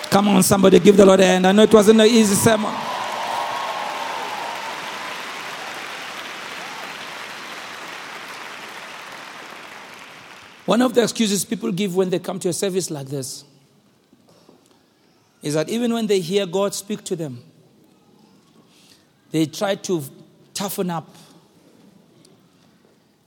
Come 0.10 0.28
on, 0.28 0.44
somebody, 0.44 0.82
give 0.82 0.98
the 0.98 1.06
Lord 1.06 1.22
a 1.22 1.26
hand. 1.26 1.48
I 1.48 1.54
know 1.54 1.64
it 1.64 1.74
wasn't 1.74 2.02
an 2.02 2.08
easy 2.08 2.36
sermon. 2.36 2.74
One 10.66 10.82
of 10.82 10.94
the 10.94 11.04
excuses 11.04 11.46
people 11.46 11.72
give 11.72 11.96
when 11.96 12.10
they 12.10 12.20
come 12.20 12.38
to 12.40 12.50
a 12.50 12.54
service 12.54 12.92
like 12.92 13.08
this 13.08 13.46
is 15.42 15.54
that 15.54 15.70
even 15.70 15.94
when 15.94 16.06
they 16.06 16.20
hear 16.20 16.46
God 16.46 16.76
speak 16.76 17.06
to 17.06 17.16
them, 17.16 17.42
they 19.32 19.46
try 19.46 19.76
to 19.76 20.04
toughen 20.58 20.90
up 20.90 21.08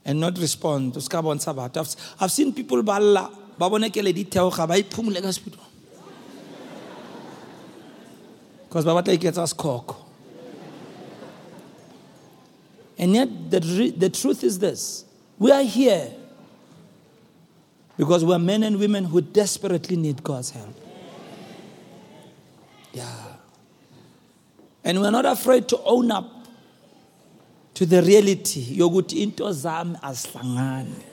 and 0.03 0.19
not 0.19 0.37
respond. 0.37 0.93
To 0.95 0.99
Scarbon 0.99 1.39
Sabbath. 1.39 1.95
I've 2.19 2.31
seen 2.31 2.53
people 2.53 2.83
balla 2.83 3.37
because 8.67 8.85
ba 8.85 8.91
batla 8.91 9.17
iketsa 9.17 9.45
sekoko 9.45 9.95
and 12.97 13.13
yet 13.13 13.51
the, 13.51 13.93
the 13.95 14.09
truth 14.09 14.43
is 14.43 14.57
this 14.57 15.05
we 15.37 15.51
are 15.51 15.63
here 15.63 16.11
because 17.97 18.25
we're 18.25 18.39
men 18.39 18.63
and 18.63 18.79
women 18.79 19.03
who 19.03 19.21
desperately 19.21 19.95
need 19.95 20.23
God's 20.23 20.49
help. 20.49 20.75
Yeah. 22.93 23.05
And 24.83 24.99
we're 25.01 25.11
not 25.11 25.25
afraid 25.25 25.67
to 25.67 25.79
own 25.83 26.09
up 26.09 26.40
to 27.73 27.85
the 27.85 28.01
reality 28.01 28.77
yokuthi 28.77 29.21
into 29.21 29.43
zami 29.43 29.99
azihlangani. 30.01 31.03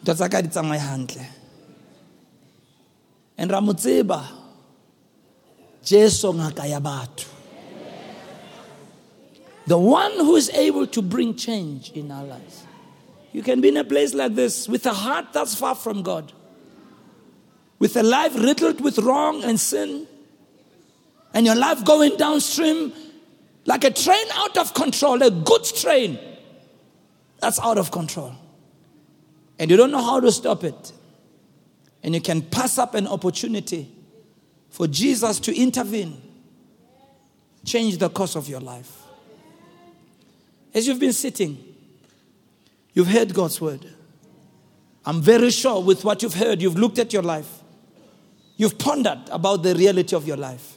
Into 0.00 0.14
tsaka 0.14 0.42
di 0.42 0.48
tsamaye 0.48 0.78
hantle. 0.78 1.26
And 3.38 3.50
ra 3.50 3.60
motseba 3.60 4.24
Jesu 5.82 6.32
ngaka 6.32 6.68
ya 6.68 6.80
batho. 6.80 7.28
The 9.66 9.78
one 9.78 10.12
who 10.12 10.36
is 10.36 10.48
able 10.50 10.86
to 10.88 11.02
bring 11.02 11.34
change 11.34 11.90
in 11.92 12.10
our 12.10 12.24
lives. 12.24 12.64
You 13.32 13.42
can 13.42 13.60
be 13.60 13.68
in 13.68 13.76
a 13.76 13.84
place 13.84 14.14
like 14.14 14.34
this 14.34 14.68
with 14.68 14.86
a 14.86 14.94
heart 14.94 15.32
that's 15.32 15.54
far 15.54 15.74
from 15.74 16.02
God, 16.02 16.32
with 17.78 17.96
a 17.96 18.02
life 18.02 18.34
riddled 18.34 18.80
with 18.80 18.98
wrong 18.98 19.44
and 19.44 19.58
sin, 19.58 20.06
and 21.34 21.44
your 21.44 21.56
life 21.56 21.84
going 21.84 22.16
downstream 22.16 22.92
like 23.66 23.84
a 23.84 23.90
train 23.90 24.24
out 24.32 24.56
of 24.56 24.72
control, 24.74 25.20
a 25.22 25.30
goods 25.30 25.72
train 25.82 26.18
that's 27.40 27.58
out 27.60 27.78
of 27.78 27.90
control. 27.90 28.32
And 29.58 29.70
you 29.70 29.76
don't 29.76 29.90
know 29.90 30.02
how 30.02 30.20
to 30.20 30.30
stop 30.32 30.64
it. 30.64 30.92
And 32.02 32.14
you 32.14 32.20
can 32.20 32.42
pass 32.42 32.78
up 32.78 32.94
an 32.94 33.06
opportunity 33.06 33.90
for 34.70 34.86
Jesus 34.86 35.40
to 35.40 35.56
intervene, 35.56 36.20
change 37.64 37.98
the 37.98 38.08
course 38.08 38.36
of 38.36 38.48
your 38.48 38.60
life. 38.60 39.02
As 40.72 40.86
you've 40.86 41.00
been 41.00 41.12
sitting, 41.12 41.58
you've 42.92 43.08
heard 43.08 43.34
God's 43.34 43.60
word. 43.60 43.86
I'm 45.04 45.22
very 45.22 45.50
sure 45.50 45.82
with 45.82 46.04
what 46.04 46.22
you've 46.22 46.34
heard, 46.34 46.60
you've 46.60 46.76
looked 46.76 46.98
at 46.98 47.12
your 47.12 47.22
life. 47.22 47.48
You've 48.56 48.78
pondered 48.78 49.28
about 49.30 49.62
the 49.62 49.74
reality 49.74 50.14
of 50.14 50.26
your 50.26 50.36
life. 50.36 50.75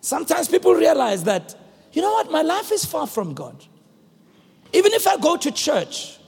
Sometimes 0.00 0.48
people 0.48 0.74
realize 0.74 1.24
that, 1.24 1.54
you 1.92 2.02
know 2.02 2.12
what, 2.12 2.30
my 2.30 2.42
life 2.42 2.72
is 2.72 2.84
far 2.84 3.06
from 3.06 3.34
God. 3.34 3.64
Even 4.72 4.92
if 4.92 5.06
I 5.06 5.16
go 5.16 5.36
to 5.36 5.50
church, 5.50 6.18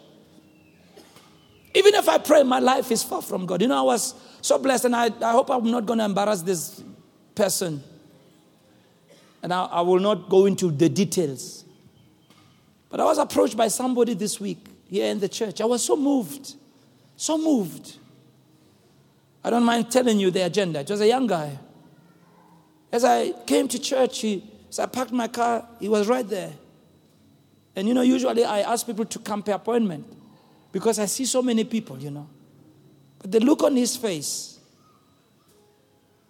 even 1.74 1.94
if 1.94 2.08
I 2.08 2.18
pray, 2.18 2.42
my 2.42 2.58
life 2.58 2.90
is 2.90 3.02
far 3.02 3.22
from 3.22 3.46
God. 3.46 3.62
You 3.62 3.68
know, 3.68 3.78
I 3.78 3.82
was 3.82 4.14
so 4.42 4.58
blessed, 4.58 4.86
and 4.86 4.96
I, 4.96 5.06
I 5.22 5.32
hope 5.32 5.50
I'm 5.50 5.70
not 5.70 5.86
going 5.86 6.00
to 6.00 6.04
embarrass 6.04 6.42
this 6.42 6.82
person. 7.34 7.82
And 9.42 9.54
I, 9.54 9.64
I 9.64 9.80
will 9.80 10.00
not 10.00 10.28
go 10.28 10.46
into 10.46 10.70
the 10.70 10.88
details. 10.88 11.64
But 12.90 13.00
I 13.00 13.04
was 13.04 13.16
approached 13.16 13.56
by 13.56 13.68
somebody 13.68 14.14
this 14.14 14.38
week 14.38 14.66
here 14.88 15.10
in 15.10 15.18
the 15.18 15.28
church. 15.28 15.60
I 15.62 15.64
was 15.64 15.82
so 15.82 15.96
moved, 15.96 16.54
so 17.16 17.38
moved. 17.38 17.96
I 19.42 19.48
don't 19.48 19.64
mind 19.64 19.90
telling 19.90 20.20
you 20.20 20.30
the 20.30 20.44
agenda. 20.44 20.80
It 20.80 20.90
was 20.90 21.00
a 21.00 21.08
young 21.08 21.26
guy. 21.26 21.58
As 22.92 23.04
I 23.04 23.32
came 23.46 23.66
to 23.68 23.78
church, 23.78 24.20
he, 24.20 24.44
as 24.68 24.78
I 24.78 24.86
parked 24.86 25.12
my 25.12 25.26
car, 25.26 25.66
he 25.80 25.88
was 25.88 26.06
right 26.06 26.28
there. 26.28 26.52
And 27.74 27.88
you 27.88 27.94
know, 27.94 28.02
usually 28.02 28.44
I 28.44 28.60
ask 28.60 28.86
people 28.86 29.06
to 29.06 29.18
come 29.18 29.42
per 29.42 29.52
appointment 29.52 30.06
because 30.72 30.98
I 30.98 31.06
see 31.06 31.24
so 31.24 31.40
many 31.40 31.64
people, 31.64 31.98
you 31.98 32.10
know. 32.10 32.28
But 33.18 33.32
the 33.32 33.40
look 33.40 33.62
on 33.62 33.76
his 33.76 33.96
face, 33.96 34.58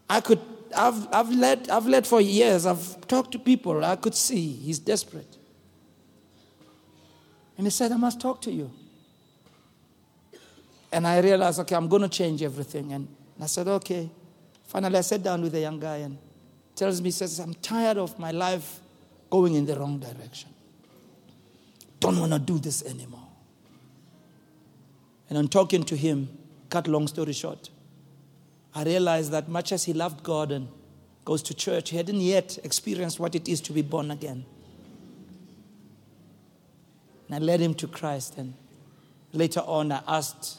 I 0.08 0.20
could, 0.20 0.38
I've, 0.76 1.12
I've, 1.12 1.30
led, 1.30 1.68
I've 1.68 1.86
led 1.86 2.06
for 2.06 2.20
years, 2.20 2.64
I've 2.64 3.06
talked 3.08 3.32
to 3.32 3.38
people, 3.40 3.84
I 3.84 3.96
could 3.96 4.14
see 4.14 4.52
he's 4.52 4.78
desperate. 4.78 5.36
And 7.56 7.66
he 7.66 7.70
said, 7.70 7.92
I 7.92 7.96
must 7.96 8.20
talk 8.20 8.40
to 8.42 8.52
you. 8.52 8.70
And 10.92 11.06
I 11.06 11.20
realized, 11.20 11.58
okay, 11.60 11.74
I'm 11.74 11.88
going 11.88 12.02
to 12.02 12.08
change 12.08 12.42
everything. 12.42 12.92
And 12.92 13.08
I 13.40 13.46
said, 13.46 13.66
okay. 13.66 14.10
Finally, 14.64 14.98
I 14.98 15.00
sat 15.00 15.22
down 15.22 15.42
with 15.42 15.52
the 15.52 15.60
young 15.60 15.80
guy 15.80 15.96
and 15.98 16.18
tells 16.74 17.00
me, 17.00 17.10
says, 17.10 17.38
I'm 17.38 17.54
tired 17.54 17.98
of 17.98 18.18
my 18.18 18.30
life 18.30 18.80
going 19.30 19.54
in 19.54 19.66
the 19.66 19.78
wrong 19.78 19.98
direction. 19.98 20.50
Don't 22.00 22.18
want 22.18 22.32
to 22.32 22.38
do 22.38 22.58
this 22.58 22.84
anymore. 22.84 23.28
And 25.28 25.38
on 25.38 25.48
talking 25.48 25.84
to 25.84 25.96
him, 25.96 26.28
cut 26.68 26.88
long 26.88 27.06
story 27.06 27.32
short, 27.32 27.70
I 28.74 28.84
realized 28.84 29.30
that 29.32 29.48
much 29.48 29.72
as 29.72 29.84
he 29.84 29.92
loved 29.92 30.22
God 30.22 30.52
and 30.52 30.68
goes 31.24 31.42
to 31.44 31.54
church, 31.54 31.90
he 31.90 31.96
hadn't 31.96 32.20
yet 32.20 32.58
experienced 32.64 33.20
what 33.20 33.34
it 33.34 33.48
is 33.48 33.60
to 33.62 33.72
be 33.72 33.82
born 33.82 34.10
again. 34.10 34.44
And 37.28 37.36
I 37.36 37.38
led 37.38 37.60
him 37.60 37.74
to 37.74 37.86
Christ. 37.86 38.36
And 38.38 38.54
later 39.32 39.60
on, 39.60 39.92
I 39.92 40.02
asked 40.06 40.58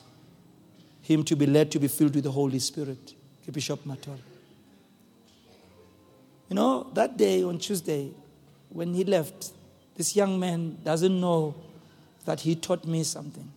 him 1.01 1.23
to 1.25 1.35
be 1.35 1.45
led 1.45 1.71
to 1.71 1.79
be 1.79 1.87
filled 1.87 2.15
with 2.15 2.23
the 2.23 2.31
Holy 2.31 2.59
Spirit. 2.59 3.13
Bishop 3.51 3.83
Matol. 3.85 4.17
You 6.49 6.55
know, 6.55 6.89
that 6.93 7.17
day 7.17 7.43
on 7.43 7.57
Tuesday, 7.57 8.11
when 8.69 8.93
he 8.93 9.03
left, 9.03 9.51
this 9.95 10.15
young 10.15 10.39
man 10.39 10.77
doesn't 10.83 11.19
know 11.19 11.55
that 12.25 12.41
he 12.41 12.55
taught 12.55 12.85
me 12.85 13.03
something. 13.03 13.51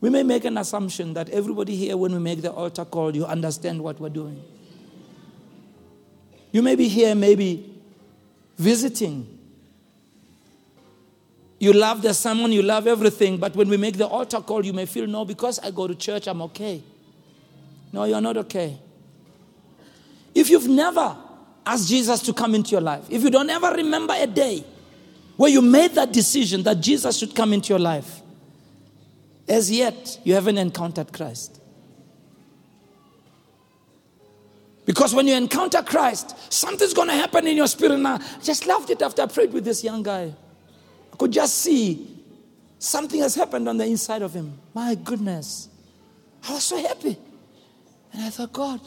We 0.00 0.10
may 0.10 0.22
make 0.22 0.44
an 0.44 0.58
assumption 0.58 1.14
that 1.14 1.28
everybody 1.30 1.74
here, 1.74 1.96
when 1.96 2.12
we 2.12 2.18
make 2.18 2.42
the 2.42 2.52
altar 2.52 2.84
call, 2.84 3.14
you 3.14 3.24
understand 3.24 3.82
what 3.82 3.98
we're 3.98 4.08
doing. 4.08 4.42
You 6.52 6.62
may 6.62 6.74
be 6.74 6.88
here, 6.88 7.14
maybe 7.14 7.74
visiting. 8.56 9.26
You 11.58 11.72
love 11.72 12.02
the 12.02 12.12
sermon, 12.12 12.52
you 12.52 12.62
love 12.62 12.86
everything, 12.86 13.38
but 13.38 13.56
when 13.56 13.68
we 13.68 13.76
make 13.76 13.96
the 13.96 14.06
altar 14.06 14.40
call, 14.40 14.64
you 14.64 14.72
may 14.72 14.86
feel, 14.86 15.06
no, 15.06 15.24
because 15.24 15.58
I 15.58 15.70
go 15.70 15.86
to 15.86 15.94
church, 15.94 16.26
I'm 16.26 16.42
okay. 16.42 16.82
No, 17.92 18.04
you're 18.04 18.20
not 18.20 18.36
okay. 18.36 18.78
If 20.34 20.50
you've 20.50 20.68
never 20.68 21.16
asked 21.66 21.88
Jesus 21.88 22.20
to 22.22 22.32
come 22.32 22.54
into 22.54 22.70
your 22.70 22.80
life, 22.80 23.04
if 23.10 23.22
you 23.22 23.30
don't 23.30 23.50
ever 23.50 23.72
remember 23.72 24.14
a 24.16 24.26
day 24.26 24.64
where 25.36 25.50
you 25.50 25.60
made 25.60 25.92
that 25.92 26.12
decision 26.12 26.62
that 26.62 26.80
Jesus 26.80 27.18
should 27.18 27.34
come 27.34 27.52
into 27.52 27.70
your 27.70 27.78
life, 27.78 28.22
as 29.48 29.70
yet 29.70 30.18
you 30.24 30.34
haven't 30.34 30.58
encountered 30.58 31.12
Christ. 31.12 31.60
Because 34.84 35.12
when 35.12 35.26
you 35.26 35.34
encounter 35.34 35.82
Christ, 35.82 36.52
something's 36.52 36.94
going 36.94 37.08
to 37.08 37.14
happen 37.14 37.46
in 37.46 37.56
your 37.56 37.66
spirit 37.66 37.98
now. 37.98 38.14
I 38.14 38.40
just 38.40 38.66
loved 38.66 38.88
it 38.90 39.02
after 39.02 39.22
I 39.22 39.26
prayed 39.26 39.52
with 39.52 39.64
this 39.64 39.82
young 39.82 40.04
guy. 40.04 40.32
I 41.12 41.16
could 41.16 41.32
just 41.32 41.58
see 41.58 42.16
something 42.78 43.20
has 43.20 43.34
happened 43.34 43.68
on 43.68 43.76
the 43.76 43.84
inside 43.84 44.22
of 44.22 44.32
him. 44.32 44.58
My 44.72 44.94
goodness. 44.94 45.68
I 46.48 46.52
was 46.54 46.62
so 46.62 46.80
happy. 46.80 47.18
And 48.12 48.22
I 48.22 48.30
thought, 48.30 48.52
God, 48.52 48.80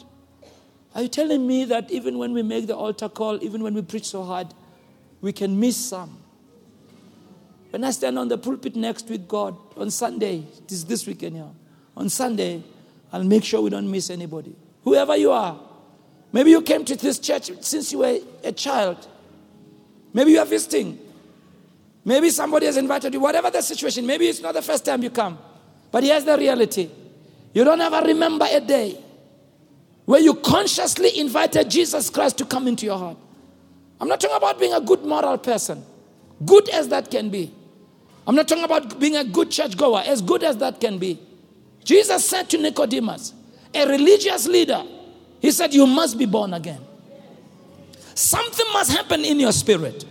are 0.94 1.02
you 1.02 1.08
telling 1.08 1.46
me 1.46 1.64
that 1.66 1.90
even 1.90 2.18
when 2.18 2.32
we 2.32 2.42
make 2.42 2.66
the 2.66 2.76
altar 2.76 3.08
call, 3.08 3.42
even 3.42 3.62
when 3.62 3.74
we 3.74 3.82
preach 3.82 4.06
so 4.06 4.24
hard, 4.24 4.48
we 5.20 5.32
can 5.32 5.58
miss 5.58 5.76
some? 5.76 6.18
When 7.70 7.84
I 7.84 7.92
stand 7.92 8.18
on 8.18 8.28
the 8.28 8.36
pulpit 8.36 8.74
next 8.74 9.08
with 9.08 9.28
God 9.28 9.56
on 9.76 9.90
Sunday, 9.90 10.44
it 10.58 10.72
is 10.72 10.84
this 10.84 11.06
weekend 11.06 11.36
here, 11.36 11.50
on 11.96 12.08
Sunday, 12.08 12.62
I'll 13.12 13.24
make 13.24 13.44
sure 13.44 13.60
we 13.60 13.70
don't 13.70 13.90
miss 13.90 14.10
anybody. 14.10 14.54
Whoever 14.82 15.16
you 15.16 15.30
are. 15.30 15.58
Maybe 16.32 16.50
you 16.50 16.62
came 16.62 16.84
to 16.84 16.96
this 16.96 17.18
church 17.18 17.50
since 17.60 17.92
you 17.92 17.98
were 17.98 18.18
a 18.42 18.52
child. 18.52 19.06
Maybe 20.12 20.32
you 20.32 20.38
are 20.38 20.46
visiting. 20.46 20.98
Maybe 22.04 22.30
somebody 22.30 22.66
has 22.66 22.76
invited 22.76 23.12
you, 23.12 23.20
whatever 23.20 23.50
the 23.50 23.62
situation. 23.62 24.06
Maybe 24.06 24.26
it's 24.26 24.40
not 24.40 24.54
the 24.54 24.62
first 24.62 24.84
time 24.84 25.02
you 25.02 25.10
come. 25.10 25.38
But 25.90 26.04
here's 26.04 26.24
the 26.24 26.36
reality 26.36 26.88
you 27.52 27.64
don't 27.64 27.80
ever 27.80 28.06
remember 28.06 28.46
a 28.50 28.60
day 28.60 28.96
where 30.10 30.20
you 30.20 30.34
consciously 30.34 31.20
invited 31.20 31.70
Jesus 31.70 32.10
Christ 32.10 32.36
to 32.38 32.44
come 32.44 32.66
into 32.66 32.84
your 32.84 32.98
heart. 32.98 33.16
I'm 34.00 34.08
not 34.08 34.18
talking 34.18 34.36
about 34.36 34.58
being 34.58 34.72
a 34.72 34.80
good 34.80 35.04
moral 35.04 35.38
person, 35.38 35.84
good 36.44 36.68
as 36.70 36.88
that 36.88 37.12
can 37.12 37.30
be. 37.30 37.54
I'm 38.26 38.34
not 38.34 38.48
talking 38.48 38.64
about 38.64 38.98
being 38.98 39.14
a 39.14 39.22
good 39.22 39.52
churchgoer, 39.52 40.02
as 40.04 40.20
good 40.20 40.42
as 40.42 40.56
that 40.56 40.80
can 40.80 40.98
be. 40.98 41.20
Jesus 41.84 42.28
said 42.28 42.50
to 42.50 42.58
Nicodemus, 42.58 43.34
a 43.72 43.86
religious 43.86 44.48
leader, 44.48 44.82
he 45.38 45.52
said, 45.52 45.72
You 45.72 45.86
must 45.86 46.18
be 46.18 46.26
born 46.26 46.54
again. 46.54 46.80
Something 48.16 48.66
must 48.72 48.90
happen 48.90 49.24
in 49.24 49.38
your 49.38 49.52
spirit. 49.52 50.06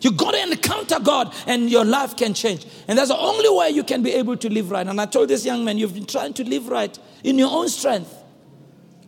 You 0.00 0.12
got 0.12 0.34
to 0.34 0.42
encounter 0.44 1.00
God 1.00 1.34
and 1.48 1.68
your 1.68 1.84
life 1.84 2.16
can 2.16 2.34
change. 2.34 2.68
And 2.86 2.96
that's 2.96 3.08
the 3.08 3.18
only 3.18 3.48
way 3.48 3.70
you 3.70 3.82
can 3.82 4.00
be 4.00 4.12
able 4.12 4.36
to 4.36 4.48
live 4.48 4.70
right. 4.70 4.86
And 4.86 5.00
I 5.00 5.06
told 5.06 5.28
this 5.28 5.44
young 5.44 5.64
man, 5.64 5.76
you've 5.76 5.94
been 5.94 6.06
trying 6.06 6.34
to 6.34 6.44
live 6.44 6.68
right 6.68 6.96
in 7.24 7.36
your 7.36 7.50
own 7.50 7.68
strength. 7.68 8.20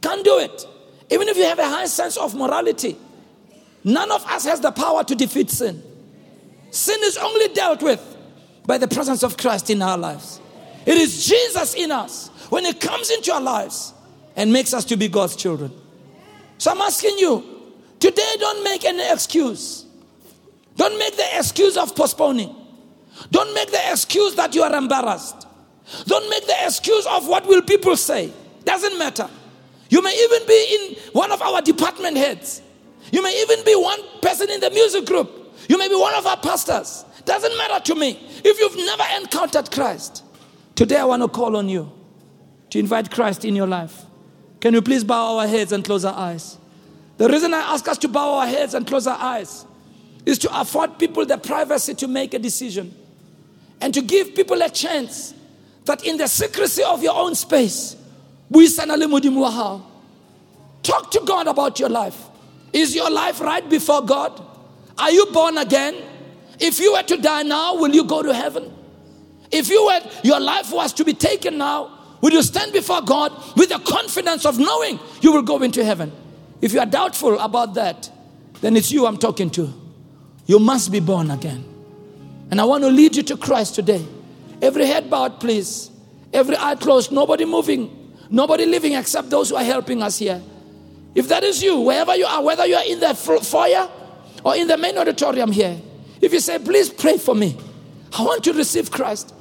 Can't 0.06 0.24
do 0.24 0.38
it. 0.38 0.68
Even 1.10 1.26
if 1.26 1.36
you 1.36 1.42
have 1.42 1.58
a 1.58 1.68
high 1.68 1.86
sense 1.86 2.16
of 2.16 2.32
morality, 2.32 2.96
none 3.82 4.12
of 4.12 4.24
us 4.26 4.44
has 4.44 4.60
the 4.60 4.70
power 4.70 5.02
to 5.02 5.16
defeat 5.16 5.50
sin. 5.50 5.82
Sin 6.70 7.00
is 7.02 7.16
only 7.16 7.48
dealt 7.48 7.82
with 7.82 8.00
by 8.66 8.78
the 8.78 8.86
presence 8.86 9.24
of 9.24 9.36
Christ 9.36 9.68
in 9.68 9.82
our 9.82 9.98
lives. 9.98 10.40
It 10.84 10.96
is 10.96 11.26
Jesus 11.26 11.74
in 11.74 11.90
us 11.90 12.28
when 12.50 12.64
He 12.64 12.72
comes 12.72 13.10
into 13.10 13.32
our 13.32 13.40
lives 13.40 13.94
and 14.36 14.52
makes 14.52 14.72
us 14.72 14.84
to 14.84 14.96
be 14.96 15.08
God's 15.08 15.34
children. 15.34 15.72
So 16.58 16.70
I'm 16.70 16.80
asking 16.82 17.18
you 17.18 17.44
today, 17.98 18.32
don't 18.38 18.62
make 18.62 18.84
any 18.84 19.10
excuse. 19.10 19.86
Don't 20.76 20.96
make 21.00 21.16
the 21.16 21.26
excuse 21.36 21.76
of 21.76 21.96
postponing. 21.96 22.54
Don't 23.32 23.52
make 23.54 23.72
the 23.72 23.90
excuse 23.90 24.36
that 24.36 24.54
you 24.54 24.62
are 24.62 24.74
embarrassed. 24.76 25.48
Don't 26.04 26.30
make 26.30 26.46
the 26.46 26.56
excuse 26.64 27.06
of 27.06 27.26
what 27.26 27.44
will 27.48 27.62
people 27.62 27.96
say. 27.96 28.32
Doesn't 28.62 28.96
matter. 28.98 29.28
You 29.88 30.02
may 30.02 30.14
even 30.24 30.46
be 30.46 30.78
in 30.78 31.12
one 31.12 31.32
of 31.32 31.40
our 31.42 31.62
department 31.62 32.16
heads. 32.16 32.62
You 33.12 33.22
may 33.22 33.40
even 33.42 33.64
be 33.64 33.74
one 33.74 34.00
person 34.20 34.50
in 34.50 34.60
the 34.60 34.70
music 34.70 35.06
group. 35.06 35.30
You 35.68 35.78
may 35.78 35.88
be 35.88 35.94
one 35.94 36.14
of 36.14 36.26
our 36.26 36.36
pastors. 36.36 37.04
Doesn't 37.24 37.56
matter 37.56 37.84
to 37.84 37.94
me. 37.94 38.18
If 38.44 38.58
you've 38.58 38.76
never 38.76 39.04
encountered 39.20 39.70
Christ, 39.70 40.24
today 40.74 40.98
I 40.98 41.04
want 41.04 41.22
to 41.22 41.28
call 41.28 41.56
on 41.56 41.68
you 41.68 41.90
to 42.70 42.78
invite 42.78 43.10
Christ 43.10 43.44
in 43.44 43.56
your 43.56 43.66
life. 43.66 44.02
Can 44.60 44.74
you 44.74 44.82
please 44.82 45.04
bow 45.04 45.38
our 45.38 45.46
heads 45.46 45.72
and 45.72 45.84
close 45.84 46.04
our 46.04 46.14
eyes? 46.14 46.58
The 47.18 47.28
reason 47.28 47.54
I 47.54 47.60
ask 47.60 47.86
us 47.88 47.98
to 47.98 48.08
bow 48.08 48.34
our 48.40 48.46
heads 48.46 48.74
and 48.74 48.86
close 48.86 49.06
our 49.06 49.18
eyes 49.18 49.64
is 50.24 50.38
to 50.40 50.60
afford 50.60 50.98
people 50.98 51.24
the 51.24 51.38
privacy 51.38 51.94
to 51.94 52.08
make 52.08 52.34
a 52.34 52.38
decision 52.38 52.94
and 53.80 53.94
to 53.94 54.02
give 54.02 54.34
people 54.34 54.60
a 54.62 54.68
chance 54.68 55.34
that 55.84 56.04
in 56.04 56.16
the 56.16 56.26
secrecy 56.26 56.82
of 56.82 57.02
your 57.02 57.14
own 57.14 57.34
space, 57.34 57.96
talk 60.82 61.10
to 61.10 61.20
God 61.24 61.46
about 61.46 61.80
your 61.80 61.88
life. 61.88 62.16
Is 62.72 62.94
your 62.94 63.10
life 63.10 63.40
right 63.40 63.68
before 63.68 64.02
God? 64.02 64.40
Are 64.98 65.10
you 65.10 65.26
born 65.26 65.58
again? 65.58 65.94
If 66.58 66.78
you 66.80 66.92
were 66.92 67.02
to 67.02 67.16
die 67.16 67.42
now, 67.42 67.76
will 67.76 67.94
you 67.94 68.04
go 68.04 68.22
to 68.22 68.32
heaven? 68.32 68.72
If 69.50 69.68
you 69.68 69.84
were, 69.84 70.00
your 70.24 70.40
life 70.40 70.72
was 70.72 70.92
to 70.94 71.04
be 71.04 71.14
taken 71.14 71.58
now, 71.58 72.16
will 72.20 72.32
you 72.32 72.42
stand 72.42 72.72
before 72.72 73.02
God 73.02 73.32
with 73.56 73.68
the 73.68 73.78
confidence 73.78 74.44
of 74.44 74.58
knowing 74.58 74.98
you 75.20 75.32
will 75.32 75.42
go 75.42 75.62
into 75.62 75.84
heaven? 75.84 76.12
If 76.60 76.72
you 76.72 76.80
are 76.80 76.86
doubtful 76.86 77.38
about 77.38 77.74
that, 77.74 78.10
then 78.60 78.76
it's 78.76 78.90
you 78.90 79.06
I'm 79.06 79.18
talking 79.18 79.50
to. 79.50 79.72
You 80.46 80.58
must 80.58 80.90
be 80.90 81.00
born 81.00 81.30
again. 81.30 81.64
And 82.50 82.60
I 82.60 82.64
want 82.64 82.84
to 82.84 82.90
lead 82.90 83.16
you 83.16 83.22
to 83.24 83.36
Christ 83.36 83.74
today. 83.74 84.06
Every 84.62 84.86
head 84.86 85.10
bowed, 85.10 85.40
please. 85.40 85.90
Every 86.32 86.56
eye 86.56 86.76
closed, 86.76 87.12
nobody 87.12 87.44
moving, 87.44 88.05
nobody 88.30 88.66
living 88.66 88.94
except 88.94 89.30
those 89.30 89.50
who 89.50 89.56
are 89.56 89.64
helping 89.64 90.02
us 90.02 90.18
here. 90.18 90.42
If 91.14 91.28
that 91.28 91.44
is 91.44 91.62
you, 91.62 91.80
wherever 91.80 92.14
you 92.14 92.26
are, 92.26 92.42
whether 92.42 92.66
you 92.66 92.76
are 92.76 92.84
in 92.84 93.00
the 93.00 93.14
foyer 93.14 93.88
or 94.44 94.54
in 94.56 94.66
the 94.66 94.76
main 94.76 94.98
auditorium 94.98 95.50
here, 95.50 95.80
if 96.20 96.32
you 96.32 96.40
say, 96.40 96.58
please 96.58 96.90
pray 96.90 97.18
for 97.18 97.34
me, 97.34 97.56
I 98.16 98.22
want 98.22 98.44
to 98.44 98.52
receive 98.52 98.90
Christ. 98.90 99.34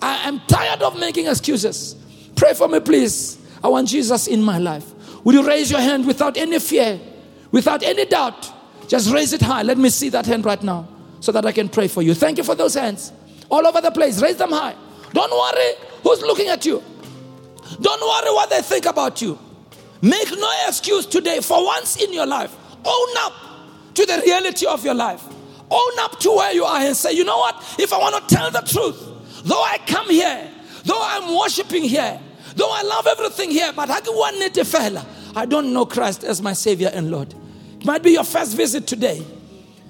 I 0.00 0.28
am 0.28 0.40
tired 0.46 0.82
of 0.82 0.98
making 0.98 1.26
excuses. 1.26 1.96
Pray 2.36 2.54
for 2.54 2.68
me, 2.68 2.80
please. 2.80 3.38
I 3.62 3.68
want 3.68 3.88
Jesus 3.88 4.26
in 4.26 4.42
my 4.42 4.58
life. 4.58 4.84
Would 5.24 5.34
you 5.34 5.46
raise 5.46 5.70
your 5.70 5.80
hand 5.80 6.06
without 6.06 6.36
any 6.36 6.58
fear, 6.58 7.00
without 7.50 7.82
any 7.82 8.04
doubt? 8.04 8.50
Just 8.88 9.12
raise 9.12 9.32
it 9.32 9.40
high. 9.40 9.62
Let 9.62 9.78
me 9.78 9.88
see 9.90 10.08
that 10.10 10.26
hand 10.26 10.44
right 10.44 10.62
now 10.62 10.88
so 11.20 11.30
that 11.32 11.46
I 11.46 11.52
can 11.52 11.68
pray 11.68 11.88
for 11.88 12.02
you. 12.02 12.14
Thank 12.14 12.38
you 12.38 12.44
for 12.44 12.54
those 12.54 12.74
hands. 12.74 13.12
All 13.48 13.66
over 13.66 13.80
the 13.80 13.90
place. 13.90 14.20
Raise 14.20 14.36
them 14.36 14.50
high. 14.50 14.74
Don't 15.12 15.30
worry 15.30 15.74
who's 16.02 16.20
looking 16.22 16.48
at 16.48 16.66
you. 16.66 16.82
Don't 17.82 18.00
worry 18.00 18.34
what 18.34 18.48
they 18.48 18.62
think 18.62 18.86
about 18.86 19.20
you. 19.20 19.38
Make 20.00 20.30
no 20.30 20.50
excuse 20.66 21.04
today 21.04 21.40
for 21.40 21.64
once 21.64 21.96
in 22.02 22.12
your 22.12 22.26
life. 22.26 22.54
Own 22.84 23.08
up 23.18 23.32
to 23.94 24.06
the 24.06 24.22
reality 24.24 24.66
of 24.66 24.84
your 24.84 24.94
life. 24.94 25.22
Own 25.70 25.98
up 26.00 26.18
to 26.20 26.30
where 26.30 26.52
you 26.52 26.64
are 26.64 26.80
and 26.80 26.96
say, 26.96 27.12
you 27.12 27.24
know 27.24 27.38
what? 27.38 27.76
If 27.78 27.92
I 27.92 27.98
want 27.98 28.28
to 28.28 28.34
tell 28.34 28.50
the 28.50 28.60
truth, 28.60 29.44
though 29.44 29.62
I 29.62 29.78
come 29.86 30.08
here, 30.08 30.50
though 30.84 31.00
I'm 31.00 31.36
worshiping 31.38 31.84
here, 31.84 32.20
though 32.56 32.70
I 32.70 32.82
love 32.82 33.06
everything 33.06 33.50
here, 33.50 33.72
but 33.74 33.90
I 33.90 34.00
don't 35.46 35.72
know 35.72 35.86
Christ 35.86 36.24
as 36.24 36.42
my 36.42 36.52
Savior 36.52 36.90
and 36.92 37.10
Lord. 37.10 37.34
It 37.80 37.84
might 37.84 38.02
be 38.02 38.12
your 38.12 38.24
first 38.24 38.56
visit 38.56 38.86
today. 38.86 39.24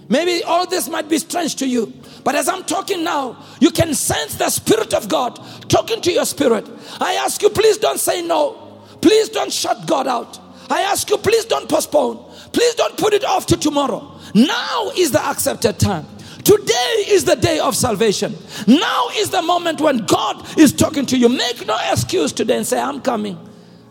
Maybe 0.08 0.42
all 0.44 0.66
this 0.66 0.88
might 0.88 1.08
be 1.08 1.18
strange 1.18 1.56
to 1.56 1.66
you. 1.66 1.92
But 2.24 2.34
as 2.34 2.48
I'm 2.48 2.64
talking 2.64 3.02
now, 3.02 3.36
you 3.60 3.70
can 3.70 3.94
sense 3.94 4.36
the 4.36 4.48
Spirit 4.50 4.94
of 4.94 5.08
God 5.08 5.40
talking 5.68 6.00
to 6.02 6.12
your 6.12 6.24
spirit. 6.24 6.68
I 7.00 7.14
ask 7.14 7.42
you, 7.42 7.50
please 7.50 7.78
don't 7.78 7.98
say 7.98 8.22
no. 8.22 8.80
Please 9.00 9.28
don't 9.28 9.52
shut 9.52 9.86
God 9.86 10.06
out. 10.06 10.38
I 10.70 10.82
ask 10.82 11.10
you, 11.10 11.18
please 11.18 11.44
don't 11.44 11.68
postpone. 11.68 12.18
Please 12.52 12.74
don't 12.76 12.96
put 12.96 13.12
it 13.12 13.24
off 13.24 13.46
to 13.46 13.56
tomorrow. 13.56 14.12
Now 14.34 14.90
is 14.96 15.10
the 15.10 15.20
accepted 15.20 15.78
time. 15.78 16.06
Today 16.44 17.04
is 17.08 17.24
the 17.24 17.36
day 17.36 17.58
of 17.58 17.76
salvation. 17.76 18.36
Now 18.66 19.08
is 19.14 19.30
the 19.30 19.42
moment 19.42 19.80
when 19.80 19.98
God 20.06 20.58
is 20.58 20.72
talking 20.72 21.06
to 21.06 21.16
you. 21.16 21.28
Make 21.28 21.66
no 21.66 21.76
excuse 21.90 22.32
today 22.32 22.56
and 22.56 22.66
say, 22.66 22.80
I'm 22.80 23.00
coming. 23.00 23.38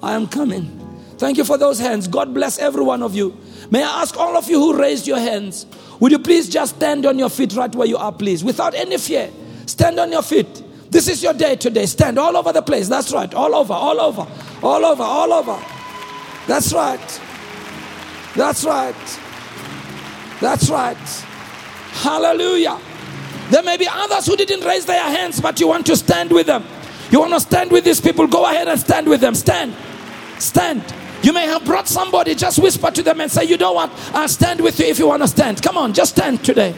I 0.03 0.13
am 0.13 0.27
coming. 0.27 0.77
Thank 1.17 1.37
you 1.37 1.45
for 1.45 1.57
those 1.57 1.79
hands. 1.79 2.07
God 2.07 2.33
bless 2.33 2.57
every 2.57 2.83
one 2.83 3.03
of 3.03 3.15
you. 3.15 3.37
May 3.69 3.83
I 3.83 4.01
ask 4.01 4.17
all 4.17 4.35
of 4.35 4.49
you 4.49 4.59
who 4.59 4.77
raised 4.77 5.07
your 5.07 5.19
hands, 5.19 5.65
would 6.01 6.11
you 6.11 6.19
please 6.19 6.49
just 6.49 6.75
stand 6.75 7.05
on 7.05 7.17
your 7.17 7.29
feet 7.29 7.53
right 7.53 7.73
where 7.73 7.87
you 7.87 7.95
are, 7.95 8.11
please, 8.11 8.43
without 8.43 8.75
any 8.75 8.97
fear? 8.97 9.31
Stand 9.67 9.99
on 9.99 10.11
your 10.11 10.23
feet. 10.23 10.63
This 10.89 11.07
is 11.07 11.23
your 11.23 11.33
day 11.33 11.55
today. 11.55 11.85
Stand 11.85 12.19
all 12.19 12.35
over 12.35 12.51
the 12.51 12.61
place. 12.61 12.89
That's 12.89 13.13
right. 13.13 13.33
All 13.33 13.55
over, 13.55 13.71
all 13.71 14.01
over, 14.01 14.27
all 14.61 14.83
over, 14.83 15.03
all 15.03 15.31
over. 15.31 15.57
That's 16.47 16.73
right. 16.73 17.21
That's 18.35 18.65
right. 18.65 19.19
That's 20.41 20.69
right. 20.69 20.97
Hallelujah. 21.93 22.79
There 23.51 23.63
may 23.63 23.77
be 23.77 23.87
others 23.89 24.25
who 24.25 24.35
didn't 24.35 24.65
raise 24.65 24.85
their 24.85 25.03
hands, 25.03 25.39
but 25.39 25.59
you 25.59 25.67
want 25.67 25.85
to 25.85 25.95
stand 25.95 26.31
with 26.31 26.47
them. 26.47 26.65
You 27.11 27.19
want 27.19 27.33
to 27.33 27.39
stand 27.39 27.71
with 27.71 27.83
these 27.83 28.01
people. 28.01 28.25
Go 28.25 28.45
ahead 28.45 28.67
and 28.67 28.79
stand 28.79 29.07
with 29.07 29.21
them. 29.21 29.35
Stand. 29.35 29.75
Stand. 30.39 30.83
You 31.23 31.33
may 31.33 31.45
have 31.45 31.63
brought 31.65 31.87
somebody, 31.87 32.33
just 32.35 32.59
whisper 32.59 32.89
to 32.91 33.03
them 33.03 33.21
and 33.21 33.31
say, 33.31 33.43
You 33.43 33.57
know 33.57 33.73
what? 33.73 33.91
I'll 34.13 34.27
stand 34.27 34.61
with 34.61 34.79
you 34.79 34.87
if 34.87 34.99
you 34.99 35.07
want 35.07 35.21
to 35.21 35.27
stand. 35.27 35.61
Come 35.61 35.77
on, 35.77 35.93
just 35.93 36.15
stand 36.15 36.43
today. 36.43 36.75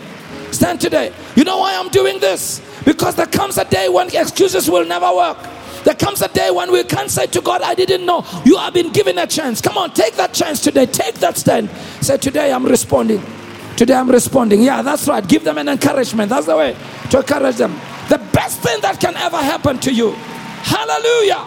Stand 0.52 0.82
today. 0.82 1.14
You 1.36 1.44
know 1.44 1.60
why 1.60 1.76
I'm 1.76 1.90
doing 1.90 2.20
this? 2.20 2.62
Because 2.86 3.16
there 3.16 3.26
comes 3.26 3.58
a 3.58 3.66
day 3.66 3.90
when 3.90 4.08
excuses 4.16 4.70
will 4.70 4.86
never 4.86 5.14
work. 5.16 5.38
There 5.84 5.96
comes 5.96 6.22
a 6.22 6.28
day 6.28 6.52
when 6.52 6.72
we 6.72 6.84
can't 6.84 7.10
say 7.10 7.26
to 7.28 7.42
God, 7.42 7.62
I 7.62 7.76
didn't 7.76 8.06
know. 8.06 8.26
You 8.46 8.58
have 8.58 8.74
been 8.74 8.92
given 8.92 9.18
a 9.18 9.28
chance. 9.28 9.62
Come 9.62 9.78
on, 9.78 9.92
take 9.94 10.16
that 10.16 10.34
chance 10.34 10.62
today. 10.62 10.86
Take 10.86 11.16
that 11.16 11.38
stand. 11.38 11.70
Say, 12.02 12.18
Today 12.18 12.52
I'm 12.52 12.66
responding. 12.66 13.22
Today 13.76 13.96
I'm 13.96 14.10
responding. 14.10 14.62
Yeah, 14.62 14.82
that's 14.82 15.08
right. 15.08 15.28
Give 15.28 15.44
them 15.44 15.58
an 15.58 15.68
encouragement. 15.70 16.30
That's 16.30 16.46
the 16.46 16.56
way 16.56 16.78
to 17.10 17.18
encourage 17.18 17.56
them. 17.56 17.74
The 18.10 18.20
best 18.32 18.60
thing 18.60 18.80
that 18.82 19.00
can 19.00 19.16
ever 19.16 19.38
happen 19.38 19.80
to 19.80 19.94
you. 19.94 20.12
Hallelujah. 20.12 21.40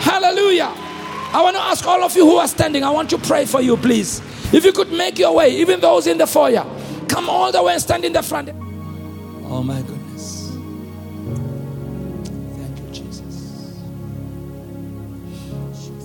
Hallelujah. 0.00 0.85
I 1.32 1.42
want 1.42 1.56
to 1.56 1.62
ask 1.62 1.86
all 1.86 2.02
of 2.02 2.14
you 2.16 2.24
who 2.24 2.36
are 2.36 2.48
standing, 2.48 2.82
I 2.84 2.90
want 2.90 3.10
to 3.10 3.18
pray 3.18 3.44
for 3.44 3.60
you, 3.60 3.76
please. 3.76 4.20
If 4.52 4.64
you 4.64 4.72
could 4.72 4.92
make 4.92 5.18
your 5.18 5.34
way, 5.34 5.50
even 5.50 5.80
those 5.80 6.06
in 6.06 6.18
the 6.18 6.26
foyer, 6.26 6.64
come 7.08 7.28
all 7.28 7.52
the 7.52 7.62
way 7.62 7.72
and 7.72 7.82
stand 7.82 8.04
in 8.04 8.12
the 8.12 8.22
front. 8.22 8.50
Oh 9.48 9.62
my 9.62 9.80
goodness. 9.82 10.50
Thank 12.56 12.78
you, 12.78 12.88
Jesus. 12.92 13.78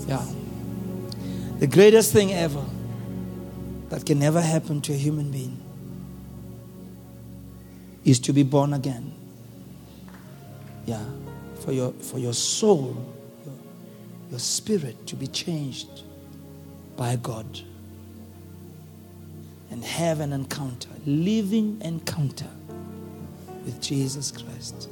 Yeah. 0.08 0.24
The 1.58 1.66
greatest 1.66 2.12
thing 2.12 2.32
ever 2.32 2.64
that 3.88 4.04
can 4.04 4.18
never 4.18 4.40
happen 4.40 4.80
to 4.82 4.92
a 4.92 4.96
human 4.96 5.30
being 5.30 5.58
is 8.04 8.18
to 8.20 8.32
be 8.32 8.42
born 8.42 8.72
again. 8.72 9.12
Yeah. 10.86 11.04
For 11.60 11.72
your 11.72 11.92
for 11.92 12.18
your 12.18 12.32
soul, 12.32 12.96
your, 14.32 14.40
spirit 14.40 15.06
to 15.06 15.14
be 15.14 15.26
changed 15.26 16.02
by 16.96 17.16
God 17.16 17.60
and 19.70 19.84
have 19.84 20.20
an 20.20 20.32
encounter, 20.32 20.88
living 21.06 21.80
encounter 21.82 22.48
with 23.64 23.80
Jesus 23.80 24.32
Christ. 24.32 24.88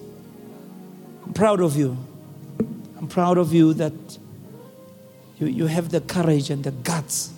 I'm 1.27 1.33
proud 1.33 1.61
of 1.61 1.77
you. 1.77 1.97
I'm 2.99 3.09
proud 3.09 3.39
of 3.39 3.53
you 3.53 3.73
that 3.75 3.93
you, 5.39 5.47
you 5.47 5.67
have 5.67 5.91
the 5.91 6.03
courage 6.03 6.51
and 6.51 6.63
the 6.63 6.71
guts 6.71 7.33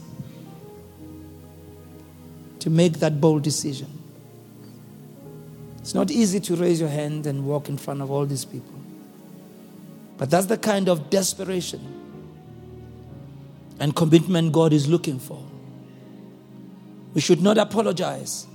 to 2.58 2.70
make 2.70 2.94
that 2.94 3.20
bold 3.20 3.42
decision. 3.42 3.98
It's 5.78 5.94
not 5.94 6.10
easy 6.10 6.38
to 6.40 6.54
raise 6.54 6.80
your 6.80 6.88
hand 6.88 7.26
and 7.26 7.44
walk 7.44 7.68
in 7.68 7.76
front 7.76 8.02
of 8.02 8.10
all 8.10 8.24
these 8.24 8.44
people. 8.44 8.71
But 10.22 10.30
that's 10.30 10.46
the 10.46 10.56
kind 10.56 10.88
of 10.88 11.10
desperation 11.10 11.80
and 13.80 13.96
commitment 13.96 14.52
God 14.52 14.72
is 14.72 14.86
looking 14.88 15.18
for. 15.18 15.44
We 17.12 17.20
should 17.20 17.42
not 17.42 17.58
apologize 17.58 18.46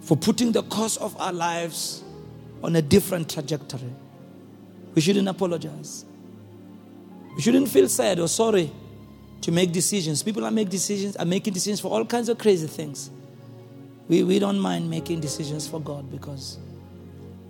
for 0.00 0.16
putting 0.16 0.50
the 0.50 0.64
course 0.64 0.96
of 0.96 1.16
our 1.20 1.32
lives 1.32 2.02
on 2.64 2.74
a 2.74 2.82
different 2.82 3.30
trajectory. 3.30 3.94
We 4.96 5.02
shouldn't 5.02 5.28
apologize. 5.28 6.04
We 7.36 7.42
shouldn't 7.42 7.68
feel 7.68 7.88
sad 7.88 8.18
or 8.18 8.26
sorry 8.26 8.72
to 9.42 9.52
make 9.52 9.70
decisions. 9.70 10.20
People 10.20 10.44
are 10.46 10.50
make 10.50 10.68
decisions 10.68 11.14
are 11.14 11.24
making 11.24 11.54
decisions 11.54 11.78
for 11.78 11.92
all 11.92 12.04
kinds 12.04 12.28
of 12.28 12.38
crazy 12.38 12.66
things. 12.66 13.08
We, 14.08 14.24
we 14.24 14.40
don't 14.40 14.58
mind 14.58 14.90
making 14.90 15.20
decisions 15.20 15.68
for 15.68 15.80
God 15.80 16.10
because 16.10 16.58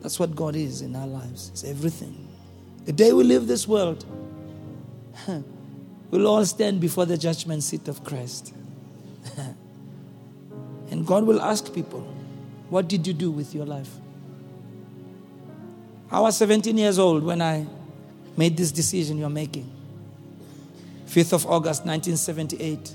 that's 0.02 0.20
what 0.20 0.36
God 0.36 0.54
is 0.54 0.82
in 0.82 0.94
our 0.94 1.06
lives. 1.06 1.48
It's 1.48 1.64
everything. 1.64 2.25
The 2.86 2.92
day 2.92 3.12
we 3.12 3.24
leave 3.24 3.48
this 3.48 3.66
world, 3.66 4.04
we'll 6.10 6.26
all 6.26 6.44
stand 6.46 6.80
before 6.80 7.04
the 7.04 7.18
judgment 7.18 7.64
seat 7.64 7.88
of 7.88 8.04
Christ. 8.04 8.54
and 10.90 11.04
God 11.04 11.24
will 11.24 11.42
ask 11.42 11.74
people, 11.74 12.00
What 12.70 12.88
did 12.88 13.04
you 13.04 13.12
do 13.12 13.32
with 13.32 13.54
your 13.54 13.66
life? 13.66 13.90
I 16.12 16.20
was 16.20 16.36
17 16.36 16.78
years 16.78 17.00
old 17.00 17.24
when 17.24 17.42
I 17.42 17.66
made 18.36 18.56
this 18.56 18.70
decision 18.70 19.18
you're 19.18 19.28
making. 19.28 19.68
5th 21.06 21.32
of 21.32 21.46
August 21.46 21.84
1978. 21.84 22.94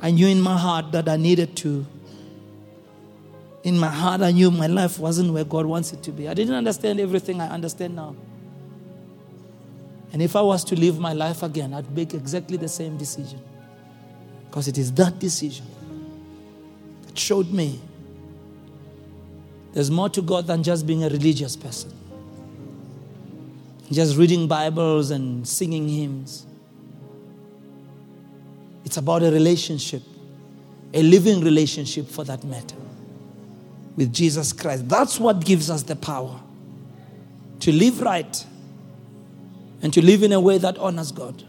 I 0.00 0.10
knew 0.12 0.28
in 0.28 0.40
my 0.40 0.56
heart 0.56 0.92
that 0.92 1.08
I 1.08 1.16
needed 1.16 1.56
to. 1.58 1.86
In 3.62 3.78
my 3.78 3.88
heart, 3.88 4.22
I 4.22 4.32
knew 4.32 4.50
my 4.50 4.66
life 4.66 4.98
wasn't 4.98 5.32
where 5.32 5.44
God 5.44 5.66
wants 5.66 5.92
it 5.92 6.02
to 6.04 6.10
be. 6.10 6.28
I 6.28 6.34
didn't 6.34 6.54
understand 6.54 6.98
everything 6.98 7.40
I 7.40 7.48
understand 7.48 7.94
now. 7.94 8.16
And 10.12 10.20
if 10.20 10.36
I 10.36 10.42
was 10.42 10.64
to 10.64 10.78
live 10.78 10.98
my 10.98 11.12
life 11.12 11.42
again, 11.42 11.72
I'd 11.72 11.90
make 11.94 12.12
exactly 12.12 12.56
the 12.56 12.68
same 12.68 12.96
decision. 12.98 13.40
Because 14.48 14.68
it 14.68 14.76
is 14.76 14.92
that 14.92 15.18
decision 15.18 15.66
that 17.06 17.18
showed 17.18 17.50
me 17.50 17.80
there's 19.72 19.90
more 19.90 20.10
to 20.10 20.20
God 20.20 20.46
than 20.46 20.62
just 20.62 20.86
being 20.86 21.02
a 21.02 21.08
religious 21.08 21.56
person, 21.56 21.90
just 23.90 24.18
reading 24.18 24.46
Bibles 24.46 25.10
and 25.10 25.48
singing 25.48 25.88
hymns. 25.88 26.44
It's 28.84 28.98
about 28.98 29.22
a 29.22 29.30
relationship, 29.30 30.02
a 30.92 31.02
living 31.02 31.40
relationship 31.40 32.06
for 32.08 32.24
that 32.24 32.44
matter, 32.44 32.76
with 33.96 34.12
Jesus 34.12 34.52
Christ. 34.52 34.88
That's 34.88 35.20
what 35.20 35.44
gives 35.44 35.70
us 35.70 35.82
the 35.82 35.96
power 35.96 36.40
to 37.60 37.72
live 37.72 38.00
right 38.00 38.46
and 39.82 39.92
to 39.92 40.02
live 40.02 40.22
in 40.22 40.32
a 40.32 40.40
way 40.40 40.58
that 40.58 40.78
honors 40.78 41.12
God. 41.12 41.44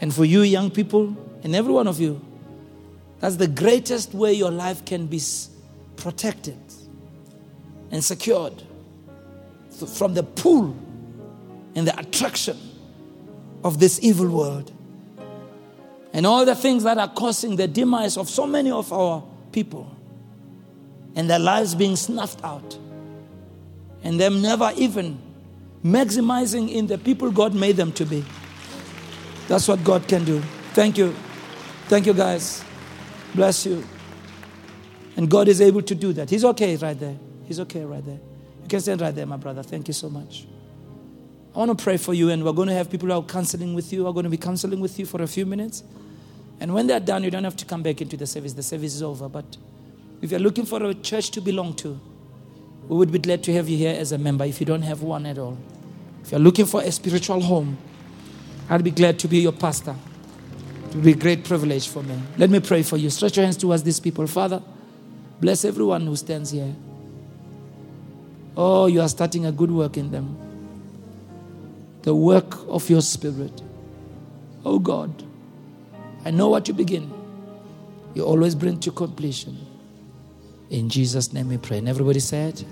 And 0.00 0.14
for 0.14 0.24
you, 0.24 0.42
young 0.42 0.70
people, 0.70 1.16
and 1.42 1.54
every 1.54 1.72
one 1.72 1.86
of 1.86 2.00
you, 2.00 2.24
that's 3.20 3.36
the 3.36 3.48
greatest 3.48 4.12
way 4.12 4.32
your 4.32 4.50
life 4.50 4.84
can 4.84 5.06
be 5.06 5.20
protected 5.96 6.58
and 7.90 8.04
secured 8.04 8.62
from 9.94 10.14
the 10.14 10.22
pull 10.22 10.76
and 11.74 11.86
the 11.86 11.98
attraction 11.98 12.58
of 13.64 13.78
this 13.78 13.98
evil 14.02 14.28
world 14.28 14.72
and 16.12 16.26
all 16.26 16.44
the 16.44 16.54
things 16.54 16.82
that 16.82 16.98
are 16.98 17.08
causing 17.08 17.56
the 17.56 17.68
demise 17.68 18.16
of 18.16 18.28
so 18.28 18.46
many 18.46 18.70
of 18.70 18.92
our 18.92 19.22
people 19.52 19.95
and 21.16 21.28
their 21.28 21.40
lives 21.40 21.74
being 21.74 21.96
snuffed 21.96 22.44
out 22.44 22.78
and 24.04 24.20
them 24.20 24.40
never 24.40 24.70
even 24.76 25.18
maximizing 25.84 26.72
in 26.72 26.86
the 26.86 26.98
people 26.98 27.32
God 27.32 27.54
made 27.54 27.76
them 27.76 27.90
to 27.92 28.04
be. 28.04 28.24
That's 29.48 29.66
what 29.66 29.82
God 29.82 30.06
can 30.06 30.24
do. 30.24 30.40
Thank 30.72 30.98
you. 30.98 31.14
Thank 31.88 32.06
you, 32.06 32.14
guys. 32.14 32.62
Bless 33.34 33.66
you. 33.66 33.84
And 35.16 35.30
God 35.30 35.48
is 35.48 35.60
able 35.60 35.82
to 35.82 35.94
do 35.94 36.12
that. 36.12 36.28
He's 36.28 36.44
okay 36.44 36.76
right 36.76 36.98
there. 36.98 37.16
He's 37.46 37.58
okay 37.60 37.84
right 37.84 38.04
there. 38.04 38.20
You 38.62 38.68
can 38.68 38.80
stand 38.80 39.00
right 39.00 39.14
there, 39.14 39.26
my 39.26 39.36
brother. 39.36 39.62
Thank 39.62 39.88
you 39.88 39.94
so 39.94 40.10
much. 40.10 40.46
I 41.54 41.58
want 41.58 41.78
to 41.78 41.82
pray 41.82 41.96
for 41.96 42.12
you, 42.12 42.28
and 42.30 42.44
we're 42.44 42.52
going 42.52 42.68
to 42.68 42.74
have 42.74 42.90
people 42.90 43.08
who 43.08 43.14
are 43.14 43.22
counseling 43.22 43.72
with 43.72 43.92
you. 43.92 44.04
We're 44.04 44.12
going 44.12 44.24
to 44.24 44.30
be 44.30 44.36
counseling 44.36 44.80
with 44.80 44.98
you 44.98 45.06
for 45.06 45.22
a 45.22 45.26
few 45.26 45.46
minutes. 45.46 45.82
And 46.60 46.74
when 46.74 46.86
they're 46.86 47.00
done, 47.00 47.24
you 47.24 47.30
don't 47.30 47.44
have 47.44 47.56
to 47.56 47.64
come 47.64 47.82
back 47.82 48.02
into 48.02 48.16
the 48.16 48.26
service. 48.26 48.52
The 48.52 48.62
service 48.62 48.94
is 48.94 49.02
over. 49.02 49.28
But 49.28 49.56
if 50.22 50.30
you're 50.30 50.40
looking 50.40 50.64
for 50.64 50.82
a 50.82 50.94
church 50.94 51.30
to 51.32 51.40
belong 51.40 51.74
to, 51.74 52.00
we 52.88 52.96
would 52.96 53.12
be 53.12 53.18
glad 53.18 53.42
to 53.44 53.52
have 53.52 53.68
you 53.68 53.76
here 53.76 53.94
as 53.98 54.12
a 54.12 54.18
member 54.18 54.44
if 54.44 54.60
you 54.60 54.66
don't 54.66 54.82
have 54.82 55.02
one 55.02 55.26
at 55.26 55.38
all. 55.38 55.58
If 56.22 56.30
you're 56.30 56.40
looking 56.40 56.66
for 56.66 56.82
a 56.82 56.90
spiritual 56.90 57.40
home, 57.40 57.78
I'd 58.68 58.84
be 58.84 58.90
glad 58.90 59.18
to 59.20 59.28
be 59.28 59.38
your 59.38 59.52
pastor. 59.52 59.94
It 60.88 60.94
would 60.94 61.04
be 61.04 61.12
a 61.12 61.16
great 61.16 61.44
privilege 61.44 61.88
for 61.88 62.02
me. 62.02 62.18
Let 62.38 62.50
me 62.50 62.60
pray 62.60 62.82
for 62.82 62.96
you. 62.96 63.10
Stretch 63.10 63.36
your 63.36 63.44
hands 63.44 63.56
towards 63.56 63.82
these 63.82 64.00
people. 64.00 64.26
Father, 64.26 64.62
bless 65.40 65.64
everyone 65.64 66.06
who 66.06 66.16
stands 66.16 66.50
here. 66.50 66.74
Oh, 68.56 68.86
you 68.86 69.00
are 69.00 69.08
starting 69.08 69.46
a 69.46 69.52
good 69.52 69.70
work 69.70 69.96
in 69.96 70.10
them. 70.10 70.36
The 72.02 72.14
work 72.14 72.54
of 72.68 72.88
your 72.88 73.02
spirit. 73.02 73.62
Oh 74.64 74.78
God, 74.78 75.24
I 76.24 76.30
know 76.30 76.48
what 76.48 76.66
you 76.68 76.74
begin. 76.74 77.12
You 78.14 78.24
always 78.24 78.54
bring 78.54 78.80
to 78.80 78.90
completion. 78.90 79.65
In 80.70 80.88
Jesus' 80.88 81.32
name 81.32 81.48
we 81.48 81.58
pray. 81.58 81.78
And 81.78 81.88
everybody 81.88 82.20
said, 82.20 82.64